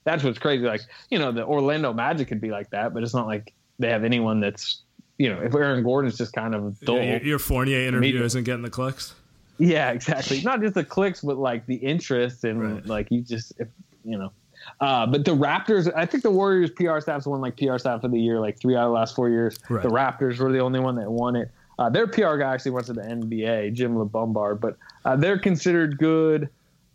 that's 0.07 0.23
what's 0.23 0.39
crazy 0.39 0.63
like 0.65 0.81
you 1.11 1.19
know 1.19 1.31
the 1.33 1.43
orlando 1.45 1.91
magic 1.93 2.29
could 2.29 2.39
be 2.39 2.49
like 2.49 2.69
that 2.69 2.93
but 2.93 3.03
it's 3.03 3.13
not 3.13 3.27
like 3.27 3.53
they 3.77 3.89
have 3.89 4.03
anyone 4.05 4.39
that's 4.39 4.83
you 5.17 5.29
know 5.29 5.39
if 5.41 5.53
aaron 5.53 5.83
gordon's 5.83 6.17
just 6.17 6.31
kind 6.31 6.55
of 6.55 6.79
dull 6.79 7.01
Your, 7.01 7.21
your 7.21 7.39
Fournier 7.39 7.81
interview 7.87 8.23
isn't 8.23 8.43
getting 8.45 8.63
the 8.63 8.69
clicks. 8.69 9.13
Yeah, 9.59 9.89
exactly. 9.91 10.41
Not 10.41 10.61
just 10.61 10.75
the 10.75 10.83
clicks, 10.83 11.21
but 11.21 11.37
like 11.37 11.65
the 11.65 11.75
interest 11.75 12.43
and 12.43 12.61
Right. 12.61 12.85
like 12.85 13.07
you 13.09 13.21
just, 13.21 13.53
if, 13.59 13.67
you 14.05 14.15
know. 14.17 14.31
Uh, 14.79 15.07
but 15.07 15.25
the 15.25 15.35
Raptors, 15.35 15.91
I 15.95 16.05
think 16.05 16.21
the 16.21 16.29
Warriors 16.29 16.69
PR 16.69 16.99
staff's 16.99 17.25
won 17.25 17.41
like 17.41 17.57
PR 17.57 17.79
staff 17.79 18.03
of 18.03 18.11
the 18.11 18.19
year, 18.19 18.39
like 18.39 18.59
three 18.59 18.75
out 18.75 18.83
of 18.83 18.89
the 18.89 18.93
last 18.93 19.15
four 19.15 19.29
years. 19.29 19.57
Right. 19.67 19.81
The 19.81 19.89
Raptors 19.89 20.37
were 20.37 20.51
the 20.51 20.59
only 20.59 20.79
one 20.79 20.95
that 20.97 21.09
won 21.09 21.35
it. 21.35 21.49
Uh, 21.79 21.89
their 21.89 22.05
PR 22.05 22.37
guy 22.37 22.53
actually 22.53 22.71
went 22.71 22.85
to 22.85 22.93
the 22.93 23.01
NBA, 23.01 23.73
Jim 23.73 23.95
LaBumbard, 23.95 24.59
but 24.59 24.77
uh, 25.05 25.15
they're 25.15 25.39
considered 25.39 25.97
good. 25.97 26.49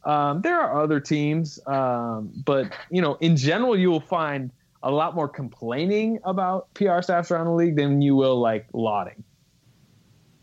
Um, 0.04 0.42
there 0.42 0.60
are 0.60 0.82
other 0.82 1.00
teams, 1.00 1.60
um, 1.66 2.32
but 2.44 2.72
you 2.90 3.00
know, 3.00 3.14
in 3.20 3.36
general, 3.36 3.78
you 3.78 3.90
will 3.90 4.00
find 4.00 4.50
a 4.82 4.90
lot 4.90 5.14
more 5.14 5.28
complaining 5.28 6.18
about 6.24 6.72
PR 6.74 7.00
staffs 7.02 7.30
around 7.30 7.46
the 7.46 7.52
league 7.52 7.76
than 7.76 8.02
you 8.02 8.16
will 8.16 8.40
like 8.40 8.66
lauding. 8.72 9.22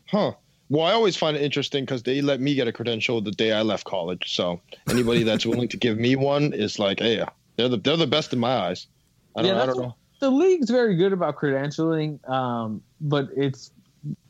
Huh. 0.07 0.33
Well, 0.69 0.85
I 0.85 0.93
always 0.93 1.17
find 1.17 1.35
it 1.35 1.41
interesting 1.41 1.83
because 1.83 2.03
they 2.03 2.21
let 2.21 2.39
me 2.39 2.53
get 2.55 2.67
a 2.67 2.71
credential 2.71 3.21
the 3.21 3.31
day 3.31 3.51
I 3.51 3.63
left 3.63 3.85
college. 3.85 4.33
So 4.33 4.61
anybody 4.89 5.23
that's 5.23 5.45
willing 5.45 5.67
to 5.69 5.77
give 5.77 5.97
me 5.97 6.15
one 6.15 6.53
is 6.53 6.77
like, 6.77 6.99
hey, 6.99 7.25
they're 7.57 7.69
the 7.69 7.77
they're 7.77 7.97
the 7.97 8.07
best 8.07 8.31
in 8.33 8.39
my 8.39 8.55
eyes. 8.55 8.87
I 9.35 9.41
don't, 9.41 9.57
I 9.57 9.65
don't 9.65 9.77
know. 9.77 9.95
The 10.19 10.29
league's 10.29 10.69
very 10.69 10.95
good 10.95 11.11
about 11.11 11.37
credentialing, 11.37 12.27
um, 12.29 12.81
but 13.01 13.29
it's 13.35 13.71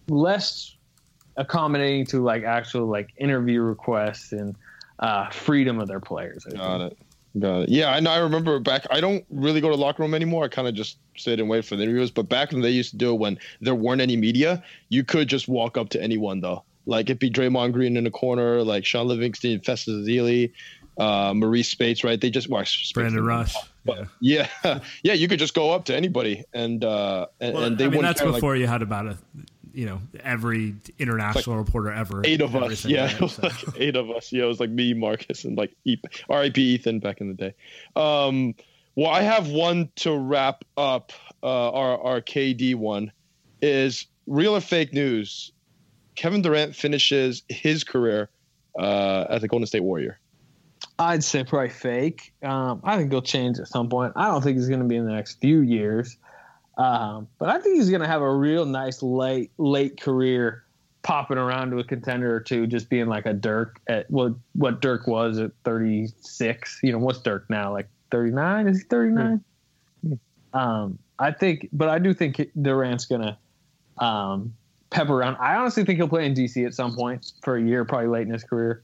less 0.08 0.76
accommodating 1.36 2.06
to 2.08 2.24
like 2.24 2.44
actual 2.44 2.86
like 2.88 3.10
interview 3.18 3.62
requests 3.62 4.32
and 4.32 4.56
uh, 5.00 5.30
freedom 5.32 5.80
of 5.80 5.88
their 5.88 6.00
players. 6.00 6.46
I 6.48 6.52
Got 6.56 6.80
think. 6.80 6.92
it. 6.94 7.40
Got 7.40 7.60
it. 7.64 7.70
Yeah, 7.70 7.92
I 7.92 8.00
know. 8.00 8.12
I 8.12 8.18
remember 8.20 8.60
back. 8.60 8.86
I 8.92 9.00
don't 9.00 9.24
really 9.30 9.62
go 9.62 9.70
to 9.70 9.76
the 9.76 9.82
locker 9.82 10.02
room 10.04 10.14
anymore. 10.14 10.46
I 10.46 10.48
kind 10.48 10.68
of 10.68 10.74
just 10.74 10.98
sit 11.16 11.40
and 11.40 11.48
wait 11.48 11.64
for 11.66 11.76
the 11.76 11.84
interviews. 11.84 12.12
But 12.12 12.28
back 12.28 12.52
when 12.52 12.62
they 12.62 12.72
used 12.72 12.92
to 12.92 12.98
do 12.98 13.12
it, 13.14 13.20
when 13.20 13.38
there 13.62 13.76
weren't 13.76 14.02
any 14.02 14.18
media, 14.18 14.64
you 14.90 15.04
could 15.04 15.28
just 15.28 15.48
walk 15.48 15.78
up 15.78 15.90
to 15.90 16.02
anyone 16.02 16.42
though. 16.42 16.64
Like 16.86 17.06
it'd 17.06 17.20
be 17.20 17.30
Draymond 17.30 17.74
Green 17.74 17.98
in 17.98 18.04
the 18.04 18.12
corner, 18.12 18.64
like 18.64 18.84
Shaun 18.84 19.08
Livingston, 19.08 19.62
Festus 19.62 20.08
Ezeli, 20.08 20.52
uh, 20.98 21.32
Marreese 21.34 21.66
Speights, 21.66 22.04
right? 22.04 22.20
They 22.20 22.32
just 22.32 22.50
well, 22.50 22.66
Brandon 22.96 23.14
didn't- 23.16 23.28
Rush. 23.28 23.56
Yeah. 23.86 24.06
Yeah, 24.64 24.80
yeah. 25.04 25.14
You 25.14 25.28
could 25.28 25.40
just 25.40 25.54
go 25.54 25.72
up 25.72 25.86
to 25.86 25.96
anybody, 25.96 26.44
and 26.54 26.84
uh, 26.84 27.28
and, 27.40 27.54
Well, 27.56 27.64
and 27.64 27.78
they 27.78 27.86
I 27.86 27.88
mean, 27.88 27.98
wouldn't 27.98 28.10
that's 28.10 28.20
care, 28.22 28.30
like, 28.30 28.38
before 28.38 28.56
you 28.56 28.68
had 28.68 28.82
about 28.82 29.06
a, 29.08 29.18
you 29.74 29.86
know, 29.86 30.00
every 30.24 30.76
international 30.98 31.58
reporter 31.58 31.92
ever. 31.92 32.22
eight 32.26 32.42
of 32.42 32.56
us. 32.56 32.86
Yeah, 32.86 33.06
right? 33.20 33.30
So- 33.30 33.42
like 33.44 33.54
eight 33.78 33.96
of 33.96 34.10
us. 34.12 34.32
Yeah, 34.32 34.44
it 34.44 34.48
was 34.48 34.60
like 34.60 34.70
me, 34.70 34.94
Marcus, 34.94 35.44
and 35.46 35.58
like 35.58 35.76
E- 35.86 35.98
R.I.P. 36.30 36.62
Ethan 36.62 37.00
back 37.00 37.22
in 37.22 37.28
the 37.30 37.34
day. 37.34 37.54
Um, 37.96 38.56
well, 38.96 39.10
I 39.10 39.22
have 39.22 39.48
one 39.50 39.90
to 39.98 40.16
wrap 40.18 40.64
up. 40.78 41.14
Uh, 41.42 41.72
our 41.72 42.02
our 42.02 42.22
KD 42.22 42.76
one 42.76 43.12
is 43.62 44.08
real 44.28 44.56
or 44.56 44.62
fake 44.62 44.94
news. 44.94 45.52
Kevin 46.16 46.42
Durant 46.42 46.76
finishes 46.76 47.44
his 47.48 47.84
career 47.86 48.30
uh, 48.78 49.26
as 49.30 49.42
a 49.44 49.48
Golden 49.48 49.66
State 49.68 49.84
Warrior. 49.84 50.20
I'd 50.98 51.24
say 51.24 51.46
probably 51.46 51.70
fake. 51.70 52.34
Um, 52.44 52.82
I 52.84 52.98
think 52.98 53.10
he'll 53.12 53.22
change 53.22 53.58
at 53.60 53.70
some 53.70 53.88
point. 53.88 54.14
I 54.18 54.26
don't 54.28 54.42
think 54.42 54.58
he's 54.58 54.68
going 54.68 54.82
to 54.82 54.86
be 54.86 54.98
in 54.98 55.06
the 55.06 55.14
next 55.14 55.40
few 55.40 55.62
years, 55.62 56.18
um, 56.80 57.28
but 57.38 57.50
I 57.50 57.60
think 57.60 57.76
he's 57.76 57.90
going 57.90 58.02
to 58.02 58.08
have 58.08 58.22
a 58.22 58.34
real 58.34 58.66
nice 58.66 59.04
late 59.04 59.52
late 59.58 60.00
career, 60.00 60.64
popping 61.04 61.38
around 61.38 61.72
to 61.72 61.80
a 61.80 61.84
contender 61.84 62.34
or 62.34 62.40
two, 62.40 62.68
just 62.68 62.90
being 62.90 63.08
like 63.08 63.26
a 63.26 63.34
Dirk 63.34 63.82
at 63.88 64.10
what 64.10 64.34
what 64.54 64.80
Dirk 64.80 65.06
was 65.06 65.38
at 65.40 65.52
36. 65.66 66.80
You 66.82 66.94
know, 66.94 67.00
what's 67.00 67.20
Dirk 67.20 67.50
now? 67.50 67.74
Like 67.74 67.90
39? 68.12 68.68
Is 68.70 68.78
he 68.80 68.84
39? 68.86 69.42
Um, 70.54 70.98
I 71.20 71.32
think, 71.32 71.68
but 71.74 71.90
I 71.90 72.00
do 72.00 72.14
think 72.14 72.42
Durant's 72.62 73.06
going 73.06 73.22
to 73.22 74.04
um, 74.04 74.54
pepper 74.90 75.16
around. 75.16 75.36
I 75.36 75.56
honestly 75.56 75.84
think 75.84 75.98
he'll 75.98 76.08
play 76.08 76.26
in 76.26 76.34
DC 76.34 76.66
at 76.66 76.74
some 76.74 76.96
point 76.96 77.34
for 77.44 77.58
a 77.58 77.62
year, 77.62 77.84
probably 77.84 78.08
late 78.08 78.26
in 78.26 78.32
his 78.32 78.46
career. 78.46 78.84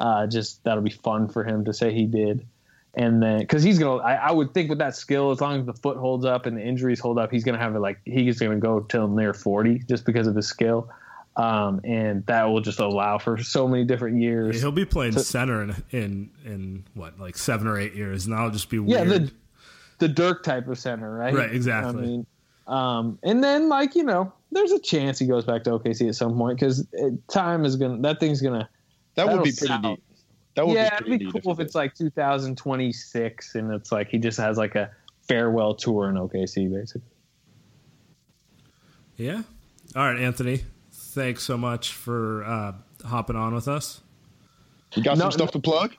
Uh, 0.00 0.26
just 0.26 0.62
that'll 0.64 0.82
be 0.82 0.90
fun 0.90 1.28
for 1.28 1.44
him 1.44 1.64
to 1.64 1.72
say 1.72 1.94
he 1.94 2.06
did. 2.06 2.44
And 2.98 3.22
then, 3.22 3.40
because 3.40 3.62
he's 3.62 3.78
gonna, 3.78 4.02
I, 4.02 4.14
I 4.14 4.32
would 4.32 4.54
think 4.54 4.70
with 4.70 4.78
that 4.78 4.96
skill, 4.96 5.30
as 5.30 5.42
long 5.42 5.60
as 5.60 5.66
the 5.66 5.74
foot 5.74 5.98
holds 5.98 6.24
up 6.24 6.46
and 6.46 6.56
the 6.56 6.62
injuries 6.62 6.98
hold 6.98 7.18
up, 7.18 7.30
he's 7.30 7.44
gonna 7.44 7.58
have 7.58 7.76
it 7.76 7.80
like 7.80 7.98
he's 8.06 8.38
gonna 8.40 8.56
go 8.56 8.80
till 8.80 9.06
near 9.06 9.34
forty 9.34 9.80
just 9.80 10.06
because 10.06 10.26
of 10.26 10.34
his 10.34 10.48
skill, 10.48 10.88
um, 11.36 11.82
and 11.84 12.24
that 12.24 12.44
will 12.44 12.62
just 12.62 12.80
allow 12.80 13.18
for 13.18 13.36
so 13.36 13.68
many 13.68 13.84
different 13.84 14.22
years. 14.22 14.62
He'll 14.62 14.72
be 14.72 14.86
playing 14.86 15.12
So- 15.12 15.20
center 15.20 15.62
in, 15.62 15.74
in 15.90 16.30
in 16.46 16.84
what 16.94 17.20
like 17.20 17.36
seven 17.36 17.66
or 17.66 17.78
eight 17.78 17.94
years, 17.94 18.24
and 18.24 18.34
that'll 18.34 18.50
just 18.50 18.70
be 18.70 18.78
Yeah, 18.78 19.04
the 19.04 19.30
the 19.98 20.08
Dirk 20.08 20.42
type 20.42 20.66
of 20.66 20.78
center, 20.78 21.12
right? 21.12 21.34
Right, 21.34 21.52
exactly. 21.52 22.02
I 22.02 22.06
mean, 22.06 22.26
um, 22.66 23.18
and 23.22 23.44
then 23.44 23.68
like 23.68 23.94
you 23.94 24.04
know, 24.04 24.32
there's 24.52 24.72
a 24.72 24.78
chance 24.78 25.18
he 25.18 25.26
goes 25.26 25.44
back 25.44 25.64
to 25.64 25.70
OKC 25.72 26.08
at 26.08 26.14
some 26.14 26.34
point 26.38 26.58
because 26.58 26.86
time 27.28 27.66
is 27.66 27.76
gonna 27.76 27.98
that 28.00 28.20
thing's 28.20 28.40
gonna. 28.40 28.70
That 29.16 29.26
would 29.28 29.44
be 29.44 29.52
pretty 29.52 29.66
sell. 29.66 29.96
Neat. 30.56 30.62
That 30.62 30.66
would 30.66 30.74
yeah, 30.74 31.00
be 31.00 31.14
it'd 31.14 31.18
be 31.20 31.40
cool 31.42 31.52
if 31.52 31.58
if 31.58 31.60
it 31.60 31.62
it's 31.64 31.74
like 31.74 31.94
2026 31.94 33.54
and 33.54 33.72
it's 33.72 33.92
like 33.92 34.08
he 34.08 34.18
just 34.18 34.38
has 34.38 34.56
like 34.58 34.74
a 34.74 34.90
farewell 35.28 35.74
tour 35.74 36.08
in 36.08 36.16
OKC 36.16 36.72
basically. 36.72 37.02
yeah. 39.16 39.42
All 39.94 40.12
right, 40.12 40.20
Anthony. 40.20 40.64
Thanks 40.92 41.42
so 41.44 41.56
much 41.56 41.92
for 41.92 42.44
uh, 42.44 42.72
hopping 43.06 43.36
on 43.36 43.54
with 43.54 43.68
us. 43.68 44.00
You 44.94 45.02
got 45.02 45.16
No, 45.18 45.24
some 45.24 45.32
stuff 45.32 45.50
to 45.52 45.58
plug? 45.60 45.94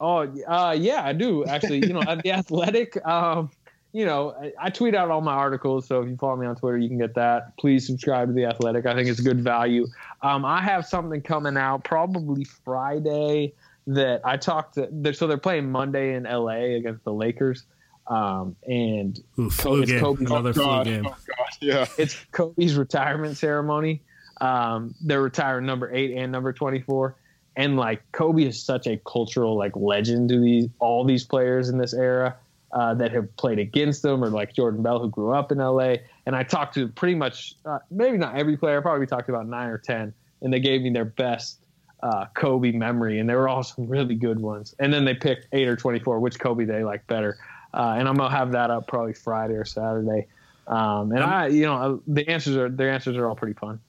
Oh, 0.00 0.20
uh, 0.48 0.76
yeah, 0.78 1.04
I 1.04 1.12
do 1.12 1.44
actually. 1.44 1.80
You 1.86 1.92
know, 1.92 2.02
at 2.06 2.22
the 2.22 2.32
Athletic, 2.32 3.04
um, 3.06 3.50
you 3.92 4.04
know, 4.06 4.32
I, 4.32 4.52
I 4.66 4.70
tweet 4.70 4.94
out 4.94 5.10
all 5.10 5.20
my 5.20 5.34
articles. 5.34 5.86
So 5.86 6.02
if 6.02 6.08
you 6.08 6.16
follow 6.16 6.36
me 6.36 6.46
on 6.46 6.56
Twitter, 6.56 6.78
you 6.78 6.88
can 6.88 6.98
get 6.98 7.14
that. 7.14 7.56
Please 7.58 7.86
subscribe 7.86 8.28
to 8.28 8.34
the 8.34 8.46
Athletic. 8.46 8.86
I 8.86 8.94
think 8.94 9.08
it's 9.08 9.20
good 9.20 9.40
value. 9.42 9.86
Um, 10.22 10.44
I 10.44 10.62
have 10.62 10.86
something 10.86 11.20
coming 11.22 11.56
out 11.56 11.84
probably 11.84 12.44
Friday 12.44 13.52
that 13.86 14.20
I 14.24 14.36
talked 14.36 14.74
to. 14.74 14.88
they're- 14.90 15.12
So 15.12 15.26
they're 15.26 15.36
playing 15.38 15.70
Monday 15.70 16.14
in 16.14 16.24
LA 16.24 16.76
against 16.76 17.04
the 17.04 17.12
Lakers, 17.12 17.64
um, 18.06 18.56
and 18.68 19.18
Ooh, 19.38 19.44
Co- 19.44 19.50
flu 19.50 19.82
it's 19.82 19.90
game. 19.92 20.00
Kobe. 20.00 20.24
Another 20.26 20.50
Oh, 20.50 20.52
flu 20.52 20.62
God. 20.64 20.84
game. 20.86 21.06
Oh, 21.06 21.10
God. 21.10 21.46
Yeah. 21.60 21.86
it's 21.98 22.14
Kobe's 22.32 22.76
retirement 22.76 23.36
ceremony. 23.36 24.02
Um, 24.40 24.94
they're 25.02 25.20
retiring 25.22 25.66
number 25.66 25.92
eight 25.94 26.16
and 26.16 26.32
number 26.32 26.52
twenty 26.52 26.80
four, 26.80 27.16
and 27.56 27.76
like 27.76 28.00
Kobe 28.12 28.44
is 28.44 28.62
such 28.62 28.86
a 28.86 28.96
cultural 29.06 29.56
like 29.56 29.76
legend 29.76 30.30
to 30.30 30.40
these 30.40 30.68
all 30.78 31.04
these 31.04 31.24
players 31.24 31.68
in 31.68 31.76
this 31.76 31.92
era 31.92 32.36
uh, 32.72 32.94
that 32.94 33.12
have 33.12 33.36
played 33.36 33.58
against 33.58 34.00
them, 34.02 34.24
or 34.24 34.28
like 34.30 34.54
Jordan 34.54 34.82
Bell 34.82 34.98
who 34.98 35.10
grew 35.10 35.32
up 35.32 35.52
in 35.52 35.58
LA. 35.58 35.96
And 36.24 36.34
I 36.34 36.42
talked 36.42 36.74
to 36.74 36.88
pretty 36.88 37.16
much 37.16 37.54
uh, 37.66 37.80
maybe 37.90 38.16
not 38.16 38.36
every 38.36 38.56
player, 38.56 38.80
probably 38.80 39.06
talked 39.06 39.26
to 39.26 39.34
about 39.34 39.46
nine 39.46 39.68
or 39.68 39.76
ten, 39.78 40.14
and 40.40 40.50
they 40.52 40.60
gave 40.60 40.80
me 40.80 40.88
their 40.90 41.04
best 41.04 41.58
uh, 42.02 42.26
Kobe 42.34 42.72
memory, 42.72 43.18
and 43.18 43.28
there 43.28 43.38
were 43.38 43.48
all 43.48 43.62
some 43.62 43.86
really 43.86 44.14
good 44.14 44.40
ones. 44.40 44.74
And 44.78 44.92
then 44.92 45.04
they 45.04 45.14
picked 45.14 45.48
eight 45.52 45.68
or 45.68 45.76
twenty 45.76 45.98
four, 45.98 46.20
which 46.20 46.38
Kobe 46.38 46.64
they 46.64 46.84
like 46.84 47.06
better. 47.06 47.38
Uh, 47.72 47.94
and 47.98 48.08
I'm 48.08 48.16
gonna 48.16 48.34
have 48.34 48.52
that 48.52 48.70
up 48.70 48.88
probably 48.88 49.12
Friday 49.12 49.54
or 49.54 49.64
Saturday. 49.64 50.26
Um, 50.66 51.12
and 51.12 51.22
I, 51.22 51.48
you 51.48 51.66
know, 51.66 52.02
the 52.06 52.28
answers 52.28 52.56
are 52.56 52.68
their 52.68 52.90
answers 52.90 53.16
are 53.16 53.28
all 53.28 53.36
pretty 53.36 53.54
fun. 53.54 53.80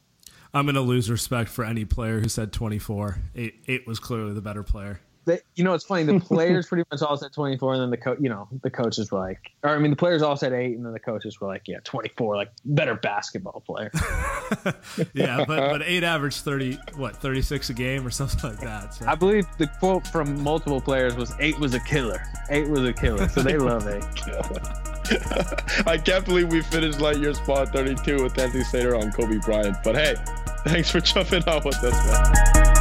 I'm 0.54 0.66
gonna 0.66 0.82
lose 0.82 1.10
respect 1.10 1.50
for 1.50 1.64
any 1.64 1.86
player 1.86 2.20
who 2.20 2.28
said 2.28 2.52
24. 2.52 3.18
Eight, 3.36 3.64
eight 3.68 3.88
was 3.88 4.00
clearly 4.00 4.34
the 4.34 4.42
better 4.42 4.64
player. 4.64 5.00
They, 5.26 5.40
you 5.56 5.64
know, 5.64 5.74
it's 5.74 5.86
funny. 5.86 6.04
The 6.04 6.20
players 6.26 6.68
pretty 6.68 6.84
much 6.92 7.02
all 7.02 7.16
said 7.16 7.32
24, 7.32 7.74
and 7.74 7.82
then 7.84 7.90
the 7.92 7.98
coach, 7.98 8.18
you 8.20 8.30
know, 8.30 8.48
the 8.64 8.70
coaches 8.70 9.12
were 9.12 9.20
like, 9.20 9.52
or 9.64 9.70
I 9.70 9.80
mean, 9.80 9.92
the 9.92 9.98
players 9.98 10.22
all 10.22 10.36
said 10.36 10.54
eight, 10.54 10.76
and 10.76 10.86
then 10.86 10.94
the 10.94 11.00
coaches 11.00 11.40
were 11.40 11.48
like, 11.48 11.64
yeah, 11.68 11.80
24, 11.84 12.36
like 12.36 12.52
better 12.66 12.96
basketball 12.96 13.62
player. 13.66 13.92
yeah, 15.14 15.46
but 15.46 15.72
but 15.72 15.82
eight 15.84 16.04
averaged 16.04 16.40
30, 16.40 16.78
what, 16.96 17.16
36 17.18 17.70
a 17.70 17.74
game 17.74 18.06
or 18.06 18.10
something 18.10 18.50
like 18.50 18.60
that. 18.62 18.96
So. 18.96 19.06
I 19.06 19.16
believe 19.16 19.46
the 19.58 19.68
quote 19.80 20.08
from 20.08 20.42
multiple 20.42 20.82
players 20.82 21.16
was 21.16 21.34
eight 21.40 21.60
was 21.60 21.74
a 21.74 21.80
killer. 21.82 22.24
Eight 22.50 22.68
was 22.70 22.84
a 22.84 22.94
killer. 22.94 23.30
So 23.30 23.44
they 23.44 23.58
love 23.58 23.88
eight. 23.88 24.04
I 25.88 25.98
can't 25.98 26.26
believe 26.26 26.52
we 26.52 26.62
finished 26.62 27.00
Light 27.00 27.18
Years 27.18 27.40
pod 27.40 27.70
32 27.70 28.24
with 28.24 28.38
Anthony 28.38 28.64
Slater 28.64 28.96
on 28.96 29.12
Kobe 29.12 29.38
Bryant. 29.40 29.78
But 29.84 29.96
hey, 29.96 30.16
thanks 30.66 30.90
for 30.90 31.00
jumping 31.00 31.44
on 31.44 31.64
with 31.64 31.84
us, 31.84 32.56
man. 32.56 32.81